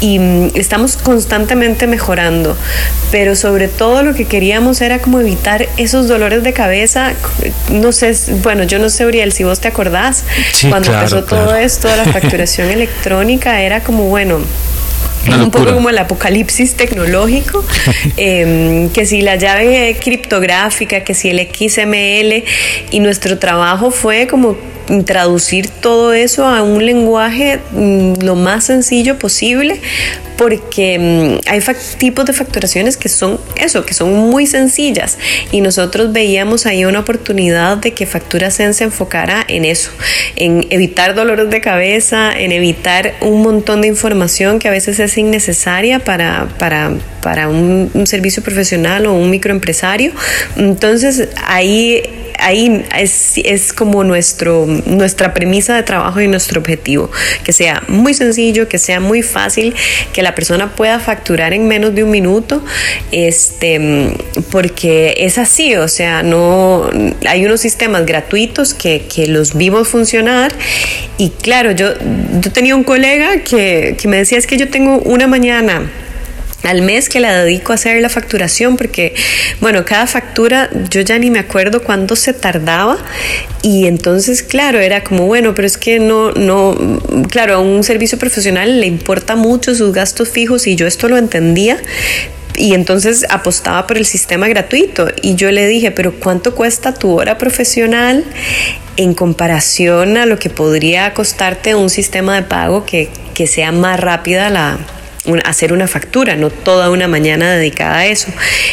y 0.00 0.18
mm, 0.18 0.50
estamos 0.54 0.96
constantemente 0.96 1.86
mejorando, 1.86 2.56
pero 3.10 3.34
sobre 3.36 3.68
todo 3.68 4.02
lo 4.02 4.14
que 4.14 4.24
queríamos 4.24 4.80
era 4.80 5.00
como 5.00 5.20
evitar 5.20 5.68
esos 5.76 6.08
dolores 6.08 6.42
de 6.42 6.52
cabeza, 6.52 7.12
no 7.70 7.92
sé, 7.92 8.14
bueno, 8.42 8.64
yo 8.64 8.78
no 8.78 8.90
sé, 8.90 9.06
Uriel, 9.06 9.32
si 9.32 9.44
vos 9.44 9.60
te 9.60 9.68
acordás, 9.68 10.24
cuando 10.68 10.92
empezó 10.92 11.24
todo 11.24 11.54
esto, 11.56 11.88
la 11.88 12.04
facturación 12.12 12.70
electrónica, 12.70 13.60
era 13.62 13.80
como, 13.80 14.04
bueno, 14.04 14.40
un 15.26 15.50
poco 15.50 15.74
como 15.74 15.90
el 15.90 15.98
apocalipsis 15.98 16.74
tecnológico, 16.74 17.64
em, 18.16 18.88
que 18.90 19.06
si 19.06 19.20
la 19.20 19.36
llave 19.36 19.96
criptográfica, 20.02 21.00
que 21.00 21.14
si 21.14 21.30
el 21.30 21.40
XML, 21.40 22.44
y 22.90 23.00
nuestro 23.00 23.38
trabajo 23.38 23.90
fue 23.90 24.26
como 24.26 24.56
traducir 25.04 25.68
todo 25.68 26.12
eso 26.14 26.46
a 26.46 26.62
un 26.62 26.84
lenguaje 26.84 27.60
mm, 27.72 28.22
lo 28.22 28.34
más 28.36 28.64
sencillo 28.64 29.18
posible 29.18 29.80
porque 30.38 30.98
mm, 30.98 31.48
hay 31.50 31.60
tipos 31.98 32.24
de 32.24 32.32
facturaciones 32.32 32.96
que 32.96 33.08
son 33.08 33.38
eso, 33.56 33.84
que 33.84 33.92
son 33.92 34.14
muy 34.14 34.46
sencillas 34.46 35.18
y 35.52 35.60
nosotros 35.60 36.12
veíamos 36.12 36.64
ahí 36.64 36.84
una 36.84 37.00
oportunidad 37.00 37.76
de 37.76 37.92
que 37.92 38.06
Factura 38.06 38.50
se 38.50 38.62
enfocara 38.62 39.44
en 39.48 39.64
eso, 39.64 39.90
en 40.36 40.66
evitar 40.70 41.14
dolores 41.14 41.50
de 41.50 41.60
cabeza, 41.60 42.32
en 42.32 42.52
evitar 42.52 43.14
un 43.20 43.42
montón 43.42 43.82
de 43.82 43.88
información 43.88 44.58
que 44.58 44.68
a 44.68 44.70
veces 44.70 44.98
es 45.00 45.18
innecesaria 45.18 45.98
para, 45.98 46.48
para, 46.58 46.92
para 47.22 47.48
un, 47.48 47.90
un 47.92 48.06
servicio 48.06 48.42
profesional 48.42 49.06
o 49.06 49.14
un 49.14 49.30
microempresario. 49.30 50.12
Entonces 50.56 51.28
ahí 51.44 52.02
ahí 52.38 52.84
es, 52.96 53.34
es 53.36 53.72
como 53.72 54.04
nuestro, 54.04 54.66
nuestra 54.86 55.34
premisa 55.34 55.74
de 55.74 55.82
trabajo 55.82 56.20
y 56.20 56.28
nuestro 56.28 56.60
objetivo, 56.60 57.10
que 57.44 57.52
sea 57.52 57.82
muy 57.88 58.14
sencillo, 58.14 58.68
que 58.68 58.78
sea 58.78 59.00
muy 59.00 59.22
fácil, 59.22 59.74
que 60.12 60.22
la 60.22 60.34
persona 60.34 60.74
pueda 60.74 61.00
facturar 61.00 61.52
en 61.52 61.68
menos 61.68 61.94
de 61.94 62.04
un 62.04 62.10
minuto, 62.10 62.62
este, 63.12 64.16
porque 64.50 65.14
es 65.18 65.38
así, 65.38 65.74
o 65.76 65.88
sea, 65.88 66.22
no 66.22 66.88
hay 67.26 67.44
unos 67.44 67.60
sistemas 67.60 68.06
gratuitos 68.06 68.74
que, 68.74 69.06
que 69.12 69.26
los 69.26 69.56
vimos 69.56 69.88
funcionar 69.88 70.52
y 71.16 71.30
claro, 71.30 71.72
yo, 71.72 71.94
yo 72.40 72.52
tenía 72.52 72.76
un 72.76 72.84
colega 72.84 73.42
que, 73.42 73.96
que 74.00 74.08
me 74.08 74.18
decía 74.18 74.38
es 74.38 74.46
que 74.46 74.56
yo 74.56 74.68
tengo 74.68 74.98
una 75.00 75.26
mañana 75.26 75.90
al 76.64 76.82
mes 76.82 77.08
que 77.08 77.20
la 77.20 77.44
dedico 77.44 77.72
a 77.72 77.76
hacer 77.76 78.00
la 78.02 78.08
facturación 78.08 78.76
porque 78.76 79.14
bueno 79.60 79.84
cada 79.84 80.06
factura 80.06 80.68
yo 80.90 81.00
ya 81.00 81.18
ni 81.18 81.30
me 81.30 81.38
acuerdo 81.38 81.82
cuándo 81.82 82.16
se 82.16 82.32
tardaba 82.32 82.98
y 83.62 83.86
entonces 83.86 84.42
claro 84.42 84.78
era 84.80 85.04
como 85.04 85.26
bueno 85.26 85.54
pero 85.54 85.66
es 85.66 85.78
que 85.78 86.00
no 86.00 86.32
no 86.32 86.76
claro 87.30 87.54
a 87.54 87.58
un 87.60 87.84
servicio 87.84 88.18
profesional 88.18 88.80
le 88.80 88.86
importa 88.86 89.36
mucho 89.36 89.74
sus 89.74 89.92
gastos 89.92 90.28
fijos 90.30 90.66
y 90.66 90.74
yo 90.74 90.86
esto 90.86 91.08
lo 91.08 91.16
entendía 91.16 91.80
y 92.56 92.74
entonces 92.74 93.24
apostaba 93.30 93.86
por 93.86 93.98
el 93.98 94.04
sistema 94.04 94.48
gratuito 94.48 95.06
y 95.22 95.36
yo 95.36 95.52
le 95.52 95.68
dije, 95.68 95.92
pero 95.92 96.14
¿cuánto 96.14 96.56
cuesta 96.56 96.92
tu 96.92 97.12
hora 97.12 97.38
profesional 97.38 98.24
en 98.96 99.14
comparación 99.14 100.16
a 100.16 100.26
lo 100.26 100.40
que 100.40 100.50
podría 100.50 101.14
costarte 101.14 101.76
un 101.76 101.88
sistema 101.88 102.34
de 102.34 102.42
pago 102.42 102.84
que, 102.84 103.10
que 103.34 103.46
sea 103.46 103.70
más 103.70 104.00
rápida 104.00 104.50
la, 104.50 104.78
hacer 105.44 105.72
una 105.72 105.86
factura, 105.86 106.36
no 106.36 106.50
toda 106.50 106.90
una 106.90 107.08
mañana 107.08 107.54
dedicada 107.54 107.98
a 107.98 108.06
eso. 108.06 108.28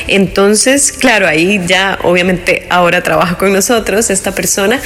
Entonces, 0.07 0.91
claro, 0.91 1.27
ahí 1.27 1.61
ya 1.67 1.99
obviamente 2.03 2.65
ahora 2.69 3.01
trabaja 3.01 3.37
con 3.37 3.53
nosotros 3.53 4.09
esta 4.09 4.33
persona, 4.33 4.79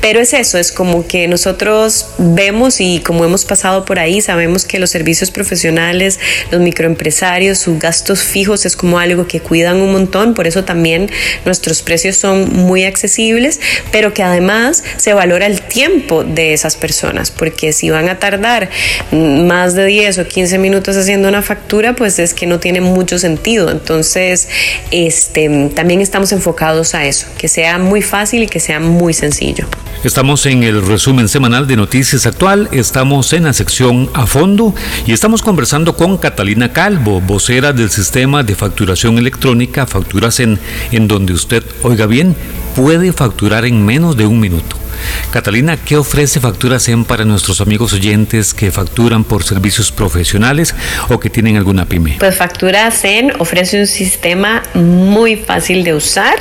pero 0.00 0.20
es 0.20 0.34
eso, 0.34 0.58
es 0.58 0.70
como 0.70 1.06
que 1.06 1.26
nosotros 1.28 2.08
vemos 2.18 2.80
y 2.80 3.00
como 3.00 3.24
hemos 3.24 3.44
pasado 3.44 3.84
por 3.84 3.98
ahí, 3.98 4.20
sabemos 4.20 4.64
que 4.64 4.78
los 4.78 4.90
servicios 4.90 5.30
profesionales, 5.30 6.20
los 6.50 6.60
microempresarios, 6.60 7.58
sus 7.58 7.78
gastos 7.78 8.22
fijos 8.22 8.66
es 8.66 8.76
como 8.76 8.98
algo 8.98 9.26
que 9.26 9.40
cuidan 9.40 9.80
un 9.80 9.92
montón, 9.92 10.34
por 10.34 10.46
eso 10.46 10.64
también 10.64 11.10
nuestros 11.44 11.82
precios 11.82 12.16
son 12.16 12.52
muy 12.52 12.84
accesibles, 12.84 13.60
pero 13.92 14.12
que 14.12 14.22
además 14.22 14.84
se 14.96 15.14
valora 15.14 15.46
el 15.46 15.62
tiempo 15.62 16.22
de 16.24 16.52
esas 16.52 16.76
personas, 16.76 17.30
porque 17.30 17.72
si 17.72 17.90
van 17.90 18.08
a 18.08 18.18
tardar 18.18 18.68
más 19.10 19.74
de 19.74 19.86
10 19.86 20.18
o 20.18 20.26
15 20.26 20.58
minutos 20.58 20.96
haciendo 20.96 21.13
una 21.20 21.42
factura, 21.42 21.94
pues 21.94 22.18
es 22.18 22.34
que 22.34 22.46
no 22.46 22.58
tiene 22.60 22.80
mucho 22.80 23.18
sentido. 23.18 23.70
Entonces, 23.70 24.48
este, 24.90 25.70
también 25.74 26.00
estamos 26.00 26.32
enfocados 26.32 26.94
a 26.94 27.04
eso, 27.06 27.26
que 27.38 27.48
sea 27.48 27.78
muy 27.78 28.02
fácil 28.02 28.42
y 28.42 28.46
que 28.46 28.60
sea 28.60 28.80
muy 28.80 29.14
sencillo. 29.14 29.66
Estamos 30.02 30.44
en 30.46 30.62
el 30.62 30.86
resumen 30.86 31.28
semanal 31.28 31.66
de 31.66 31.76
Noticias 31.76 32.26
Actual, 32.26 32.68
estamos 32.72 33.32
en 33.32 33.44
la 33.44 33.54
sección 33.54 34.10
a 34.12 34.26
fondo 34.26 34.74
y 35.06 35.12
estamos 35.12 35.40
conversando 35.40 35.96
con 35.96 36.18
Catalina 36.18 36.72
Calvo, 36.72 37.22
vocera 37.22 37.72
del 37.72 37.88
sistema 37.88 38.42
de 38.42 38.54
facturación 38.54 39.16
electrónica 39.16 39.86
Facturas 39.86 40.40
en, 40.40 40.58
en 40.92 41.08
donde 41.08 41.32
usted, 41.32 41.64
oiga 41.82 42.06
bien, 42.06 42.36
puede 42.76 43.12
facturar 43.12 43.64
en 43.64 43.84
menos 43.84 44.16
de 44.16 44.26
un 44.26 44.40
minuto. 44.40 44.83
Catalina, 45.30 45.76
¿qué 45.76 45.96
ofrece 45.96 46.40
Factura 46.40 46.78
Zen 46.78 47.04
para 47.04 47.24
nuestros 47.24 47.60
amigos 47.60 47.92
oyentes 47.92 48.54
que 48.54 48.70
facturan 48.70 49.24
por 49.24 49.44
servicios 49.44 49.92
profesionales 49.92 50.74
o 51.08 51.18
que 51.20 51.30
tienen 51.30 51.56
alguna 51.56 51.86
pyme? 51.86 52.16
Pues 52.18 52.36
Factura 52.36 52.90
Zen 52.90 53.32
ofrece 53.38 53.80
un 53.80 53.86
sistema 53.86 54.62
muy 54.74 55.36
fácil 55.36 55.84
de 55.84 55.94
usar, 55.94 56.36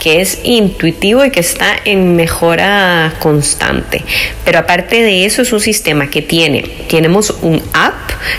que 0.00 0.20
es 0.20 0.38
intuitivo 0.44 1.24
y 1.24 1.30
que 1.30 1.40
está 1.40 1.76
en 1.84 2.16
mejora 2.16 3.14
constante. 3.20 4.04
Pero 4.44 4.58
aparte 4.58 5.02
de 5.02 5.24
eso 5.24 5.42
es 5.42 5.52
un 5.52 5.60
sistema 5.60 6.08
que 6.10 6.22
tiene, 6.22 6.62
tenemos 6.88 7.34
un 7.42 7.62
app 7.72 7.94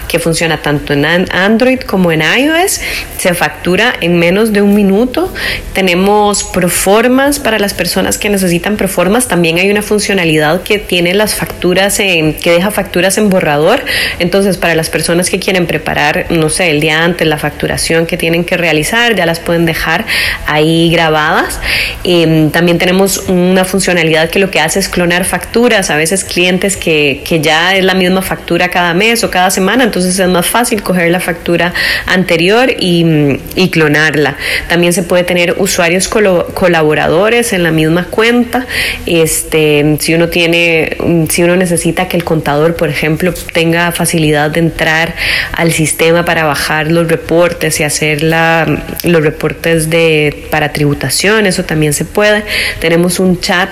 que 0.08 0.20
funciona 0.20 0.62
tanto 0.62 0.94
en 0.94 1.06
Android 1.06 1.80
como 1.80 2.12
en 2.12 2.22
iOS, 2.22 2.82
se 3.18 3.34
factura 3.34 3.94
en 4.02 4.18
menos 4.18 4.54
de 4.54 4.62
un 4.62 4.74
minuto, 4.74 5.34
tenemos 5.74 6.44
proformas 6.44 7.40
para 7.40 7.60
las 7.60 7.74
personas 7.74 8.18
que 8.18 8.30
necesitan 8.30 8.78
proformas, 8.78 9.28
también 9.28 9.55
hay 9.58 9.66
hay 9.66 9.72
una 9.72 9.82
funcionalidad 9.82 10.62
que 10.62 10.80
tiene 10.80 11.14
las 11.14 11.36
facturas, 11.36 12.00
en, 12.00 12.34
que 12.34 12.52
deja 12.52 12.72
facturas 12.72 13.18
en 13.18 13.30
borrador. 13.30 13.84
Entonces, 14.20 14.58
para 14.58 14.76
las 14.76 14.90
personas 14.90 15.30
que 15.30 15.40
quieren 15.40 15.66
preparar, 15.66 16.28
no 16.30 16.50
sé, 16.50 16.70
el 16.70 16.80
día 16.80 17.04
antes 17.04 17.28
la 17.28 17.38
facturación 17.38 18.06
que 18.06 18.18
tienen 18.18 18.46
que 18.46 18.58
realizar, 18.58 19.16
ya 19.16 19.26
las 19.26 19.40
pueden 19.40 19.66
dejar 19.66 20.06
ahí 20.46 20.90
grabadas. 20.92 21.60
Em, 22.04 22.52
también 22.52 22.78
tenemos 22.78 23.24
una 23.28 23.66
funcionalidad 23.66 24.30
que 24.30 24.40
lo 24.40 24.52
que 24.52 24.60
hace 24.60 24.80
es 24.80 24.88
clonar 24.88 25.26
facturas. 25.26 25.90
A 25.90 25.98
veces 25.98 26.24
clientes 26.24 26.78
que, 26.78 27.22
que 27.26 27.42
ya 27.42 27.76
es 27.76 27.84
la 27.84 27.96
misma 27.96 28.22
factura 28.22 28.70
cada 28.70 28.94
mes 28.94 29.24
o 29.24 29.32
cada 29.32 29.50
semana, 29.50 29.84
entonces 29.84 30.18
es 30.20 30.28
más 30.28 30.46
fácil 30.46 30.84
coger 30.84 31.12
la 31.12 31.20
factura 31.20 31.74
anterior 32.06 32.70
y, 32.80 33.40
y 33.56 33.70
clonarla. 33.70 34.38
También 34.70 34.94
se 34.94 35.04
puede 35.04 35.24
tener 35.24 35.56
usuarios 35.58 36.08
colaboradores 36.08 37.54
en 37.54 37.64
la 37.64 37.72
misma 37.72 38.06
cuenta. 38.06 38.66
Este, 39.06 39.45
este, 39.46 39.98
si 40.00 40.14
uno 40.16 40.30
tiene, 40.30 40.98
si 41.30 41.44
uno 41.44 41.56
necesita 41.56 42.08
que 42.08 42.18
el 42.18 42.24
contador, 42.24 42.76
por 42.76 42.90
ejemplo, 42.90 43.32
tenga 43.54 43.92
facilidad 43.92 44.50
de 44.50 44.60
entrar 44.60 45.14
al 45.54 45.72
sistema 45.72 46.26
para 46.26 46.46
bajar 46.46 46.92
los 46.92 47.08
reportes 47.08 47.80
y 47.80 47.84
hacer 47.84 48.24
la, 48.24 48.84
los 49.04 49.24
reportes 49.24 49.90
de 49.90 50.48
para 50.50 50.74
tributación, 50.74 51.46
eso 51.46 51.64
también 51.64 51.94
se 51.94 52.06
puede. 52.06 52.44
Tenemos 52.80 53.20
un 53.20 53.40
chat 53.40 53.70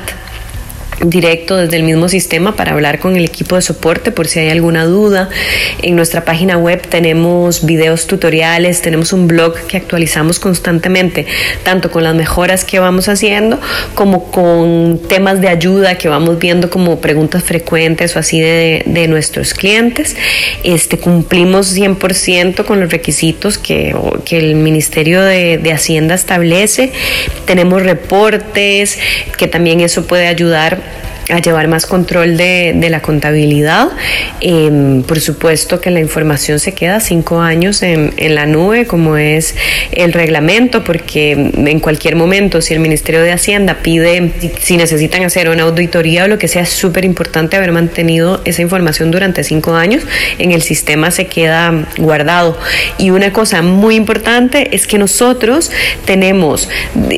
directo 1.02 1.58
desde 1.58 1.78
el 1.78 1.84
mismo 1.84 2.10
sistema 2.10 2.56
para 2.56 2.74
hablar 2.74 3.00
con 3.00 3.16
el 3.16 3.26
equipo 3.26 3.56
de 3.56 3.62
soporte 3.62 4.12
por 4.12 4.28
si 4.28 4.40
hay 4.40 4.50
alguna 4.50 4.86
duda. 4.86 5.30
En 5.82 5.96
nuestra 5.96 6.26
página 6.26 6.58
web 6.58 6.82
tenemos 6.88 7.66
videos 7.66 8.08
tutoriales, 8.08 8.82
tenemos 8.82 9.14
un 9.14 9.28
blog 9.28 9.56
que 9.68 9.78
actualizamos 9.78 10.40
constantemente, 10.40 11.26
tanto 11.64 11.92
con 11.92 12.04
las 12.04 12.16
mejoras 12.16 12.64
que 12.66 12.80
vamos 12.80 13.10
haciendo 13.10 13.60
como 13.96 14.32
con 14.32 15.00
temas 15.08 15.42
de 15.42 15.50
ayuda 15.50 15.96
que 15.96 16.10
vamos 16.10 16.40
viendo 16.40 16.70
como 16.70 17.00
preguntas 17.00 17.44
frecuentes 17.44 18.16
o 18.16 18.20
así 18.20 18.40
de, 18.40 18.84
de 18.86 19.08
nuestros 19.08 19.54
clientes. 19.54 20.16
Este, 20.64 20.98
cumplimos 20.98 21.76
100% 21.76 22.66
con 22.66 22.80
los 22.80 22.92
requisitos 22.92 23.58
que, 23.58 23.96
que 24.26 24.38
el 24.38 24.56
Ministerio 24.56 25.22
de, 25.22 25.58
de 25.58 25.72
Hacienda 25.72 26.16
establece. 26.16 26.92
Tenemos 27.46 27.84
reportes 27.84 29.00
que 29.38 29.48
también 29.48 29.82
eso 29.82 30.06
puede 30.06 30.28
ayudar 30.28 30.83
Bye. 30.84 31.13
A 31.30 31.40
llevar 31.40 31.68
más 31.68 31.86
control 31.86 32.38
de, 32.38 32.74
de 32.76 32.90
la 32.90 33.02
contabilidad. 33.02 33.90
Em, 34.42 35.04
por 35.04 35.20
supuesto 35.20 35.80
que 35.80 35.90
la 35.90 36.00
información 36.00 36.60
se 36.60 36.74
queda 36.74 37.00
cinco 37.00 37.40
años 37.40 37.82
en, 37.84 38.14
en, 38.18 38.36
la 38.36 38.46
nube, 38.46 38.86
como 38.86 39.18
es 39.18 39.56
el 39.92 40.14
reglamento, 40.14 40.84
porque 40.84 41.32
en 41.32 41.80
cualquier 41.80 42.16
momento, 42.16 42.62
si 42.62 42.74
el 42.74 42.80
Ministerio 42.80 43.22
de 43.22 43.32
Hacienda 43.32 43.78
pide, 43.82 44.32
si 44.60 44.78
necesitan 44.78 45.24
hacer 45.24 45.50
una 45.50 45.64
auditoría 45.64 46.26
o 46.26 46.28
lo 46.28 46.38
que 46.38 46.48
sea, 46.48 46.64
es 46.64 46.70
súper 46.70 47.06
importante 47.06 47.56
haber 47.56 47.72
mantenido 47.72 48.42
esa 48.46 48.62
información 48.62 49.12
durante 49.12 49.44
cinco 49.44 49.76
años. 49.76 50.04
En 50.40 50.52
el 50.52 50.62
sistema 50.62 51.12
se 51.12 51.28
queda 51.28 51.88
guardado. 51.98 52.58
Y 52.98 53.12
una 53.12 53.32
cosa 53.32 53.62
muy 53.62 53.96
importante 53.96 54.76
es 54.76 54.88
que 54.88 54.98
nosotros 54.98 55.72
tenemos, 56.06 56.70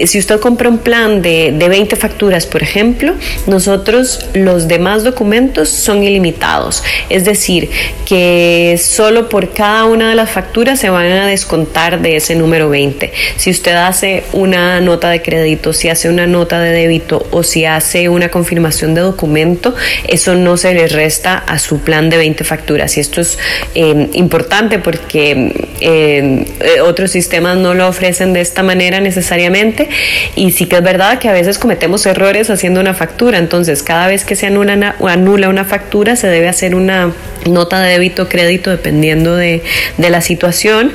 si 0.06 0.20
usted 0.20 0.40
compra 0.40 0.70
un 0.70 0.78
plan 0.78 1.22
de, 1.22 1.54
de 1.58 1.70
20 1.70 1.96
facturas, 1.96 2.46
por 2.46 2.62
ejemplo, 2.62 3.14
nosotros 3.48 3.95
los 4.34 4.68
demás 4.68 5.04
documentos 5.04 5.70
son 5.70 6.04
ilimitados, 6.04 6.84
es 7.10 7.26
decir, 7.26 7.70
que 8.06 8.80
solo 8.82 9.30
por 9.30 9.54
cada 9.54 9.86
una 9.86 10.10
de 10.10 10.16
las 10.16 10.30
facturas 10.30 10.80
se 10.80 10.90
van 10.90 11.12
a 11.12 11.28
descontar 11.28 12.02
de 12.02 12.18
ese 12.18 12.36
número 12.36 12.70
20. 12.70 13.12
Si 13.38 13.50
usted 13.50 13.76
hace 13.76 14.24
una 14.34 14.80
nota 14.82 15.10
de 15.10 15.22
crédito, 15.22 15.74
si 15.74 15.90
hace 15.90 16.10
una 16.10 16.28
nota 16.28 16.60
de 16.60 16.72
débito 16.72 17.26
o 17.32 17.44
si 17.44 17.66
hace 17.66 18.10
una 18.10 18.30
confirmación 18.30 18.94
de 18.94 19.02
documento, 19.02 19.76
eso 20.08 20.36
no 20.36 20.58
se 20.58 20.74
le 20.74 20.88
resta 20.88 21.38
a 21.38 21.60
su 21.60 21.80
plan 21.80 22.10
de 22.10 22.18
20 22.18 22.44
facturas. 22.44 22.98
Y 22.98 23.00
esto 23.00 23.22
es 23.22 23.38
eh, 23.74 24.10
importante 24.14 24.80
porque 24.80 25.70
eh, 25.88 26.46
otros 26.84 27.12
sistemas 27.12 27.58
no 27.58 27.76
lo 27.76 27.88
ofrecen 27.88 28.34
de 28.34 28.42
esta 28.42 28.64
manera 28.64 29.00
necesariamente. 29.02 29.88
Y 30.36 30.52
sí 30.52 30.66
que 30.66 30.78
es 30.78 30.84
verdad 30.84 31.20
que 31.20 31.30
a 31.30 31.32
veces 31.32 31.60
cometemos 31.60 32.06
errores 32.06 32.50
haciendo 32.50 32.80
una 32.82 32.96
factura. 32.96 33.38
Entonces, 33.38 33.84
cada 33.84 34.08
vez 34.08 34.26
que 34.26 34.36
se 34.36 34.48
anula 34.48 34.96
una, 35.00 35.66
factura 35.66 36.16
se 36.16 36.28
debe 36.28 36.48
hacer 36.48 36.74
una 36.74 37.14
nota 37.48 37.82
de 37.82 37.92
débito 37.92 38.24
o 38.24 38.30
crédito 38.30 38.72
dependiendo 38.72 39.36
de, 39.36 39.62
de 39.98 40.10
la 40.10 40.22
situación 40.22 40.92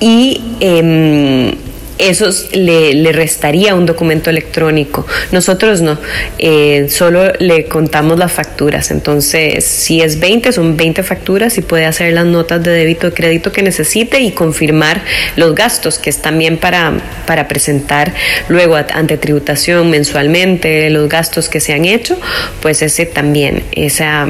y 0.00 0.42
eh, 0.60 1.54
eso 1.98 2.28
le, 2.52 2.94
le, 2.94 3.12
restaría 3.12 3.74
un 3.74 3.86
documento 3.86 4.30
electrónico. 4.30 5.06
Nosotros 5.32 5.80
no, 5.80 5.98
eh, 6.38 6.88
solo 6.90 7.32
le 7.38 7.64
contamos 7.66 8.18
las 8.18 8.32
facturas. 8.32 8.90
Entonces, 8.90 9.64
si 9.64 10.02
es 10.02 10.20
20, 10.20 10.52
son 10.52 10.76
20 10.76 11.02
facturas 11.02 11.56
y 11.58 11.62
puede 11.62 11.86
hacer 11.86 12.12
las 12.12 12.26
notas 12.26 12.62
de 12.62 12.70
débito 12.70 13.08
o 13.08 13.10
crédito 13.12 13.52
que 13.52 13.62
necesite 13.62 14.20
y 14.20 14.32
confirmar 14.32 15.02
los 15.36 15.54
gastos, 15.54 15.98
que 15.98 16.10
es 16.10 16.20
también 16.20 16.58
para, 16.58 16.92
para 17.26 17.48
presentar 17.48 18.12
luego 18.48 18.76
ante 18.76 19.16
tributación 19.16 19.90
mensualmente 19.90 20.90
los 20.90 21.08
gastos 21.08 21.48
que 21.48 21.60
se 21.60 21.72
han 21.72 21.84
hecho, 21.84 22.18
pues 22.60 22.82
ese 22.82 23.06
también, 23.06 23.62
esa 23.72 24.26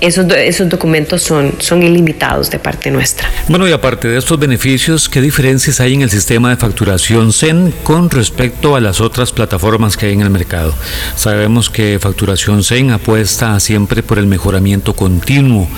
esos, 0.00 0.26
esos 0.32 0.68
documentos 0.68 1.22
son, 1.22 1.54
son 1.58 1.82
ilimitados 1.82 2.50
de 2.50 2.58
parte 2.58 2.90
nuestra. 2.90 3.30
Bueno, 3.48 3.68
y 3.68 3.72
aparte 3.72 4.08
de 4.08 4.18
estos 4.18 4.38
beneficios, 4.38 5.08
¿qué 5.08 5.20
diferencias 5.20 5.80
hay 5.80 5.94
en 5.94 6.02
el 6.02 6.10
sistema 6.10 6.50
de 6.50 6.56
facturación 6.56 7.32
CEN 7.32 7.72
con 7.82 8.10
respecto 8.10 8.76
a 8.76 8.80
las 8.80 9.00
otras 9.00 9.32
plataformas 9.32 9.96
que 9.96 10.06
hay 10.06 10.12
en 10.12 10.22
el 10.22 10.30
mercado? 10.30 10.74
Sabemos 11.14 11.70
que 11.70 11.98
Facturación 12.00 12.62
CEN 12.62 12.90
apuesta 12.90 13.58
siempre 13.60 14.02
por 14.02 14.18
el 14.18 14.26
mejoramiento 14.26 14.94
continuo, 14.94 15.68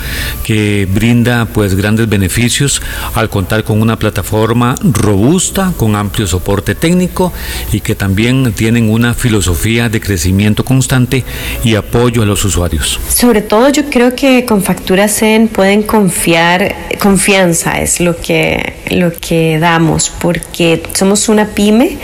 que 0.43 0.87
brinda 0.91 1.45
pues 1.45 1.75
grandes 1.75 2.09
beneficios 2.09 2.81
al 3.15 3.29
contar 3.29 3.63
con 3.63 3.81
una 3.81 3.97
plataforma 3.97 4.75
robusta, 4.83 5.73
con 5.77 5.95
amplio 5.95 6.27
soporte 6.27 6.75
técnico 6.75 7.31
y 7.71 7.81
que 7.81 7.95
también 7.95 8.53
tienen 8.53 8.89
una 8.89 9.13
filosofía 9.13 9.89
de 9.89 10.01
crecimiento 10.01 10.63
constante 10.63 11.23
y 11.63 11.75
apoyo 11.75 12.21
a 12.21 12.25
los 12.25 12.43
usuarios. 12.45 12.99
Sobre 13.09 13.41
todo 13.41 13.69
yo 13.69 13.89
creo 13.89 14.08
que 14.15 14.45
con 14.45 14.63
Factura 14.63 15.07
Zen 15.07 15.47
pueden 15.47 15.83
confiar, 15.83 16.75
confianza 16.99 17.79
es 17.79 17.99
lo 17.99 18.15
que, 18.17 18.73
lo 18.89 19.11
que 19.13 19.59
damos, 19.59 20.09
porque 20.09 20.83
somos 20.93 21.29
una 21.29 21.47
pyme, 21.47 21.97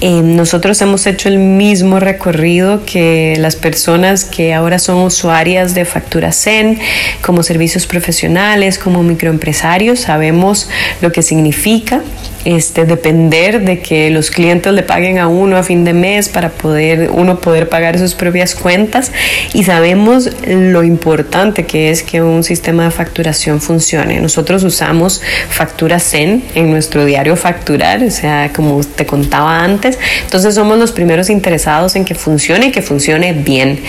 eh, 0.00 0.22
nosotros 0.22 0.80
hemos 0.80 1.06
hecho 1.06 1.28
el 1.28 1.38
mismo 1.38 1.98
recorrido 1.98 2.84
que 2.84 3.36
las 3.38 3.56
personas 3.56 4.24
que 4.24 4.54
ahora 4.54 4.78
son 4.78 4.98
usuarias 4.98 5.74
de 5.74 5.84
Factura 5.84 6.32
Zen, 6.32 6.78
como 7.20 7.42
servicios 7.42 7.86
profesionales, 7.86 8.78
como 8.78 9.02
microempresarios, 9.02 10.00
sabemos 10.00 10.68
lo 11.00 11.10
que 11.10 11.22
significa 11.22 12.02
este, 12.44 12.86
depender 12.86 13.64
de 13.64 13.80
que 13.80 14.10
los 14.10 14.30
clientes 14.30 14.72
le 14.72 14.82
paguen 14.82 15.18
a 15.18 15.28
uno 15.28 15.56
a 15.56 15.62
fin 15.62 15.84
de 15.84 15.92
mes 15.92 16.28
para 16.28 16.50
poder 16.50 17.10
uno 17.12 17.40
poder 17.40 17.68
pagar 17.68 17.98
sus 17.98 18.14
propias 18.14 18.54
cuentas 18.54 19.12
y 19.52 19.64
sabemos 19.64 20.30
lo 20.46 20.84
importante 20.84 21.37
que 21.66 21.90
es 21.90 22.02
que 22.02 22.20
un 22.20 22.42
sistema 22.42 22.84
de 22.84 22.90
facturación 22.90 23.60
funcione. 23.60 24.20
Nosotros 24.20 24.64
usamos 24.64 25.22
Factura 25.48 26.00
Zen 26.00 26.44
en 26.54 26.70
nuestro 26.70 27.04
diario 27.04 27.36
facturar, 27.36 28.02
o 28.02 28.10
sea, 28.10 28.52
como 28.52 28.80
te 28.82 29.06
contaba 29.06 29.62
antes, 29.62 29.98
entonces 30.24 30.54
somos 30.54 30.78
los 30.78 30.92
primeros 30.92 31.30
interesados 31.30 31.94
en 31.96 32.04
que 32.04 32.14
funcione 32.14 32.66
y 32.66 32.72
que 32.72 32.82
funcione 32.82 33.32
bien. 33.32 33.80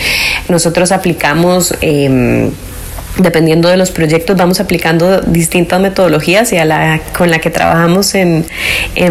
Nosotros 0.48 0.92
aplicamos 0.92 1.74
eh, 1.80 2.50
dependiendo 3.22 3.68
de 3.68 3.76
los 3.76 3.90
proyectos 3.90 4.36
vamos 4.36 4.60
aplicando 4.60 5.20
distintas 5.20 5.80
metodologías 5.80 6.52
y 6.52 6.58
a 6.58 6.64
la 6.64 7.00
con 7.16 7.30
la 7.30 7.38
que 7.38 7.50
trabajamos 7.50 8.14
en, 8.14 8.44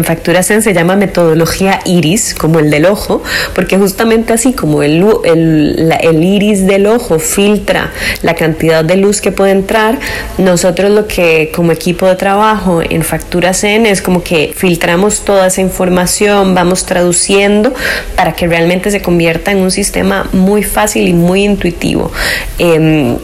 Factura 0.04 0.42
Zen 0.42 0.62
se 0.62 0.72
llama 0.72 0.96
metodología 0.96 1.80
iris, 1.84 2.34
como 2.34 2.58
el 2.58 2.70
del 2.70 2.86
ojo, 2.86 3.22
porque 3.54 3.76
justamente 3.76 4.32
así 4.32 4.52
como 4.52 4.82
el, 4.82 5.04
el, 5.24 5.94
el 6.00 6.24
iris 6.24 6.66
del 6.66 6.86
ojo 6.86 7.18
filtra 7.18 7.90
la 8.22 8.34
cantidad 8.34 8.84
de 8.84 8.96
luz 8.96 9.20
que 9.20 9.32
puede 9.32 9.52
entrar, 9.52 9.98
nosotros 10.38 10.90
lo 10.90 11.06
que 11.06 11.52
como 11.54 11.72
equipo 11.72 12.06
de 12.06 12.16
trabajo 12.16 12.80
en 12.82 13.02
Factura 13.02 13.52
Zen 13.52 13.86
es 13.86 14.02
como 14.02 14.22
que 14.22 14.52
filtramos 14.56 15.24
toda 15.24 15.46
esa 15.46 15.60
información, 15.60 16.54
vamos 16.54 16.86
traduciendo 16.86 17.72
para 18.16 18.32
que 18.32 18.46
realmente 18.46 18.90
se 18.90 19.02
convierta 19.02 19.50
en 19.50 19.58
un 19.58 19.70
sistema 19.70 20.28
muy 20.32 20.62
fácil 20.62 21.08
y 21.08 21.12
muy 21.12 21.44
intuitivo. 21.44 22.10
Eh, 22.58 23.16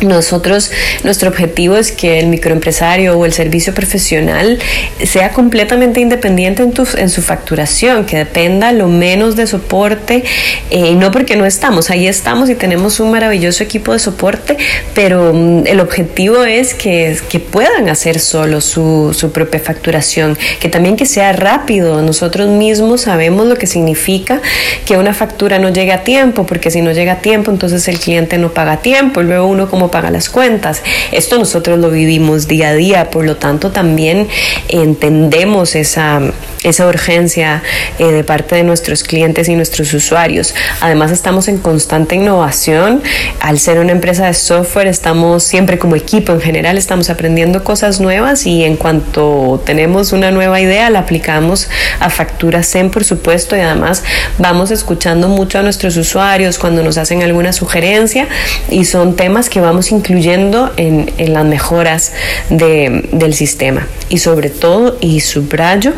nosotros, 0.00 0.70
nuestro 1.02 1.28
objetivo 1.28 1.76
es 1.76 1.92
que 1.92 2.18
el 2.18 2.26
microempresario 2.26 3.16
o 3.16 3.24
el 3.24 3.32
servicio 3.32 3.74
profesional 3.74 4.58
sea 5.04 5.30
completamente 5.30 6.00
independiente 6.00 6.62
en, 6.62 6.72
tu, 6.72 6.86
en 6.96 7.08
su 7.08 7.22
facturación, 7.22 8.04
que 8.04 8.16
dependa 8.16 8.72
lo 8.72 8.88
menos 8.88 9.36
de 9.36 9.46
soporte, 9.46 10.24
eh, 10.70 10.94
no 10.94 11.10
porque 11.10 11.36
no 11.36 11.46
estamos, 11.46 11.90
ahí 11.90 12.06
estamos 12.06 12.50
y 12.50 12.54
tenemos 12.54 13.00
un 13.00 13.10
maravilloso 13.10 13.62
equipo 13.62 13.92
de 13.92 13.98
soporte, 13.98 14.56
pero 14.94 15.30
um, 15.30 15.66
el 15.66 15.80
objetivo 15.80 16.44
es 16.44 16.74
que, 16.74 17.16
que 17.28 17.40
puedan 17.40 17.88
hacer 17.88 18.18
solo 18.18 18.60
su, 18.60 19.14
su, 19.16 19.32
propia 19.32 19.60
facturación, 19.60 20.36
que 20.60 20.68
también 20.68 20.96
que 20.96 21.06
sea 21.06 21.32
rápido. 21.32 22.02
Nosotros 22.02 22.48
mismos 22.48 23.02
sabemos 23.02 23.46
lo 23.46 23.56
que 23.56 23.66
significa 23.66 24.40
que 24.84 24.96
una 24.96 25.14
factura 25.14 25.58
no 25.58 25.70
llegue 25.70 25.92
a 25.92 26.04
tiempo, 26.04 26.46
porque 26.46 26.70
si 26.70 26.82
no 26.82 26.92
llega 26.92 27.14
a 27.14 27.18
tiempo, 27.20 27.50
entonces 27.50 27.86
el 27.88 27.98
cliente 27.98 28.38
no 28.38 28.52
paga 28.52 28.78
tiempo, 28.78 29.22
luego 29.22 29.46
uno 29.46 29.68
como 29.68 29.83
paga 29.90 30.10
las 30.10 30.28
cuentas. 30.28 30.82
Esto 31.12 31.38
nosotros 31.38 31.78
lo 31.78 31.90
vivimos 31.90 32.48
día 32.48 32.68
a 32.68 32.74
día, 32.74 33.10
por 33.10 33.24
lo 33.24 33.36
tanto 33.36 33.70
también 33.70 34.28
entendemos 34.68 35.74
esa, 35.74 36.20
esa 36.62 36.86
urgencia 36.86 37.62
eh, 37.98 38.06
de 38.06 38.24
parte 38.24 38.56
de 38.56 38.62
nuestros 38.62 39.02
clientes 39.04 39.48
y 39.48 39.54
nuestros 39.54 39.92
usuarios. 39.94 40.54
Además 40.80 41.10
estamos 41.10 41.48
en 41.48 41.58
constante 41.58 42.16
innovación. 42.16 43.02
Al 43.40 43.58
ser 43.58 43.78
una 43.78 43.92
empresa 43.92 44.26
de 44.26 44.34
software 44.34 44.86
estamos 44.86 45.44
siempre 45.44 45.78
como 45.78 45.96
equipo 45.96 46.32
en 46.32 46.40
general, 46.40 46.78
estamos 46.78 47.10
aprendiendo 47.10 47.64
cosas 47.64 48.00
nuevas 48.00 48.46
y 48.46 48.64
en 48.64 48.76
cuanto 48.76 49.62
tenemos 49.64 50.12
una 50.12 50.30
nueva 50.30 50.60
idea 50.60 50.90
la 50.90 51.00
aplicamos 51.00 51.68
a 52.00 52.10
factura 52.10 52.62
Zen 52.62 52.90
por 52.90 53.04
supuesto 53.04 53.56
y 53.56 53.60
además 53.60 54.02
vamos 54.38 54.70
escuchando 54.70 55.28
mucho 55.28 55.58
a 55.58 55.62
nuestros 55.62 55.96
usuarios 55.96 56.58
cuando 56.58 56.82
nos 56.82 56.98
hacen 56.98 57.22
alguna 57.22 57.52
sugerencia 57.52 58.28
y 58.70 58.84
son 58.84 59.16
temas 59.16 59.48
que 59.48 59.60
vamos 59.60 59.73
vamos 59.74 59.90
incluyendo 59.90 60.70
en, 60.76 61.10
las 61.32 61.44
mejoras 61.44 62.12
del 62.48 63.34
sistema. 63.34 63.88
Y 64.08 64.18
sobre 64.18 64.48
todo, 64.48 64.98
y 65.00 65.18
subrayo, 65.18 65.92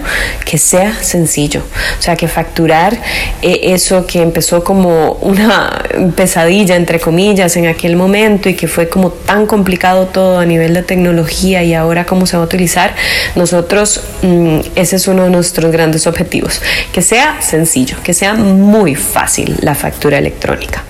que 0.46 0.56
sea 0.56 0.94
sencillo. 1.02 1.60
O 1.98 2.02
sea, 2.02 2.16
que 2.16 2.26
facturar 2.26 2.98
eh, 3.42 3.60
eso 3.74 4.06
que 4.06 4.22
empezó 4.22 4.64
como 4.64 5.12
una 5.20 5.82
pesadilla, 6.16 6.74
entre 6.74 6.98
comillas, 7.00 7.54
en 7.58 7.66
aquel 7.66 7.96
momento 7.96 8.48
y 8.48 8.54
que 8.54 8.66
fue 8.66 8.88
como 8.88 9.10
tan 9.10 9.44
complicado 9.46 10.06
todo 10.06 10.38
a 10.38 10.46
nivel 10.46 10.72
de 10.72 10.82
tecnología 10.82 11.62
y 11.62 11.74
ahora 11.74 12.06
cómo 12.06 12.24
se 12.24 12.38
va 12.38 12.44
a 12.44 12.46
utilizar, 12.46 12.94
nosotros 13.34 14.00
mm, 14.22 14.60
ese 14.74 14.96
es 14.96 15.06
uno 15.06 15.24
de 15.24 15.30
nuestros 15.30 15.70
grandes 15.70 16.06
objetivos. 16.06 16.62
Que 16.94 17.02
sea 17.02 17.42
sencillo, 17.42 17.98
que 18.02 18.14
sea 18.14 18.32
muy 18.32 18.94
fácil 18.94 19.54
la 19.60 19.74
factura 19.74 20.16
electrónica. 20.16 20.85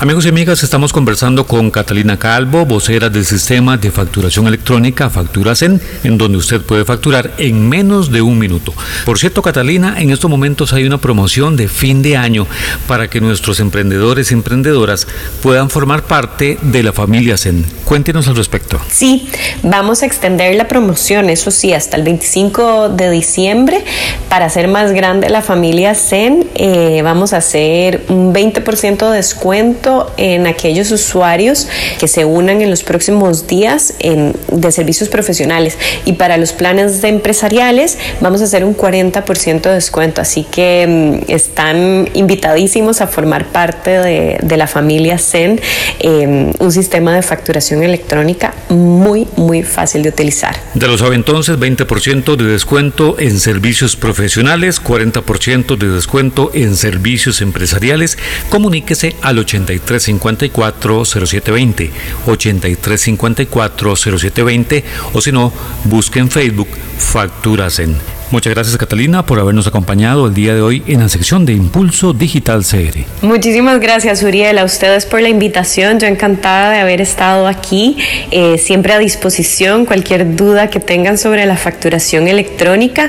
Amigos 0.00 0.26
y 0.26 0.28
amigas, 0.28 0.62
estamos 0.62 0.92
conversando 0.92 1.44
con 1.44 1.72
Catalina 1.72 2.20
Calvo, 2.20 2.64
vocera 2.64 3.10
del 3.10 3.24
sistema 3.24 3.76
de 3.76 3.90
facturación 3.90 4.46
electrónica 4.46 5.10
Facturasen, 5.10 5.80
en 6.04 6.16
donde 6.16 6.38
usted 6.38 6.60
puede 6.60 6.84
facturar 6.84 7.32
en 7.36 7.68
menos 7.68 8.12
de 8.12 8.22
un 8.22 8.38
minuto. 8.38 8.72
Por 9.04 9.18
cierto, 9.18 9.42
Catalina, 9.42 9.96
en 9.98 10.10
estos 10.10 10.30
momentos 10.30 10.72
hay 10.72 10.84
una 10.84 10.98
promoción 10.98 11.56
de 11.56 11.66
fin 11.66 12.00
de 12.00 12.16
año 12.16 12.46
para 12.86 13.10
que 13.10 13.20
nuestros 13.20 13.58
emprendedores 13.58 14.30
y 14.30 14.34
emprendedoras 14.34 15.08
puedan 15.42 15.68
formar 15.68 16.04
parte 16.04 16.60
de 16.62 16.84
la 16.84 16.92
familia 16.92 17.36
Zen. 17.36 17.66
Cuéntenos 17.84 18.28
al 18.28 18.36
respecto. 18.36 18.80
Sí, 18.88 19.28
vamos 19.64 20.04
a 20.04 20.06
extender 20.06 20.54
la 20.54 20.68
promoción, 20.68 21.28
eso 21.28 21.50
sí, 21.50 21.72
hasta 21.72 21.96
el 21.96 22.04
25 22.04 22.90
de 22.90 23.10
diciembre. 23.10 23.84
Para 24.28 24.44
hacer 24.44 24.68
más 24.68 24.92
grande 24.92 25.28
la 25.28 25.42
familia 25.42 25.96
Zen, 25.96 26.46
eh, 26.54 27.00
vamos 27.02 27.32
a 27.32 27.38
hacer 27.38 28.04
un 28.08 28.32
20% 28.32 29.10
de 29.10 29.16
descuento 29.16 29.87
en 30.16 30.46
aquellos 30.46 30.90
usuarios 30.90 31.68
que 31.98 32.08
se 32.08 32.24
unan 32.24 32.62
en 32.62 32.70
los 32.70 32.82
próximos 32.82 33.46
días 33.46 33.94
de 33.98 34.72
servicios 34.72 35.08
profesionales. 35.08 35.76
Y 36.04 36.14
para 36.14 36.36
los 36.36 36.52
planes 36.52 37.00
de 37.02 37.08
empresariales 37.08 37.98
vamos 38.20 38.40
a 38.40 38.44
hacer 38.44 38.64
un 38.64 38.76
40% 38.76 39.62
de 39.62 39.74
descuento. 39.74 40.20
Así 40.20 40.44
que 40.44 41.22
mm, 41.28 41.30
están 41.30 42.08
invitadísimos 42.14 43.00
a 43.00 43.06
formar 43.06 43.46
parte 43.46 43.90
de, 43.90 44.56
la 44.58 44.66
familia 44.66 45.18
Zen, 45.18 45.60
em, 46.00 46.52
un 46.58 46.72
sistema 46.72 47.14
de 47.14 47.22
facturación 47.22 47.84
electrónica 47.84 48.52
muy, 48.70 49.28
muy 49.36 49.62
fácil 49.62 50.02
de 50.02 50.08
utilizar. 50.08 50.56
De 50.74 50.88
lo 50.88 50.98
sabe 50.98 51.14
entonces, 51.14 51.58
20% 51.58 52.34
de 52.34 52.44
descuento 52.44 53.16
en 53.20 53.38
servicios 53.38 53.94
profesionales, 53.94 54.82
40% 54.82 55.76
de 55.76 55.88
descuento 55.88 56.50
en 56.54 56.74
servicios 56.74 57.40
empresariales. 57.40 58.18
Comuníquese 58.50 59.14
al 59.22 59.38
83 59.38 59.77
8354 59.78 61.04
0720, 61.04 61.90
8354 62.26 63.96
0720 63.96 64.84
o 65.12 65.20
si 65.20 65.32
no, 65.32 65.52
busque 65.84 66.18
en 66.18 66.30
Facebook 66.30 66.68
Facturas 66.98 67.78
en 67.78 67.96
Muchas 68.30 68.52
gracias 68.52 68.76
Catalina 68.76 69.24
por 69.24 69.40
habernos 69.40 69.66
acompañado 69.66 70.26
el 70.26 70.34
día 70.34 70.54
de 70.54 70.60
hoy 70.60 70.82
en 70.86 71.00
la 71.00 71.08
sección 71.08 71.46
de 71.46 71.54
Impulso 71.54 72.12
Digital 72.12 72.62
CR. 72.62 73.06
Muchísimas 73.22 73.80
gracias 73.80 74.22
Uriel, 74.22 74.58
a 74.58 74.64
ustedes 74.64 75.06
por 75.06 75.22
la 75.22 75.30
invitación, 75.30 75.98
yo 75.98 76.06
encantada 76.06 76.72
de 76.72 76.80
haber 76.80 77.00
estado 77.00 77.46
aquí, 77.46 77.96
eh, 78.30 78.58
siempre 78.58 78.92
a 78.92 78.98
disposición, 78.98 79.86
cualquier 79.86 80.36
duda 80.36 80.68
que 80.68 80.78
tengan 80.78 81.16
sobre 81.16 81.46
la 81.46 81.56
facturación 81.56 82.28
electrónica 82.28 83.08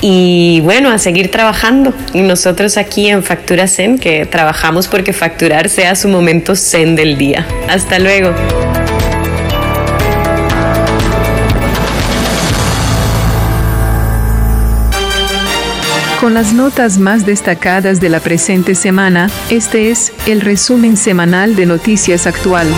y 0.00 0.60
bueno, 0.62 0.90
a 0.90 0.98
seguir 0.98 1.32
trabajando. 1.32 1.92
Y 2.14 2.22
nosotros 2.22 2.76
aquí 2.76 3.08
en 3.08 3.24
Factura 3.24 3.66
Zen, 3.66 3.98
que 3.98 4.24
trabajamos 4.26 4.86
porque 4.86 5.12
facturar 5.12 5.68
sea 5.68 5.96
su 5.96 6.08
momento 6.08 6.54
Zen 6.54 6.94
del 6.94 7.18
día. 7.18 7.46
Hasta 7.68 7.98
luego. 7.98 8.32
Con 16.20 16.34
las 16.34 16.52
notas 16.52 16.98
más 16.98 17.24
destacadas 17.24 17.98
de 17.98 18.10
la 18.10 18.20
presente 18.20 18.74
semana, 18.74 19.30
este 19.48 19.90
es 19.90 20.12
el 20.26 20.42
resumen 20.42 20.98
semanal 20.98 21.56
de 21.56 21.64
Noticias 21.64 22.26
Actual. 22.26 22.68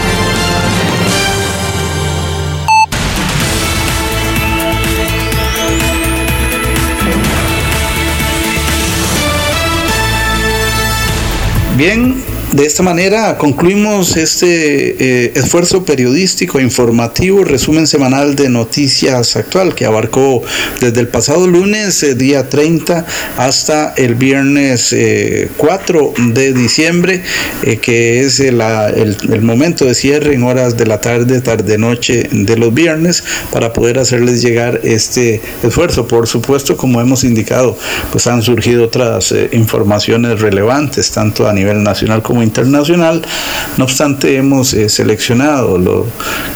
Bien, 11.76 12.22
de 12.52 12.66
esta 12.66 12.82
manera 12.82 13.38
concluimos 13.38 14.16
este 14.18 15.24
eh, 15.26 15.32
esfuerzo 15.34 15.86
periodístico 15.86 16.60
informativo, 16.60 17.44
resumen 17.44 17.86
semanal 17.86 18.36
de 18.36 18.50
noticias 18.50 19.36
actual 19.36 19.74
que 19.74 19.86
abarcó 19.86 20.42
desde 20.78 21.00
el 21.00 21.08
pasado 21.08 21.46
lunes, 21.46 22.02
eh, 22.02 22.14
día 22.14 22.50
30, 22.50 23.06
hasta 23.38 23.94
el 23.96 24.16
viernes 24.16 24.94
4 25.56 26.00
eh, 26.18 26.22
de 26.34 26.52
diciembre, 26.52 27.22
que 27.80 28.20
es 28.20 28.38
el, 28.40 28.60
el, 28.60 29.42
momento 29.42 29.86
de 29.86 29.94
cierre 29.94 30.34
en 30.34 30.42
horas 30.42 30.76
de 30.76 30.86
la 30.86 31.00
tarde, 31.00 31.40
tarde-noche 31.40 32.28
de 32.30 32.56
los 32.58 32.74
viernes, 32.74 33.24
para 33.50 33.72
poder 33.72 33.98
hacerles 33.98 34.42
llegar 34.42 34.80
este 34.84 35.40
esfuerzo. 35.62 36.06
Por 36.06 36.26
supuesto, 36.26 36.76
como 36.76 37.00
hemos 37.00 37.24
indicado, 37.24 37.78
pues 38.10 38.26
han 38.26 38.42
surgido 38.42 38.84
otras 38.84 39.34
informaciones 39.52 40.40
relevantes, 40.40 41.10
tanto 41.10 41.48
a 41.48 41.52
nivel 41.54 41.82
nacional 41.82 42.22
como 42.22 42.41
internacional. 42.42 43.22
No 43.78 43.84
obstante, 43.84 44.36
hemos 44.36 44.74
eh, 44.74 44.88
seleccionado 44.88 45.78
lo 45.78 46.06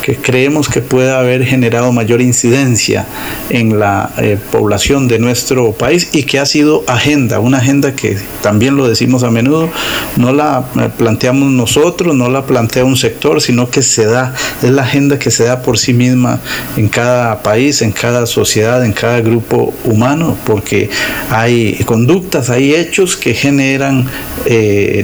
que 0.03 0.17
creemos 0.17 0.69
que 0.69 0.83
puede 0.83 1.11
haber 1.13 1.45
generado 1.45 1.93
mayor 1.93 2.21
incidencia 2.21 3.07
en 3.49 3.79
la 3.79 4.11
eh, 4.19 4.39
población 4.51 5.09
de 5.09 5.19
nuestro 5.19 5.73
país 5.73 6.11
y 6.13 6.25
que 6.25 6.39
ha 6.39 6.47
sido 6.47 6.85
agenda, 6.87 7.41
una 7.41 7.59
agenda 7.59 7.95
que 7.95 8.19
también 8.43 8.77
lo 8.77 8.87
decimos 8.87 9.23
a 9.23 9.31
menudo, 9.31 9.71
no 10.17 10.33
la 10.33 10.65
eh, 10.79 10.91
planteamos 10.97 11.51
nosotros, 11.51 12.15
no 12.15 12.29
la 12.29 12.45
plantea 12.45 12.85
un 12.85 12.97
sector, 12.97 13.41
sino 13.41 13.71
que 13.71 13.83
se 13.83 14.05
da, 14.05 14.35
es 14.63 14.71
la 14.71 14.83
agenda 14.83 15.19
que 15.19 15.31
se 15.31 15.45
da 15.45 15.63
por 15.63 15.79
sí 15.79 15.95
misma 15.95 16.41
en 16.77 16.89
cada 16.89 17.43
país, 17.43 17.81
en 17.83 17.93
cada 17.93 18.27
sociedad, 18.27 18.85
en 18.85 18.93
cada 18.93 19.21
grupo 19.21 19.73
humano, 19.85 20.37
porque 20.45 20.91
hay 21.31 21.75
conductas, 21.87 22.51
hay 22.51 22.75
hechos 22.75 23.17
que 23.17 23.35
generan 23.35 24.07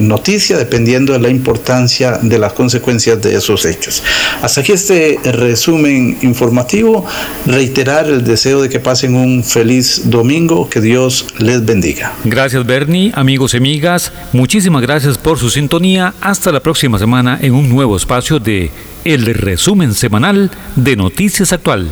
noticias, 0.01 0.61
dependiendo 0.73 1.13
de 1.13 1.19
la 1.19 1.29
importancia 1.29 2.19
de 2.23 2.39
las 2.39 2.55
consecuencias 2.55 3.21
de 3.21 3.35
esos 3.35 3.67
hechos. 3.67 4.03
Hasta 4.41 4.63
aquí 4.63 4.73
este 4.73 5.19
resumen 5.23 6.17
informativo. 6.23 7.05
Reiterar 7.45 8.09
el 8.09 8.25
deseo 8.25 8.63
de 8.63 8.71
que 8.71 8.81
pasen 8.81 9.15
un 9.15 9.45
feliz 9.45 10.09
domingo. 10.09 10.71
Que 10.71 10.81
Dios 10.81 11.27
les 11.37 11.63
bendiga. 11.63 12.15
Gracias 12.25 12.65
Bernie, 12.65 13.13
amigos 13.15 13.53
y 13.53 13.59
amigas. 13.59 14.13
Muchísimas 14.33 14.81
gracias 14.81 15.19
por 15.19 15.39
su 15.39 15.51
sintonía. 15.51 16.15
Hasta 16.23 16.51
la 16.51 16.61
próxima 16.61 16.99
semana 16.99 17.39
en 17.43 17.53
un 17.53 17.69
nuevo 17.69 17.95
espacio 17.95 18.39
de 18.39 18.71
El 19.05 19.27
Resumen 19.27 19.93
Semanal 19.93 20.51
de 20.75 20.97
Noticias 20.97 21.53
Actual. 21.53 21.91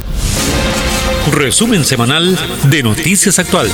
Resumen 1.33 1.85
Semanal 1.85 2.39
de 2.71 2.83
Noticias 2.83 3.39
Actual. 3.39 3.69